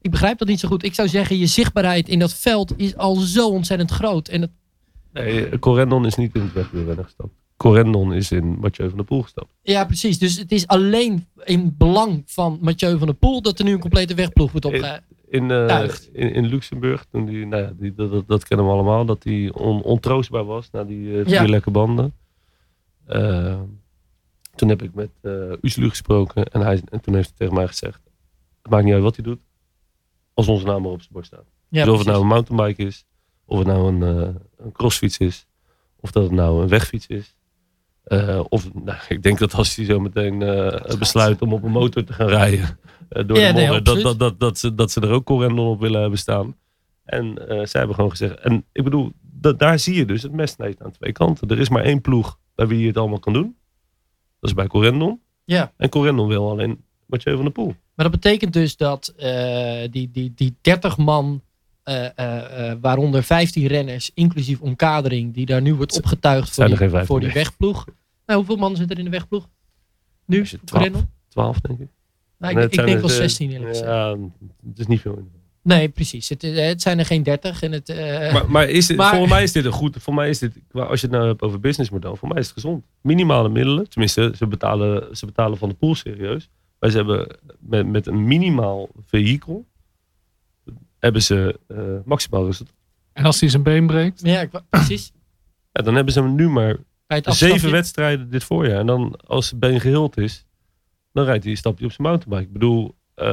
Ik 0.02 0.12
begrijp 0.12 0.38
dat 0.38 0.48
niet 0.48 0.60
zo 0.60 0.68
goed. 0.68 0.84
Ik 0.84 0.94
zou 0.94 1.08
zeggen, 1.08 1.38
je 1.38 1.48
zichtbaarheid 1.48 2.10
in 2.10 2.20
dat 2.20 2.34
veld 2.34 2.74
is 2.78 2.98
al 2.98 3.16
zo 3.16 3.50
ontzettend 3.50 3.92
groot. 3.92 4.28
En 4.28 4.42
het 4.42 4.52
Nee, 5.14 5.60
Corendon 5.60 6.06
is 6.06 6.16
niet 6.16 6.36
in 6.36 6.42
het 6.42 6.54
wegwielrennen 6.54 7.06
gestapt. 7.06 7.30
Corendon 7.58 8.14
is 8.14 8.32
in 8.32 8.58
Mathieu 8.60 8.88
van 8.88 8.98
der 8.98 9.06
Poel 9.06 9.22
gestapt. 9.22 9.48
Ja, 9.62 9.86
precies. 9.86 10.20
Dus 10.20 10.38
het 10.38 10.52
is 10.52 10.68
alleen 10.68 11.28
in 11.44 11.76
belang 11.78 12.24
van 12.26 12.58
Mathieu 12.62 12.98
van 12.98 13.08
der 13.08 13.16
Poel 13.16 13.42
dat 13.42 13.60
er 13.60 13.66
nu 13.66 13.72
een 13.72 13.80
complete 13.80 14.14
wegploeg 14.14 14.52
wordt 14.52 14.66
opge... 14.66 15.02
In, 15.34 15.52
eh, 15.52 15.90
in, 16.12 16.34
in 16.34 16.46
Luxemburg, 16.46 17.06
toen 17.06 17.26
die, 17.26 17.46
nou 17.46 17.64
ja, 17.64 17.72
die, 17.76 17.94
dat, 17.94 18.12
dat, 18.12 18.28
dat 18.28 18.44
kennen 18.48 18.66
we 18.66 18.72
allemaal, 18.72 19.06
dat 19.06 19.24
hij 19.24 19.52
on, 19.54 19.82
ontroostbaar 19.82 20.46
was 20.46 20.72
na 20.72 20.84
die 20.84 21.18
eh, 21.20 21.26
vier 21.26 21.34
Ja. 21.34 21.46
lekke 21.48 21.72
banden. 21.72 22.14
Eh, 23.06 23.60
toen 24.56 24.70
heb 24.70 24.82
ik 24.82 24.94
met 24.94 25.10
eh 25.22 25.52
Uslu 25.62 25.90
gesproken 25.90 26.46
en, 26.46 26.62
hij, 26.62 26.82
en 26.90 27.02
toen 27.02 27.16
heeft 27.16 27.28
hij 27.28 27.38
tegen 27.38 27.54
mij 27.54 27.68
gezegd, 27.68 28.02
het 28.62 28.72
maakt 28.72 28.84
niet 28.84 28.94
uit 28.94 29.04
wat 29.04 29.16
hij 29.16 29.26
doet, 29.26 29.40
als 30.34 30.48
onze 30.48 30.66
naam 30.66 30.82
maar 30.82 30.92
op 30.92 31.02
zijn 31.02 31.14
borst 31.14 31.28
staat. 31.28 31.46
Ja, 31.68 31.84
dus 31.84 31.94
of 31.94 32.00
het 32.00 32.08
nou 32.08 32.22
een 32.22 32.28
mountainbike 32.28 32.84
is, 32.84 33.06
of 33.46 33.58
het 33.58 33.68
nou 33.68 33.88
een, 33.88 34.02
een 34.58 34.72
crossfiets 34.72 35.18
is, 35.18 35.46
of 36.00 36.12
dat 36.12 36.24
het 36.24 36.32
nou 36.32 36.62
een 36.62 36.68
wegfiets 36.68 37.08
is. 37.08 37.36
Eh, 38.04 38.44
of 38.50 38.74
nou, 38.74 38.98
ik 39.08 39.24
denk 39.24 39.40
dat 39.40 39.54
als 39.54 39.76
hij 39.76 39.86
zo 39.86 40.00
meteen 40.00 40.42
eh, 40.42 40.98
besluit 40.98 41.42
om 41.42 41.54
op 41.54 41.64
een 41.64 41.72
motor 41.72 42.04
te 42.04 42.14
gaan 42.14 42.28
rijden 42.28 42.80
eh, 43.10 43.28
door 43.28 43.38
Ja, 43.38 43.48
de 43.48 43.54
nee, 43.54 43.68
modder, 43.68 43.84
dat, 43.84 44.04
dat, 44.04 44.20
dat, 44.20 44.40
dat, 44.40 44.58
ze, 44.58 44.76
dat 44.76 44.92
ze 44.92 45.02
er 45.02 45.10
ook 45.10 45.26
correndon 45.26 45.68
op 45.68 45.80
willen 45.80 46.02
hebben 46.02 46.20
staan. 46.20 46.56
En 47.04 47.34
zij 47.48 47.80
hebben 47.80 47.96
gewoon 47.96 48.10
gezegd, 48.10 48.40
en 48.40 48.66
ik 48.72 48.84
bedoel, 48.84 49.12
dat, 49.22 49.60
daar 49.60 49.80
zie 49.80 49.96
je 49.96 50.06
dus 50.06 50.22
het 50.22 50.32
mes 50.32 50.56
aan 50.58 50.92
twee 50.92 51.12
kanten. 51.12 51.48
Er 51.48 51.60
is 51.60 51.70
maar 51.70 51.84
één 51.84 52.02
ploeg 52.02 52.40
bij 52.56 52.68
wie 52.68 52.80
je 52.80 52.88
het 52.88 52.98
allemaal 52.98 53.20
kan 53.20 53.34
doen. 53.34 53.56
Dat 54.40 54.50
is 54.50 54.56
bij 54.56 54.68
Corendon. 54.68 55.22
Ja. 55.46 55.74
En 55.78 55.90
Corendon 55.90 56.28
wil 56.28 56.50
alleen 56.50 56.84
Mathieu 57.06 57.36
van 57.36 57.44
der 57.44 57.54
Poel. 57.54 57.76
Maar 57.96 58.10
dat 58.10 58.22
betekent 58.22 58.54
dus 58.54 58.78
dat 58.78 59.14
die, 59.92 60.12
die, 60.12 60.34
die 60.36 60.56
30 60.62 60.98
man, 60.98 61.42
eh, 61.84 62.06
eh, 62.18 62.70
eh, 62.72 62.78
waaronder 62.82 63.24
15 63.24 63.68
renners, 63.68 64.12
inclusief 64.14 64.62
omkadering, 64.62 65.34
die 65.34 65.46
daar 65.46 65.62
nu 65.62 65.74
wordt 65.74 65.98
opgetuigd 65.98 66.46
voor 66.46 66.54
zijn 66.54 66.72
er 66.72 66.78
die, 66.78 66.78
geen 66.78 66.90
15 66.90 67.08
voor 67.16 67.20
die 67.20 67.34
wegploeg. 67.34 67.86
Nou, 68.26 68.40
hoeveel 68.40 68.58
mannen 68.58 68.78
zitten 68.78 68.96
er 68.98 69.04
in 69.04 69.10
de 69.12 69.18
wegploeg? 69.18 69.50
Nu? 70.26 70.40
Als 70.40 70.52
je 70.52 70.58
voor 70.58 70.68
12. 70.68 70.84
Renault? 70.86 71.06
Twaalf, 71.28 71.60
denk 71.60 71.80
ik. 71.80 71.88
Nou, 72.38 72.54
Nee, 72.54 72.64
ik 72.64 72.72
denk 72.72 72.88
wel 72.88 72.98
er, 72.98 73.04
eh, 73.04 73.10
16 73.10 73.52
eerlijk 73.52 73.70
gezegd. 73.70 73.90
Ja, 73.90 74.18
het 74.70 74.80
is 74.80 74.88
niet 74.88 75.02
veel. 75.02 75.28
Nee, 75.62 75.90
precies. 75.90 76.30
Het, 76.30 76.42
het 76.42 76.82
zijn 76.82 77.00
er 77.00 77.06
geen 77.06 77.24
30. 77.24 77.62
En 77.62 77.72
het, 77.72 77.90
eh, 77.90 78.34
Maar, 78.34 78.52
maar, 78.52 78.70
is 78.70 78.88
dit, 78.88 78.98
Maar- 78.98 79.10
volgens 79.10 79.32
mij 79.32 79.44
is 79.44 79.52
dit 79.52 79.66
een 79.66 79.72
goed. 79.72 79.96
Voor 80.00 80.14
mij 80.14 80.30
is 80.30 80.40
dit, 80.40 80.52
als 80.72 81.02
je 81.02 81.08
het 81.08 81.16
nou 81.16 81.28
hebt 81.28 81.42
over 81.42 81.60
businessmodel, 81.60 82.16
voor 82.16 82.28
mij 82.28 82.38
is 82.38 82.46
het 82.46 82.54
gezond. 82.54 82.84
Minimale 83.02 83.50
middelen, 83.50 83.90
tenminste, 83.90 84.34
ze 84.36 84.48
betalen, 84.48 85.18
ze 85.18 85.26
betalen 85.26 85.58
van 85.58 85.70
de 85.70 85.76
pool 85.76 85.96
serieus. 85.96 86.50
Maar 86.80 86.90
ze 86.90 86.98
hebben 86.98 87.38
met, 87.60 87.88
met 87.88 88.08
een 88.08 88.28
minimaal 88.28 88.90
vehikel, 89.06 89.66
hebben 91.04 91.22
ze 91.24 91.60
eh, 91.68 91.78
maximaal 92.06 92.46
resultaat. 92.46 92.76
En 93.14 93.26
als 93.26 93.40
hij 93.40 93.50
zijn 93.50 93.64
been 93.64 93.88
breekt, 93.88 94.22
ja, 94.24 94.42
ik 94.42 94.50
precies. 94.70 95.12
Ja, 95.72 95.82
dan 95.84 95.96
hebben 95.96 96.14
ze 96.14 96.22
hem 96.22 96.36
nu 96.36 96.50
maar 96.50 96.76
Bij 97.08 97.18
het 97.18 97.28
afstapje. 97.28 97.54
zeven 97.54 97.72
wedstrijden 97.72 98.30
dit 98.30 98.44
voorjaar. 98.44 98.80
En 98.80 98.86
dan, 98.86 99.16
als 99.26 99.50
het 99.50 99.60
been 99.60 99.80
geheeld 99.80 100.18
is, 100.18 100.46
dan 101.12 101.26
rijdt 101.26 101.44
hij 101.44 101.52
een 101.52 101.58
stapje 101.58 101.86
op 101.86 101.92
zijn 101.92 102.08
mountainbike. 102.08 102.48
Ik 102.48 102.54
bedoel, 102.54 102.96
eh, 103.16 103.26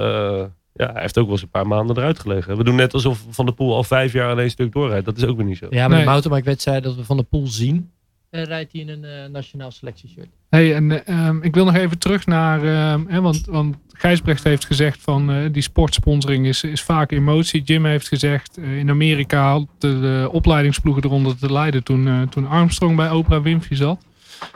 ja, 0.72 0.92
hij 0.92 1.00
heeft 1.00 1.18
ook 1.18 1.24
wel 1.24 1.32
eens 1.34 1.42
een 1.42 1.50
paar 1.50 1.66
maanden 1.66 1.96
eruit 1.96 2.18
gelegen. 2.18 2.56
We 2.56 2.64
doen 2.64 2.74
net 2.74 2.94
alsof 2.94 3.24
Van 3.30 3.46
de 3.46 3.52
Poel 3.52 3.74
al 3.74 3.84
vijf 3.84 4.12
jaar 4.12 4.38
één 4.38 4.50
stuk 4.50 4.72
doorrijdt. 4.72 5.04
Dat 5.04 5.16
is 5.16 5.24
ook 5.24 5.36
weer 5.36 5.46
niet 5.46 5.56
zo. 5.58 5.66
Ja, 5.70 5.80
maar 5.80 5.88
Nee. 5.96 5.98
de 6.04 6.10
mountainbike 6.10 6.48
wedstrijd 6.48 6.82
dat 6.82 6.94
we 6.96 7.04
van 7.04 7.16
de 7.16 7.22
pool 7.22 7.46
zien, 7.46 7.90
rijdt 8.30 8.72
hij 8.72 8.80
in 8.80 8.88
een 8.88 9.04
eh, 9.04 9.30
nationaal 9.30 9.70
selectieshirt. 9.70 10.28
Hey, 10.48 10.74
en 10.74 11.06
eh, 11.06 11.26
ehm, 11.26 11.42
ik 11.42 11.54
wil 11.54 11.64
nog 11.64 11.74
even 11.74 11.98
terug 11.98 12.26
naar, 12.26 12.64
ehm, 12.64 13.20
want, 13.22 13.46
want 13.46 13.76
Gijsbrecht 13.92 14.44
heeft 14.44 14.64
gezegd 14.64 15.00
van 15.02 15.30
eh, 15.30 15.52
die 15.52 15.62
sportsponsoring 15.62 16.46
is, 16.46 16.64
is 16.64 16.82
vaak 16.82 17.12
emotie. 17.12 17.62
Jim 17.62 17.84
heeft 17.84 18.08
gezegd, 18.08 18.58
eh, 18.58 18.78
in 18.78 18.90
Amerika 18.90 19.64
de, 19.78 20.28
opleidingsploegen 20.32 21.04
eronder 21.04 21.38
te 21.38 21.52
leiden 21.52 21.84
toen, 21.84 22.08
eh, 22.08 22.22
toen 22.22 22.46
Armstrong 22.46 22.96
bij 22.96 23.10
Oprah 23.10 23.42
Winfrey 23.42 23.76
zat. 23.76 24.04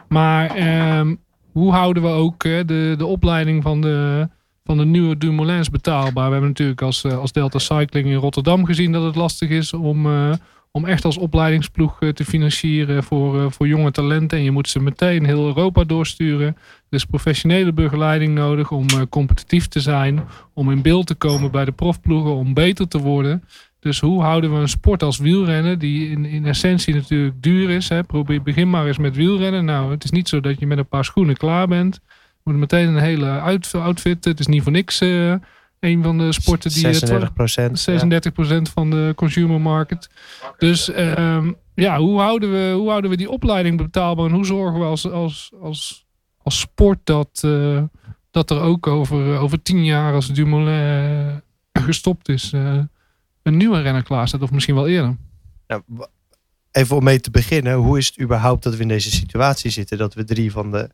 Maar 0.08 0.50
ehm, 0.54 1.14
hoe 1.54 1.72
houden 1.72 2.02
we 2.02 2.08
ook 2.08 2.44
eh, 2.44 2.60
de, 2.66 2.94
de 2.98 3.06
opleiding 3.06 3.62
van 3.62 3.80
de, 3.80 4.28
van 4.64 4.76
de 4.76 4.84
nieuwe 4.84 5.16
Dumoulins 5.16 5.70
betaalbaar? 5.70 6.26
We 6.26 6.32
hebben 6.32 6.48
natuurlijk 6.48 6.82
als, 6.82 7.04
eh, 7.04 7.18
als 7.18 7.32
Delta 7.32 7.58
Cycling 7.58 8.06
in 8.06 8.14
Rotterdam 8.14 8.64
gezien 8.64 8.92
dat 8.92 9.04
het 9.04 9.14
lastig 9.14 9.48
is 9.48 9.72
om, 9.72 10.06
eh, 10.06 10.32
om 10.76 10.84
echt 10.84 11.04
als 11.04 11.18
opleidingsploeg 11.18 12.00
eh, 12.00 12.08
te 12.08 12.24
financieren 12.24 13.02
voor, 13.02 13.40
eh, 13.40 13.50
voor 13.50 13.66
jonge 13.66 13.90
talenten. 13.90 14.38
En 14.38 14.44
je 14.44 14.50
moet 14.50 14.68
ze 14.68 14.80
meteen 14.80 15.24
heel 15.24 15.46
Europa 15.46 15.84
doorsturen. 15.84 16.46
Er 16.46 16.56
is 16.88 17.04
professionele 17.04 17.72
begeleiding 17.72 18.34
nodig 18.34 18.70
om 18.70 18.86
eh, 18.88 19.00
competitief 19.08 19.68
te 19.68 19.80
zijn. 19.80 20.24
Om 20.52 20.70
in 20.70 20.82
beeld 20.82 21.06
te 21.06 21.14
komen 21.14 21.50
bij 21.50 21.64
de 21.64 21.72
profploegen, 21.72 22.34
om 22.34 22.54
beter 22.54 22.88
te 22.88 22.98
worden. 22.98 23.44
Dus 23.80 24.00
hoe 24.00 24.22
houden 24.22 24.52
we 24.54 24.60
een 24.60 24.68
sport 24.68 25.02
als 25.02 25.18
wielrennen, 25.18 25.78
die 25.78 26.10
in, 26.10 26.24
in 26.24 26.46
essentie 26.46 26.94
natuurlijk 26.94 27.42
duur 27.42 27.70
is. 27.70 27.88
Hè? 27.88 28.02
Probeer, 28.02 28.42
begin 28.42 28.70
maar 28.70 28.86
eens 28.86 28.98
met 28.98 29.16
wielrennen. 29.16 29.64
Nou, 29.64 29.90
het 29.90 30.04
is 30.04 30.10
niet 30.10 30.28
zo 30.28 30.40
dat 30.40 30.60
je 30.60 30.66
met 30.66 30.78
een 30.78 30.88
paar 30.88 31.04
schoenen 31.04 31.36
klaar 31.36 31.68
bent. 31.68 32.00
Je 32.08 32.50
moet 32.50 32.56
meteen 32.56 32.88
een 32.88 33.02
hele 33.02 33.30
out- 33.30 33.74
outfit. 33.74 34.24
Het 34.24 34.40
is 34.40 34.46
niet 34.46 34.62
voor 34.62 34.72
niks 34.72 34.98
een 35.84 36.02
van 36.02 36.18
de 36.18 36.32
sporten 36.32 36.70
die... 36.72 36.84
eh, 36.86 36.92
36 36.92 37.32
procent. 37.32 37.86
36% 38.68 38.72
van 38.74 38.90
de 38.90 39.12
consumer 39.16 39.60
market. 39.60 40.10
Dus 40.58 40.90
ehm, 40.90 41.52
ja, 41.74 41.98
hoe 41.98 42.20
houden, 42.20 42.50
we, 42.52 42.72
hoe 42.76 42.88
houden 42.88 43.10
we 43.10 43.16
die 43.16 43.30
opleiding 43.30 43.76
betaalbaar? 43.76 44.26
En 44.26 44.32
hoe 44.32 44.46
zorgen 44.46 44.78
we 44.80 44.86
als, 44.86 45.10
als, 45.10 45.52
als, 45.60 46.06
als 46.42 46.58
sport 46.60 46.98
dat, 47.04 47.40
eh, 47.44 47.82
dat 48.30 48.50
er 48.50 48.60
ook 48.60 48.86
over, 48.86 49.38
over 49.38 49.62
tien 49.62 49.84
jaar 49.84 50.14
als 50.14 50.32
Dumoulin 50.32 51.40
eh, 51.72 51.82
gestopt 51.82 52.28
is, 52.28 52.52
eh, 52.52 52.78
een 53.42 53.56
nieuwe 53.56 53.80
renner 53.80 54.02
klaar 54.02 54.28
staat? 54.28 54.42
Of 54.42 54.50
misschien 54.50 54.74
wel 54.74 54.88
eerder. 54.88 55.16
Ja, 55.66 55.82
wa- 55.86 56.08
even 56.72 56.96
om 56.96 57.04
mee 57.04 57.20
te 57.20 57.30
beginnen. 57.30 57.74
Hoe 57.74 57.98
is 57.98 58.06
het 58.06 58.20
überhaupt 58.20 58.62
dat 58.62 58.74
we 58.76 58.82
in 58.82 58.88
deze 58.88 59.10
situatie 59.10 59.70
zitten? 59.70 59.98
Dat 59.98 60.14
we 60.14 60.24
drie 60.24 60.52
van 60.52 60.70
de 60.70 60.88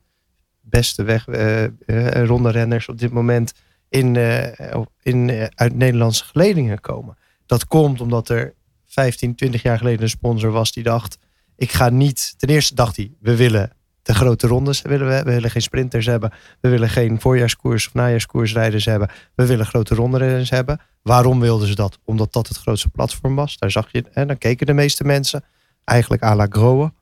beste 0.60 1.02
weg, 1.02 1.28
eh, 1.28 1.64
eh, 1.64 2.26
ronde 2.26 2.50
renners 2.50 2.88
op 2.88 2.98
dit 2.98 3.12
moment 3.12 3.52
in, 3.90 4.16
eh, 4.16 4.80
in, 5.02 5.30
eh, 5.30 5.46
uit 5.54 5.76
Nederlandse 5.76 6.24
geledingen 6.24 6.80
komen. 6.80 7.16
Dat 7.46 7.66
komt 7.66 8.00
omdat 8.00 8.28
er 8.28 8.54
15, 8.86 9.34
20 9.34 9.62
jaar 9.62 9.78
geleden 9.78 10.02
een 10.02 10.08
sponsor 10.08 10.50
was 10.50 10.72
die 10.72 10.82
dacht... 10.82 11.18
ik 11.56 11.72
ga 11.72 11.88
niet... 11.88 12.34
Ten 12.36 12.48
eerste 12.48 12.74
dacht 12.74 12.96
hij, 12.96 13.12
we 13.20 13.36
willen 13.36 13.72
de 14.02 14.14
grote 14.14 14.46
rondes 14.46 14.82
willen 14.82 15.08
we. 15.08 15.22
Willen 15.22 15.50
geen 15.50 15.62
sprinters 15.62 16.06
hebben. 16.06 16.32
We 16.60 16.68
willen 16.68 16.88
geen 16.88 17.20
voorjaarskoers 17.20 17.86
of 17.86 17.94
najaarskoersrijders 17.94 18.84
hebben. 18.84 19.10
We 19.34 19.46
willen 19.46 19.66
grote 19.66 19.94
rondrenners 19.94 20.50
hebben. 20.50 20.80
Waarom 21.02 21.40
wilden 21.40 21.68
ze 21.68 21.74
dat? 21.74 21.98
Omdat 22.04 22.32
dat 22.32 22.48
het 22.48 22.56
grootste 22.56 22.88
platform 22.88 23.34
was. 23.34 23.58
Daar 23.58 23.70
zag 23.70 23.92
je, 23.92 24.04
en 24.12 24.26
dan 24.26 24.38
keken 24.38 24.66
de 24.66 24.72
meeste 24.72 25.04
mensen 25.04 25.44
eigenlijk 25.84 26.22
à 26.22 26.34
la 26.34 26.46
Groen. 26.48 26.94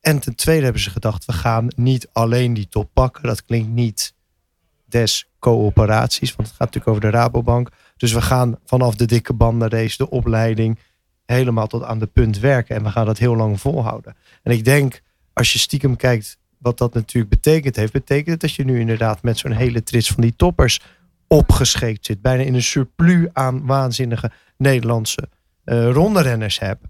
En 0.00 0.18
ten 0.18 0.34
tweede 0.34 0.64
hebben 0.64 0.82
ze 0.82 0.90
gedacht, 0.90 1.24
we 1.24 1.32
gaan 1.32 1.68
niet 1.76 2.08
alleen 2.12 2.54
die 2.54 2.68
top 2.68 2.90
pakken. 2.92 3.22
Dat 3.22 3.44
klinkt 3.44 3.68
niet 3.68 4.14
des 4.84 5.28
coöperaties, 5.44 6.34
want 6.36 6.48
het 6.48 6.56
gaat 6.56 6.74
natuurlijk 6.74 6.88
over 6.88 7.10
de 7.10 7.16
Rabobank. 7.16 7.68
Dus 7.96 8.12
we 8.12 8.22
gaan 8.22 8.58
vanaf 8.64 8.94
de 8.94 9.04
dikke 9.04 9.32
bandenrace, 9.32 9.96
de 9.96 10.10
opleiding, 10.10 10.78
helemaal 11.26 11.66
tot 11.66 11.82
aan 11.82 11.98
de 11.98 12.06
punt 12.06 12.38
werken. 12.38 12.76
En 12.76 12.82
we 12.82 12.90
gaan 12.90 13.06
dat 13.06 13.18
heel 13.18 13.36
lang 13.36 13.60
volhouden. 13.60 14.16
En 14.42 14.52
ik 14.52 14.64
denk, 14.64 15.02
als 15.32 15.52
je 15.52 15.58
stiekem 15.58 15.96
kijkt 15.96 16.38
wat 16.58 16.78
dat 16.78 16.94
natuurlijk 16.94 17.34
betekent 17.34 17.76
heeft, 17.76 17.92
betekent 17.92 18.28
het 18.28 18.40
dat 18.40 18.54
je 18.54 18.64
nu 18.64 18.80
inderdaad 18.80 19.22
met 19.22 19.38
zo'n 19.38 19.52
hele 19.52 19.82
trits 19.82 20.08
van 20.08 20.22
die 20.22 20.36
toppers 20.36 20.80
opgescheept 21.26 22.06
zit. 22.06 22.22
Bijna 22.22 22.42
in 22.42 22.54
een 22.54 22.62
surplus 22.62 23.28
aan 23.32 23.66
waanzinnige 23.66 24.30
Nederlandse 24.56 25.28
eh 25.64 25.90
ronderenners 25.90 26.58
hebt. 26.58 26.84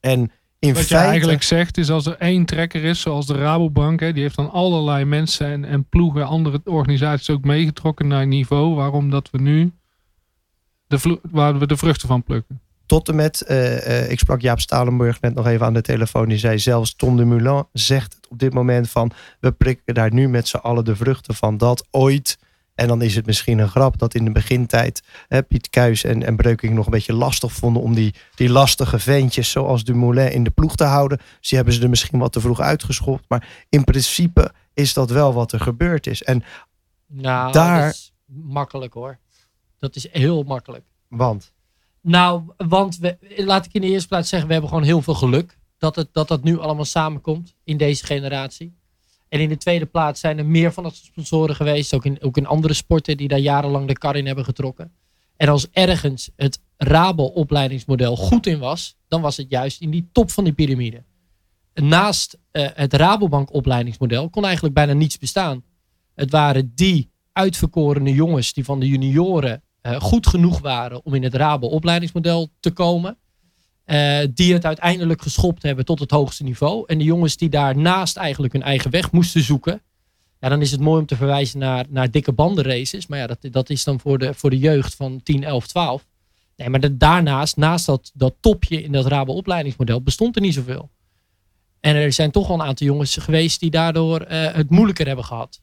En 0.00 0.30
in 0.60 0.74
Wat 0.74 0.88
je 0.88 0.96
eigenlijk 0.96 1.42
zegt 1.42 1.78
is 1.78 1.90
als 1.90 2.06
er 2.06 2.16
één 2.18 2.44
trekker 2.44 2.84
is, 2.84 3.00
zoals 3.00 3.26
de 3.26 3.34
Rabobank, 3.34 4.00
hè, 4.00 4.12
die 4.12 4.22
heeft 4.22 4.36
dan 4.36 4.50
allerlei 4.50 5.04
mensen 5.04 5.46
en, 5.46 5.64
en 5.64 5.84
ploegen, 5.84 6.26
andere 6.26 6.60
organisaties 6.64 7.30
ook 7.30 7.44
meegetrokken 7.44 8.08
naar 8.08 8.22
een 8.22 8.28
niveau 8.28 8.74
waarom 8.74 9.10
dat 9.10 9.30
we 9.30 9.40
nu 9.40 9.72
de, 10.86 11.18
waar 11.30 11.58
we 11.58 11.66
de 11.66 11.76
vruchten 11.76 12.08
van 12.08 12.22
plukken. 12.22 12.60
tot 12.86 13.08
en 13.08 13.14
met, 13.14 13.40
eh, 13.40 14.02
eh, 14.02 14.10
ik 14.10 14.18
sprak 14.18 14.40
Jaap 14.40 14.60
Stalenburg 14.60 15.20
net 15.20 15.34
nog 15.34 15.46
even 15.46 15.66
aan 15.66 15.74
de 15.74 15.82
telefoon. 15.82 16.28
Die 16.28 16.38
zei 16.38 16.58
zelfs 16.58 16.94
Tom 16.94 17.16
de 17.16 17.24
Moulin 17.24 17.64
zegt 17.72 18.14
het 18.14 18.28
op 18.28 18.38
dit 18.38 18.52
moment 18.52 18.90
van 18.90 19.12
we 19.40 19.52
prikken 19.52 19.94
daar 19.94 20.12
nu 20.12 20.28
met 20.28 20.48
z'n 20.48 20.56
allen 20.56 20.84
de 20.84 20.96
vruchten 20.96 21.34
van 21.34 21.56
dat 21.56 21.86
ooit. 21.90 22.38
En 22.80 22.88
dan 22.88 23.02
is 23.02 23.16
het 23.16 23.26
misschien 23.26 23.58
een 23.58 23.68
grap 23.68 23.98
dat 23.98 24.14
in 24.14 24.24
de 24.24 24.30
begintijd 24.30 25.02
hè, 25.28 25.42
Piet 25.42 25.70
Kuijs 25.70 26.04
en, 26.04 26.22
en 26.22 26.36
Breuking 26.36 26.74
nog 26.74 26.84
een 26.84 26.90
beetje 26.90 27.12
lastig 27.12 27.52
vonden 27.52 27.82
om 27.82 27.94
die, 27.94 28.14
die 28.34 28.48
lastige 28.50 28.98
ventjes 28.98 29.50
zoals 29.50 29.84
Dumoulin 29.84 30.32
in 30.32 30.44
de 30.44 30.50
ploeg 30.50 30.76
te 30.76 30.84
houden. 30.84 31.18
Dus 31.38 31.48
die 31.48 31.56
hebben 31.56 31.74
ze 31.74 31.82
er 31.82 31.88
misschien 31.88 32.18
wat 32.18 32.32
te 32.32 32.40
vroeg 32.40 32.60
uitgeschopt. 32.60 33.24
Maar 33.28 33.48
in 33.68 33.84
principe 33.84 34.52
is 34.74 34.92
dat 34.94 35.10
wel 35.10 35.32
wat 35.32 35.52
er 35.52 35.60
gebeurd 35.60 36.06
is. 36.06 36.22
En 36.22 36.42
Nou, 37.06 37.52
Daar- 37.52 37.84
dat 37.84 37.94
is 37.94 38.12
makkelijk 38.26 38.94
hoor. 38.94 39.18
Dat 39.78 39.96
is 39.96 40.12
heel 40.12 40.42
makkelijk. 40.42 40.84
want 41.08 41.52
Nou, 42.00 42.42
want 42.56 42.98
we, 42.98 43.16
laat 43.36 43.66
ik 43.66 43.72
in 43.72 43.80
de 43.80 43.86
eerste 43.86 44.08
plaats 44.08 44.28
zeggen, 44.28 44.48
we 44.48 44.52
hebben 44.54 44.70
gewoon 44.70 44.86
heel 44.86 45.02
veel 45.02 45.14
geluk 45.14 45.58
dat 45.78 45.96
het, 45.96 46.08
dat, 46.12 46.28
dat 46.28 46.42
nu 46.42 46.58
allemaal 46.58 46.84
samenkomt 46.84 47.54
in 47.64 47.76
deze 47.76 48.06
generatie. 48.06 48.78
En 49.30 49.40
in 49.40 49.48
de 49.48 49.56
tweede 49.56 49.86
plaats 49.86 50.20
zijn 50.20 50.38
er 50.38 50.46
meer 50.46 50.72
van 50.72 50.82
dat 50.82 50.94
sponsoren 50.94 51.56
geweest, 51.56 51.94
ook 51.94 52.04
in, 52.04 52.22
ook 52.22 52.36
in 52.36 52.46
andere 52.46 52.74
sporten 52.74 53.16
die 53.16 53.28
daar 53.28 53.38
jarenlang 53.38 53.86
de 53.88 53.98
kar 53.98 54.16
in 54.16 54.26
hebben 54.26 54.44
getrokken. 54.44 54.92
En 55.36 55.48
als 55.48 55.70
ergens 55.70 56.30
het 56.36 56.60
Rabo-opleidingsmodel 56.76 58.16
goed 58.16 58.46
in 58.46 58.58
was, 58.58 58.96
dan 59.08 59.20
was 59.20 59.36
het 59.36 59.46
juist 59.50 59.80
in 59.80 59.90
die 59.90 60.08
top 60.12 60.30
van 60.30 60.44
die 60.44 60.52
piramide. 60.52 61.04
Naast 61.74 62.38
eh, 62.50 62.68
het 62.74 62.92
Rabobank-opleidingsmodel 62.92 64.30
kon 64.30 64.44
eigenlijk 64.44 64.74
bijna 64.74 64.92
niets 64.92 65.18
bestaan. 65.18 65.64
Het 66.14 66.30
waren 66.30 66.72
die 66.74 67.10
uitverkorene 67.32 68.14
jongens 68.14 68.52
die 68.52 68.64
van 68.64 68.80
de 68.80 68.88
junioren 68.88 69.62
eh, 69.80 70.00
goed 70.00 70.26
genoeg 70.26 70.60
waren 70.60 71.04
om 71.04 71.14
in 71.14 71.22
het 71.22 71.34
Rabo-opleidingsmodel 71.34 72.50
te 72.60 72.70
komen. 72.70 73.18
Eh, 73.90 74.26
die 74.34 74.52
het 74.52 74.64
uiteindelijk 74.64 75.22
geschopt 75.22 75.62
hebben 75.62 75.84
tot 75.84 75.98
het 75.98 76.10
hoogste 76.10 76.42
niveau. 76.42 76.84
En 76.86 76.98
de 76.98 77.04
jongens 77.04 77.36
die 77.36 77.48
daarnaast 77.48 78.16
eigenlijk 78.16 78.52
hun 78.52 78.62
eigen 78.62 78.90
weg 78.90 79.12
moesten 79.12 79.42
zoeken. 79.42 79.82
Ja, 80.40 80.48
dan 80.48 80.60
is 80.60 80.70
het 80.70 80.80
mooi 80.80 81.00
om 81.00 81.06
te 81.06 81.16
verwijzen 81.16 81.58
naar, 81.58 81.86
naar 81.88 82.10
dikke 82.10 82.32
bandenraces. 82.32 83.06
Maar 83.06 83.18
ja, 83.18 83.26
dat, 83.26 83.38
dat 83.40 83.70
is 83.70 83.84
dan 83.84 84.00
voor 84.00 84.18
de, 84.18 84.34
voor 84.34 84.50
de 84.50 84.58
jeugd 84.58 84.94
van 84.94 85.20
10, 85.22 85.44
11, 85.44 85.66
12. 85.66 86.06
Nee, 86.56 86.68
maar 86.68 86.98
daarnaast, 86.98 87.56
naast 87.56 87.86
dat, 87.86 88.10
dat 88.14 88.34
topje 88.40 88.82
in 88.82 88.92
dat 88.92 89.06
Rabo-opleidingsmodel, 89.06 90.02
bestond 90.02 90.36
er 90.36 90.42
niet 90.42 90.54
zoveel. 90.54 90.90
En 91.80 91.96
er 91.96 92.12
zijn 92.12 92.30
toch 92.30 92.46
wel 92.46 92.60
een 92.60 92.66
aantal 92.66 92.86
jongens 92.86 93.16
geweest 93.16 93.60
die 93.60 93.70
daardoor 93.70 94.20
eh, 94.20 94.52
het 94.54 94.70
moeilijker 94.70 95.06
hebben 95.06 95.24
gehad. 95.24 95.60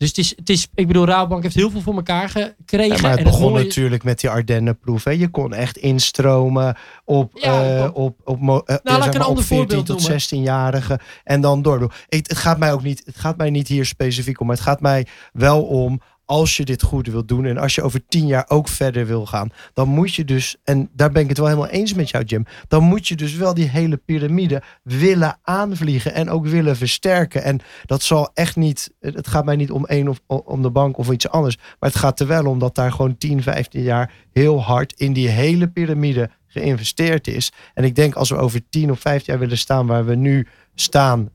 Dus 0.00 0.08
het 0.08 0.18
is, 0.18 0.32
het 0.36 0.48
is, 0.50 0.68
ik 0.74 0.86
bedoel, 0.86 1.06
Rabobank 1.06 1.42
heeft 1.42 1.54
heel 1.54 1.70
veel 1.70 1.80
voor 1.80 1.94
elkaar 1.94 2.28
gekregen. 2.28 2.96
Ja, 2.96 3.00
maar 3.02 3.10
het 3.10 3.18
en 3.18 3.24
begon 3.24 3.50
mooie- 3.52 3.64
natuurlijk 3.64 4.04
met 4.04 4.20
die 4.20 4.30
Ardennenproef. 4.30 5.04
hè. 5.04 5.10
Je 5.10 5.28
kon 5.28 5.52
echt 5.52 5.76
instromen 5.76 6.76
op, 7.04 7.30
Ja, 7.34 7.76
eh, 7.76 7.84
op- 7.84 7.96
op, 7.96 8.16
op, 8.24 8.40
mo- 8.40 8.62
eh, 8.64 8.76
laat 8.82 9.06
ik 9.06 9.14
een 9.14 9.20
ander 9.20 9.44
14 9.44 9.56
voorbeeld 9.56 9.86
tot 9.86 9.98
noemen. 10.00 10.20
16-jarigen. 10.20 11.00
En 11.24 11.40
dan 11.40 11.62
door. 11.62 11.80
Het, 12.08 12.28
het, 12.28 12.36
gaat 12.38 12.58
mij 12.58 12.72
ook 12.72 12.82
niet, 12.82 13.02
het 13.04 13.16
gaat 13.16 13.36
mij 13.36 13.50
niet 13.50 13.68
hier 13.68 13.86
specifiek 13.86 14.40
om. 14.40 14.46
Maar 14.46 14.56
het 14.56 14.64
gaat 14.64 14.80
mij 14.80 15.06
wel 15.32 15.62
om. 15.62 16.00
Als 16.30 16.56
je 16.56 16.64
dit 16.64 16.82
goed 16.82 17.06
wilt 17.06 17.28
doen 17.28 17.44
en 17.44 17.58
als 17.58 17.74
je 17.74 17.82
over 17.82 18.06
tien 18.08 18.26
jaar 18.26 18.44
ook 18.48 18.68
verder 18.68 19.06
wil 19.06 19.26
gaan, 19.26 19.50
dan 19.72 19.88
moet 19.88 20.14
je 20.14 20.24
dus, 20.24 20.56
en 20.64 20.90
daar 20.92 21.10
ben 21.10 21.22
ik 21.22 21.28
het 21.28 21.38
wel 21.38 21.46
helemaal 21.46 21.68
eens 21.68 21.94
met 21.94 22.10
jou, 22.10 22.24
Jim, 22.24 22.44
dan 22.68 22.82
moet 22.82 23.08
je 23.08 23.16
dus 23.16 23.34
wel 23.34 23.54
die 23.54 23.68
hele 23.68 23.96
piramide 23.96 24.62
willen 24.82 25.38
aanvliegen 25.42 26.14
en 26.14 26.30
ook 26.30 26.46
willen 26.46 26.76
versterken. 26.76 27.42
En 27.42 27.60
dat 27.84 28.02
zal 28.02 28.30
echt 28.34 28.56
niet, 28.56 28.92
het 29.00 29.28
gaat 29.28 29.44
mij 29.44 29.56
niet 29.56 29.70
om 29.70 29.86
één 29.86 30.08
of 30.08 30.20
om 30.26 30.62
de 30.62 30.70
bank 30.70 30.98
of 30.98 31.10
iets 31.10 31.28
anders, 31.28 31.56
maar 31.56 31.90
het 31.90 31.98
gaat 31.98 32.20
er 32.20 32.26
wel 32.26 32.46
om 32.46 32.58
dat 32.58 32.74
daar 32.74 32.92
gewoon 32.92 33.16
10, 33.16 33.42
15 33.42 33.82
jaar 33.82 34.12
heel 34.32 34.62
hard 34.62 34.92
in 34.92 35.12
die 35.12 35.28
hele 35.28 35.68
piramide 35.68 36.30
geïnvesteerd 36.46 37.26
is. 37.26 37.52
En 37.74 37.84
ik 37.84 37.94
denk 37.94 38.14
als 38.14 38.30
we 38.30 38.36
over 38.36 38.60
10 38.68 38.90
of 38.90 39.00
15 39.00 39.32
jaar 39.32 39.42
willen 39.42 39.58
staan 39.58 39.86
waar 39.86 40.04
we 40.04 40.14
nu 40.14 40.46
staan, 40.74 41.30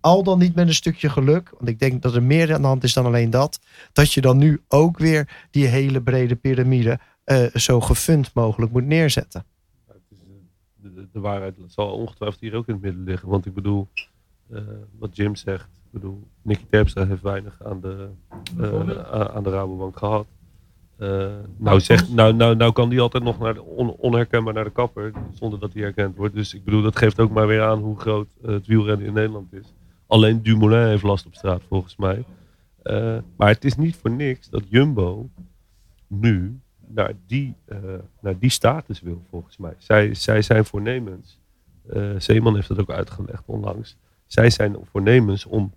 al 0.00 0.22
dan 0.22 0.38
niet 0.38 0.54
met 0.54 0.66
een 0.68 0.74
stukje 0.74 1.08
geluk, 1.08 1.50
want 1.58 1.68
ik 1.68 1.78
denk 1.78 2.02
dat 2.02 2.14
er 2.14 2.22
meer 2.22 2.54
aan 2.54 2.60
de 2.60 2.66
hand 2.66 2.84
is 2.84 2.92
dan 2.92 3.06
alleen 3.06 3.30
dat, 3.30 3.60
dat 3.92 4.12
je 4.12 4.20
dan 4.20 4.36
nu 4.36 4.60
ook 4.68 4.98
weer 4.98 5.46
die 5.50 5.66
hele 5.66 6.02
brede 6.02 6.36
piramide 6.36 6.98
eh, 7.24 7.44
zo 7.54 7.80
gefund 7.80 8.30
mogelijk 8.34 8.72
moet 8.72 8.84
neerzetten. 8.86 9.44
Ja, 9.86 9.92
het 9.92 10.02
is, 10.10 10.18
eh, 10.18 10.26
de, 10.82 10.94
de, 10.94 11.08
de 11.12 11.20
waarheid 11.20 11.54
zal 11.66 11.90
ongetwijfeld 11.92 12.40
hier 12.40 12.54
ook 12.54 12.66
in 12.66 12.74
het 12.74 12.82
midden 12.82 13.04
liggen. 13.04 13.28
Want 13.28 13.46
ik 13.46 13.54
bedoel, 13.54 13.88
eh, 14.50 14.60
wat 14.98 15.16
Jim 15.16 15.36
zegt. 15.36 15.64
Ik 15.64 15.90
bedoel, 15.94 16.26
Nicky 16.42 16.64
Terpstra 16.70 17.06
heeft 17.06 17.22
weinig 17.22 17.58
aan 17.64 17.80
de, 17.80 18.08
eh, 18.60 18.90
aan- 19.10 19.28
aan 19.30 19.42
de 19.42 19.50
Rabobank 19.50 19.98
gehad. 19.98 20.26
Eh, 20.98 21.26
nou, 21.56 21.80
zegt, 21.80 22.12
nou, 22.14 22.34
nou, 22.34 22.56
nou 22.56 22.72
kan 22.72 22.88
die 22.88 23.00
altijd 23.00 23.22
nog 23.22 23.38
naar 23.38 23.54
de 23.54 23.62
on- 23.62 23.90
onherkenbaar 23.96 24.54
naar 24.54 24.64
de 24.64 24.70
kapper. 24.70 25.12
Zonder 25.34 25.58
dat 25.60 25.72
hij 25.72 25.82
herkend 25.82 26.16
wordt. 26.16 26.34
Dus 26.34 26.54
ik 26.54 26.64
bedoel, 26.64 26.82
dat 26.82 26.96
geeft 26.96 27.20
ook 27.20 27.30
maar 27.30 27.46
weer 27.46 27.62
aan 27.62 27.78
hoe 27.78 28.00
groot 28.00 28.28
het 28.42 28.66
wielrennen 28.66 29.06
in 29.06 29.12
Nederland 29.12 29.52
is. 29.52 29.74
Alleen 30.08 30.42
Dumoulin 30.42 30.88
heeft 30.88 31.02
last 31.02 31.26
op 31.26 31.34
straat 31.34 31.62
volgens 31.68 31.96
mij. 31.96 32.24
Eh, 32.82 33.18
maar 33.36 33.48
het 33.48 33.64
is 33.64 33.76
niet 33.76 33.96
voor 33.96 34.10
niks 34.10 34.48
dat 34.50 34.62
Jumbo 34.68 35.30
nu 36.06 36.60
naar 36.86 37.12
die, 37.26 37.54
eh, 37.64 37.78
naar 38.20 38.38
die 38.38 38.50
status 38.50 39.00
wil, 39.00 39.22
volgens 39.30 39.56
mij. 39.56 39.74
Zij, 39.78 40.14
zij 40.14 40.42
zijn 40.42 40.64
voornemens. 40.64 41.38
eh 41.88 42.14
Zeeman 42.18 42.54
heeft 42.54 42.68
dat 42.68 42.78
ook 42.78 42.90
uitgelegd 42.90 43.42
onlangs. 43.46 43.96
Zij 44.26 44.50
zijn 44.50 44.76
voornemens 44.90 45.44
om 45.46 45.72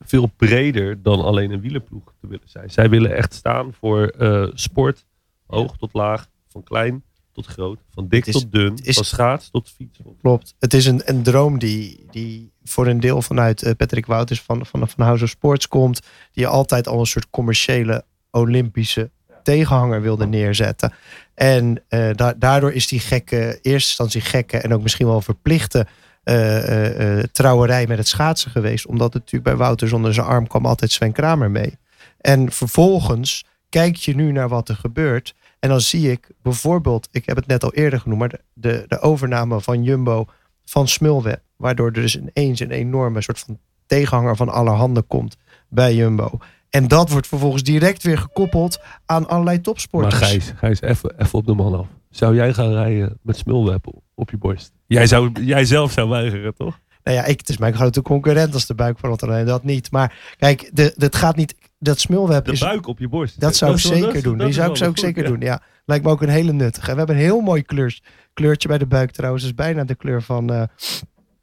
veel 0.00 0.26
breder 0.36 1.02
dan 1.02 1.20
alleen 1.24 1.50
een 1.50 1.60
wielerploeg 1.60 2.14
te 2.20 2.26
willen 2.26 2.48
zijn. 2.48 2.70
Zij 2.70 2.88
willen 2.88 3.16
echt 3.16 3.34
staan 3.34 3.72
voor 3.72 4.14
sport, 4.54 5.06
hoog 5.46 5.76
tot 5.76 5.92
laag, 5.92 6.28
van 6.48 6.62
klein 6.62 7.02
tot 7.36 7.46
groot, 7.46 7.78
van 7.94 8.08
dik 8.08 8.26
is- 8.26 8.32
tot 8.32 8.52
dun, 8.52 8.78
is- 8.82 8.94
van 8.94 9.04
schaats 9.04 9.50
tot 9.50 9.72
fiets. 9.76 9.98
Klopt. 10.20 10.54
Het 10.58 10.74
is 10.74 10.86
een, 10.86 11.02
een 11.04 11.22
droom 11.22 11.58
die, 11.58 12.06
die 12.10 12.50
voor 12.64 12.86
een 12.86 13.00
deel 13.00 13.22
vanuit 13.22 13.62
eh, 13.62 13.72
Patrick 13.76 14.06
Wouters 14.06 14.42
van, 14.42 14.66
van, 14.66 14.88
van 14.88 15.04
House 15.04 15.24
of 15.24 15.30
Sports 15.30 15.68
komt. 15.68 16.00
Die 16.32 16.46
altijd 16.46 16.88
al 16.88 17.00
een 17.00 17.06
soort 17.06 17.30
commerciële 17.30 18.04
Olympische 18.30 19.10
tegenhanger 19.42 20.02
wilde 20.02 20.26
neerzetten. 20.26 20.92
En 21.34 21.82
da- 22.14 22.34
daardoor 22.36 22.72
is 22.72 22.86
die 22.88 23.00
gekke, 23.00 23.36
eerste 23.62 23.70
instantie 23.88 24.20
gekke 24.20 24.58
en 24.58 24.74
ook 24.74 24.82
misschien 24.82 25.06
wel 25.06 25.20
verplichte 25.20 25.86
eh, 26.22 27.18
trouwerij 27.32 27.86
met 27.86 27.98
het 27.98 28.08
schaatsen 28.08 28.50
geweest. 28.50 28.86
Omdat 28.86 29.12
het 29.12 29.22
natuurlijk 29.22 29.44
bij 29.44 29.56
Wouters 29.56 29.92
onder 29.92 30.14
zijn 30.14 30.26
arm 30.26 30.46
kwam 30.46 30.66
altijd 30.66 30.92
Sven 30.92 31.12
Kramer 31.12 31.50
mee. 31.50 31.78
En 32.20 32.52
vervolgens 32.52 33.44
kijk 33.68 33.96
je 33.96 34.14
nu 34.14 34.32
naar 34.32 34.48
wat 34.48 34.68
er 34.68 34.76
gebeurt. 34.76 35.34
En 35.58 35.68
dan 35.68 35.80
zie 35.80 36.10
ik 36.10 36.28
bijvoorbeeld, 36.42 37.08
ik 37.10 37.26
heb 37.26 37.36
het 37.36 37.46
net 37.46 37.64
al 37.64 37.72
eerder 37.72 38.00
genoemd, 38.00 38.20
maar 38.20 38.28
de, 38.28 38.40
de, 38.52 38.84
de 38.88 39.00
overname 39.00 39.60
van 39.60 39.82
Jumbo 39.82 40.26
van 40.64 40.88
Smulweb. 40.88 41.40
Waardoor 41.56 41.86
er 41.86 41.92
dus 41.92 42.18
ineens 42.18 42.60
een 42.60 42.70
enorme 42.70 43.22
soort 43.22 43.38
van 43.38 43.58
tegenhanger 43.86 44.36
van 44.36 44.48
allerhande 44.48 45.02
komt 45.02 45.36
bij 45.68 45.94
Jumbo. 45.94 46.38
En 46.70 46.88
dat 46.88 47.10
wordt 47.10 47.26
vervolgens 47.26 47.62
direct 47.62 48.02
weer 48.02 48.18
gekoppeld 48.18 48.80
aan 49.06 49.28
allerlei 49.28 49.56
Maar 49.56 49.64
topsporters. 49.64 50.14
Gijs, 50.14 50.52
Gijs 50.56 50.80
even, 50.80 51.20
even 51.20 51.38
op 51.38 51.46
de 51.46 51.54
man 51.54 51.74
af. 51.78 51.86
Zou 52.10 52.34
jij 52.34 52.54
gaan 52.54 52.72
rijden 52.72 53.18
met 53.22 53.36
smulweb 53.36 53.86
op- 53.86 54.02
op 54.14 54.30
je 54.30 54.36
borst? 54.36 54.72
Jij, 54.86 55.06
zou, 55.06 55.30
jij 55.44 55.64
zelf 55.64 55.92
zou 55.92 56.08
weigeren, 56.08 56.54
toch? 56.54 56.80
Nou 57.02 57.16
ja, 57.16 57.24
ik, 57.24 57.38
het 57.38 57.48
is 57.48 57.58
mijn 57.58 57.74
grote 57.74 58.02
concurrent 58.02 58.54
als 58.54 58.66
de 58.66 58.74
buik 58.74 58.98
van 58.98 59.08
Rotterdam. 59.08 59.44
Dat 59.44 59.64
niet. 59.64 59.90
Maar 59.90 60.34
kijk, 60.38 60.70
de, 60.72 60.94
het 60.96 61.16
gaat 61.16 61.36
niet. 61.36 61.54
Dat 61.86 62.00
Smulweb 62.00 62.44
De 62.44 62.52
is. 62.52 62.58
buik 62.60 62.86
op 62.86 62.98
je 62.98 63.08
borst. 63.08 63.40
Dat 63.40 63.56
zou 63.56 63.72
ik 63.72 63.78
zeker 63.78 64.12
dat 64.12 64.22
doen. 64.22 64.36
dat 64.36 64.46
Die 64.46 64.54
zou 64.56 64.70
ik, 64.70 64.76
zou 64.76 64.90
ik 64.90 64.96
goed, 64.96 65.04
zeker 65.06 65.22
ja. 65.22 65.28
doen. 65.28 65.40
Ja, 65.40 65.62
lijkt 65.84 66.04
me 66.04 66.10
ook 66.10 66.22
een 66.22 66.28
hele 66.28 66.52
nuttige. 66.52 66.90
We 66.90 66.96
hebben 66.96 67.16
een 67.16 67.22
heel 67.22 67.40
mooi 67.40 67.62
kleur, 67.62 68.00
kleurtje 68.34 68.68
bij 68.68 68.78
de 68.78 68.86
buik 68.86 69.10
trouwens. 69.10 69.42
Dat 69.42 69.52
is 69.52 69.58
bijna 69.58 69.84
de 69.84 69.94
kleur 69.94 70.22
van, 70.22 70.52
eh, 70.52 70.62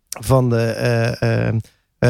van 0.09 0.49
de, 0.49 0.61
eh, 0.61 1.53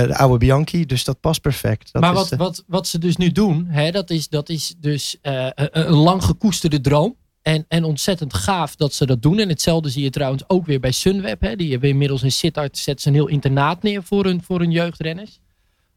de 0.07 0.15
oude 0.17 0.37
Bianchi. 0.37 0.85
Dus 0.85 1.03
dat 1.03 1.19
past 1.19 1.41
perfect. 1.41 1.89
Dat 1.93 2.01
maar 2.01 2.11
is 2.11 2.17
wat, 2.17 2.29
de- 2.29 2.35
wat, 2.35 2.63
wat 2.67 2.87
ze 2.87 2.99
dus 2.99 3.17
nu 3.17 3.31
doen, 3.31 3.65
hè, 3.69 3.91
dat, 3.91 4.09
is, 4.09 4.27
dat 4.29 4.49
is 4.49 4.75
dus 4.77 5.17
eh, 5.21 5.45
een, 5.55 5.69
een 5.71 5.93
lang 5.93 6.23
gekoesterde 6.23 6.81
droom. 6.81 7.15
En, 7.41 7.65
en 7.67 7.83
ontzettend 7.83 8.33
gaaf 8.33 8.75
dat 8.75 8.93
ze 8.93 9.05
dat 9.05 9.21
doen. 9.21 9.39
En 9.39 9.49
hetzelfde 9.49 9.89
zie 9.89 10.03
je 10.03 10.09
trouwens 10.09 10.43
ook 10.47 10.65
weer 10.65 10.79
bij 10.79 10.91
Sunweb. 10.91 11.41
Hè. 11.41 11.55
Die 11.55 11.71
hebben 11.71 11.89
inmiddels 11.89 12.23
in 12.23 12.31
Sittard 12.31 12.77
zetten 12.77 13.01
ze 13.03 13.07
een 13.09 13.13
heel 13.15 13.27
internaat 13.27 13.83
neer 13.83 14.03
voor 14.03 14.25
hun, 14.25 14.43
voor 14.43 14.59
hun 14.59 14.71
jeugdrenners. 14.71 15.39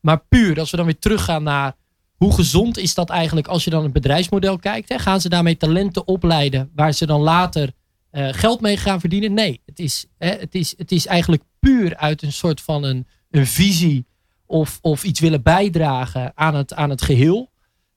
Maar 0.01 0.23
puur, 0.29 0.59
als 0.59 0.71
we 0.71 0.77
dan 0.77 0.87
weer 0.87 0.99
teruggaan 0.99 1.43
naar 1.43 1.77
hoe 2.17 2.35
gezond 2.35 2.79
is 2.79 2.95
dat 2.95 3.11
eigenlijk 3.11 3.47
als 3.47 3.65
je 3.65 3.71
dan 3.71 3.83
het 3.83 3.93
bedrijfsmodel 3.93 4.59
kijkt. 4.59 4.89
Hè. 4.89 4.99
Gaan 4.99 5.21
ze 5.21 5.29
daarmee 5.29 5.57
talenten 5.57 6.07
opleiden 6.07 6.71
waar 6.75 6.93
ze 6.93 7.07
dan 7.07 7.21
later 7.21 7.73
eh, 8.11 8.29
geld 8.31 8.61
mee 8.61 8.77
gaan 8.77 9.01
verdienen? 9.01 9.35
Nee, 9.35 9.61
het 9.67 9.79
is, 9.79 10.07
hè, 10.19 10.29
het, 10.29 10.55
is, 10.55 10.75
het 10.77 10.93
is 10.93 11.07
eigenlijk 11.07 11.43
puur 11.59 11.97
uit 11.97 12.23
een 12.23 12.33
soort 12.33 12.61
van 12.61 12.85
een, 12.85 13.07
een 13.31 13.47
visie 13.47 14.07
of, 14.47 14.79
of 14.83 15.05
iets 15.05 15.21
willen 15.21 15.43
bijdragen 15.43 16.33
aan 16.35 16.55
het, 16.55 16.75
aan 16.75 16.91
het 16.91 17.03
geheel, 17.03 17.51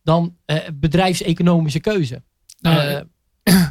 dan 0.03 0.35
eh, 0.45 0.57
bedrijfseconomische 0.73 1.79
keuze. 1.79 2.23
Nou, 2.59 2.77
Eh, 2.77 2.95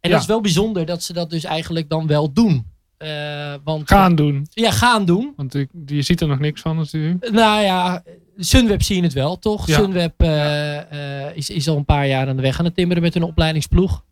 en 0.00 0.10
ja. 0.10 0.10
dat 0.10 0.20
is 0.20 0.26
wel 0.26 0.40
bijzonder 0.40 0.86
dat 0.86 1.02
ze 1.02 1.12
dat 1.12 1.30
dus 1.30 1.44
eigenlijk 1.44 1.88
dan 1.88 2.06
wel 2.06 2.32
doen. 2.32 2.74
Want, 3.64 3.88
Gaan 3.88 4.14
doen. 4.14 4.46
Ja, 4.50 4.70
gaan 4.70 5.04
doen. 5.04 5.32
Want 5.36 5.54
ik, 5.54 5.70
je 5.86 6.02
ziet 6.02 6.20
er 6.20 6.28
nog 6.28 6.38
niks 6.38 6.60
van 6.60 6.76
natuurlijk. 6.76 7.30
Nou 7.30 7.62
ja, 7.62 8.02
Sunweb 8.36 8.82
zie 8.82 8.96
je 8.96 9.02
het 9.02 9.12
wel, 9.12 9.38
toch? 9.38 9.66
Ja. 9.66 9.76
Sunweb 9.78 10.12
eh, 10.20 11.26
eh, 11.26 11.36
is, 11.36 11.50
is 11.50 11.68
al 11.68 11.76
een 11.76 11.84
paar 11.84 12.06
jaar 12.06 12.28
aan 12.28 12.36
de 12.36 12.42
weg 12.42 12.58
aan 12.58 12.64
het 12.64 12.74
timmeren 12.74 13.02
met 13.02 13.14
hun 13.14 13.22
opleidingsploeg. 13.22 14.04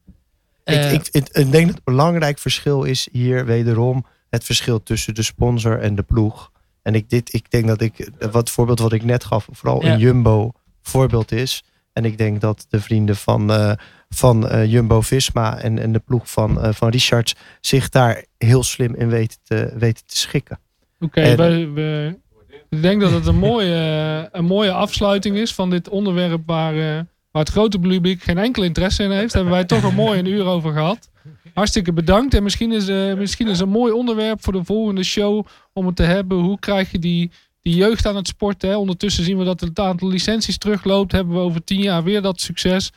Eh, 0.64 0.92
ik, 0.92 1.08
ik, 1.10 1.28
ik 1.28 1.50
denk 1.52 1.66
dat 1.66 1.74
het 1.74 1.84
belangrijk 1.84 2.38
verschil 2.38 2.82
is 2.82 3.08
hier 3.12 3.46
wederom 3.46 4.06
het 4.30 4.44
verschil 4.44 4.82
tussen 4.82 5.14
de 5.14 5.22
sponsor 5.22 5.80
en 5.80 5.94
de 5.94 6.02
ploeg. 6.02 6.50
En 6.82 6.94
ik, 6.94 7.10
dit, 7.10 7.32
ik 7.32 7.50
denk 7.50 7.66
dat 7.66 7.80
ik, 7.80 8.10
wat 8.30 8.50
voorbeeld 8.50 8.78
wat 8.78 8.92
ik 8.92 9.04
net 9.04 9.24
gaf, 9.24 9.48
vooral 9.50 9.84
een 9.84 9.98
Jumbo 9.98 10.52
voorbeeld 10.82 11.32
is. 11.32 11.62
En 11.92 12.04
ik 12.04 12.18
denk 12.18 12.40
dat 12.40 12.66
de 12.68 12.80
vrienden 12.80 13.16
van, 13.16 13.76
van 14.08 14.66
Jumbo 14.68 15.00
Visma 15.00 15.58
en, 15.58 15.78
en 15.78 15.92
de 15.92 15.98
ploeg 15.98 16.30
van, 16.30 16.60
eh, 16.62 16.72
van 16.72 16.88
Richards 16.88 17.34
zich 17.60 17.88
daar 17.88 18.24
heel 18.38 18.62
slim 18.62 18.94
in 18.94 19.08
weten 19.08 19.38
te, 19.42 19.72
weten 19.78 20.06
te 20.06 20.16
schikken. 20.16 20.58
Oké, 21.00 21.36
we- 21.36 22.18
ik 22.74 22.82
denk 22.82 23.00
dat 23.00 23.12
het 23.12 23.26
een 23.26 23.38
mooie, 23.38 23.74
eh, 23.74 24.38
een 24.38 24.44
mooie 24.44 24.72
afsluiting 24.72 25.36
is 25.36 25.54
van 25.54 25.70
dit 25.70 25.88
onderwerp 25.88 26.42
waar, 26.46 26.74
eh, 26.74 27.00
waar 27.30 27.42
het 27.42 27.48
grote 27.48 27.78
publiek 27.78 28.22
geen 28.22 28.38
enkel 28.38 28.62
interesse 28.62 29.02
in 29.02 29.10
heeft. 29.10 29.32
Hebben 29.32 29.52
wij 29.52 29.64
toch 29.64 29.82
een 29.82 29.94
mooi 29.94 30.18
een 30.18 30.26
uur 30.26 30.44
over 30.44 30.72
gehad. 30.72 31.10
Hartstikke 31.54 31.92
bedankt. 31.92 32.34
En 32.34 32.42
misschien 32.42 32.72
is, 32.72 32.88
eh, 32.88 33.14
misschien 33.14 33.48
is 33.48 33.60
een 33.60 33.68
mooi 33.68 33.92
onderwerp 33.92 34.42
voor 34.42 34.52
de 34.52 34.64
volgende 34.64 35.02
show 35.02 35.46
om 35.72 35.86
het 35.86 35.96
te 35.96 36.02
hebben. 36.02 36.38
Hoe 36.38 36.58
krijg 36.58 36.90
je 36.90 36.98
die, 36.98 37.30
die 37.62 37.74
jeugd 37.74 38.06
aan 38.06 38.16
het 38.16 38.28
sporten? 38.28 38.68
Hè? 38.68 38.76
Ondertussen 38.76 39.24
zien 39.24 39.38
we 39.38 39.44
dat 39.44 39.60
het 39.60 39.78
aantal 39.78 40.08
licenties 40.08 40.58
terugloopt. 40.58 41.12
Hebben 41.12 41.34
we 41.34 41.40
over 41.40 41.64
tien 41.64 41.80
jaar 41.80 42.02
weer 42.02 42.22
dat 42.22 42.40
succes. 42.40 42.90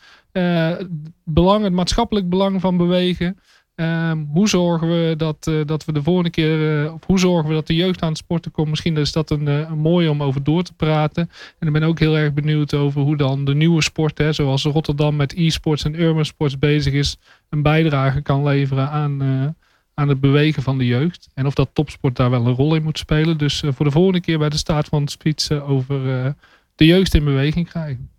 Belang, 1.23 1.63
het 1.63 1.73
maatschappelijk 1.73 2.29
belang 2.29 2.61
van 2.61 2.77
bewegen. 2.77 3.39
Ehm, 3.77 4.23
hoe 4.33 4.49
zorgen 4.49 4.87
we 4.87 5.13
dat, 5.17 5.47
eh, 5.47 5.65
dat 5.65 5.85
we 5.85 5.91
de 5.91 6.03
volgende 6.03 6.29
keer, 6.29 6.85
eh, 6.85 6.93
of 6.93 7.05
hoe 7.05 7.19
zorgen 7.19 7.49
we 7.49 7.55
dat 7.55 7.67
de 7.67 7.75
jeugd 7.75 8.01
aan 8.01 8.09
het 8.09 8.17
sporten 8.17 8.51
komt? 8.51 8.69
Misschien 8.69 8.97
is 8.97 9.11
dat 9.11 9.29
een, 9.29 9.47
eh, 9.47 9.69
een 9.69 9.77
mooie 9.77 10.09
om 10.09 10.23
over 10.23 10.43
door 10.43 10.63
te 10.63 10.73
praten. 10.73 11.29
En 11.59 11.67
ik 11.67 11.73
ben 11.73 11.83
ook 11.83 11.99
heel 11.99 12.17
erg 12.17 12.33
benieuwd 12.33 12.73
over 12.73 13.01
hoe 13.01 13.17
dan 13.17 13.45
de 13.45 13.55
nieuwe 13.55 13.81
sport, 13.81 14.17
hè, 14.17 14.33
zoals 14.33 14.63
Rotterdam 14.63 15.15
met 15.15 15.33
e-sports 15.33 15.83
en 15.83 15.99
urban 16.01 16.25
sports 16.25 16.59
bezig 16.59 16.93
is, 16.93 17.17
een 17.49 17.61
bijdrage 17.61 18.21
kan 18.21 18.43
leveren 18.43 18.89
aan, 18.89 19.21
eh, 19.21 19.47
aan 19.93 20.07
het 20.07 20.19
bewegen 20.19 20.63
van 20.63 20.77
de 20.77 20.85
jeugd. 20.85 21.29
En 21.33 21.45
of 21.45 21.53
dat 21.53 21.69
topsport 21.73 22.15
daar 22.15 22.29
wel 22.29 22.45
een 22.45 22.55
rol 22.55 22.75
in 22.75 22.83
moet 22.83 22.97
spelen. 22.97 23.37
Dus 23.37 23.63
eh, 23.63 23.71
voor 23.73 23.85
de 23.85 23.91
volgende 23.91 24.21
keer 24.21 24.37
bij 24.37 24.49
de 24.49 24.57
staat 24.57 24.87
van 24.87 25.01
het 25.01 25.15
fietsen 25.19 25.63
over 25.63 26.25
eh, 26.25 26.31
de 26.75 26.85
jeugd 26.85 27.13
in 27.13 27.23
beweging 27.23 27.69
krijgen. 27.69 28.09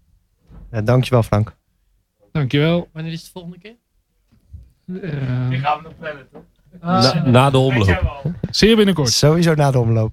Ja, 0.70 0.82
dankjewel 0.82 1.22
Frank. 1.22 1.56
Dankjewel. 2.32 2.88
Wanneer 2.92 3.12
is 3.12 3.18
het 3.18 3.26
de 3.26 3.32
volgende 3.32 3.59
keer? 3.59 3.76
Eh, 4.89 5.49
Die 5.49 5.59
gaan 5.59 5.76
we 5.76 5.82
nog 5.82 5.93
plannen, 5.99 6.26
toch? 6.32 6.43
Na, 6.80 7.22
na 7.30 7.51
de 7.51 7.59
omloop. 7.59 8.22
zeer 8.51 8.76
binnenkort. 8.76 9.09
Sowieso 9.09 9.55
na 9.55 9.70
de 9.70 9.78
omloop. 9.78 10.12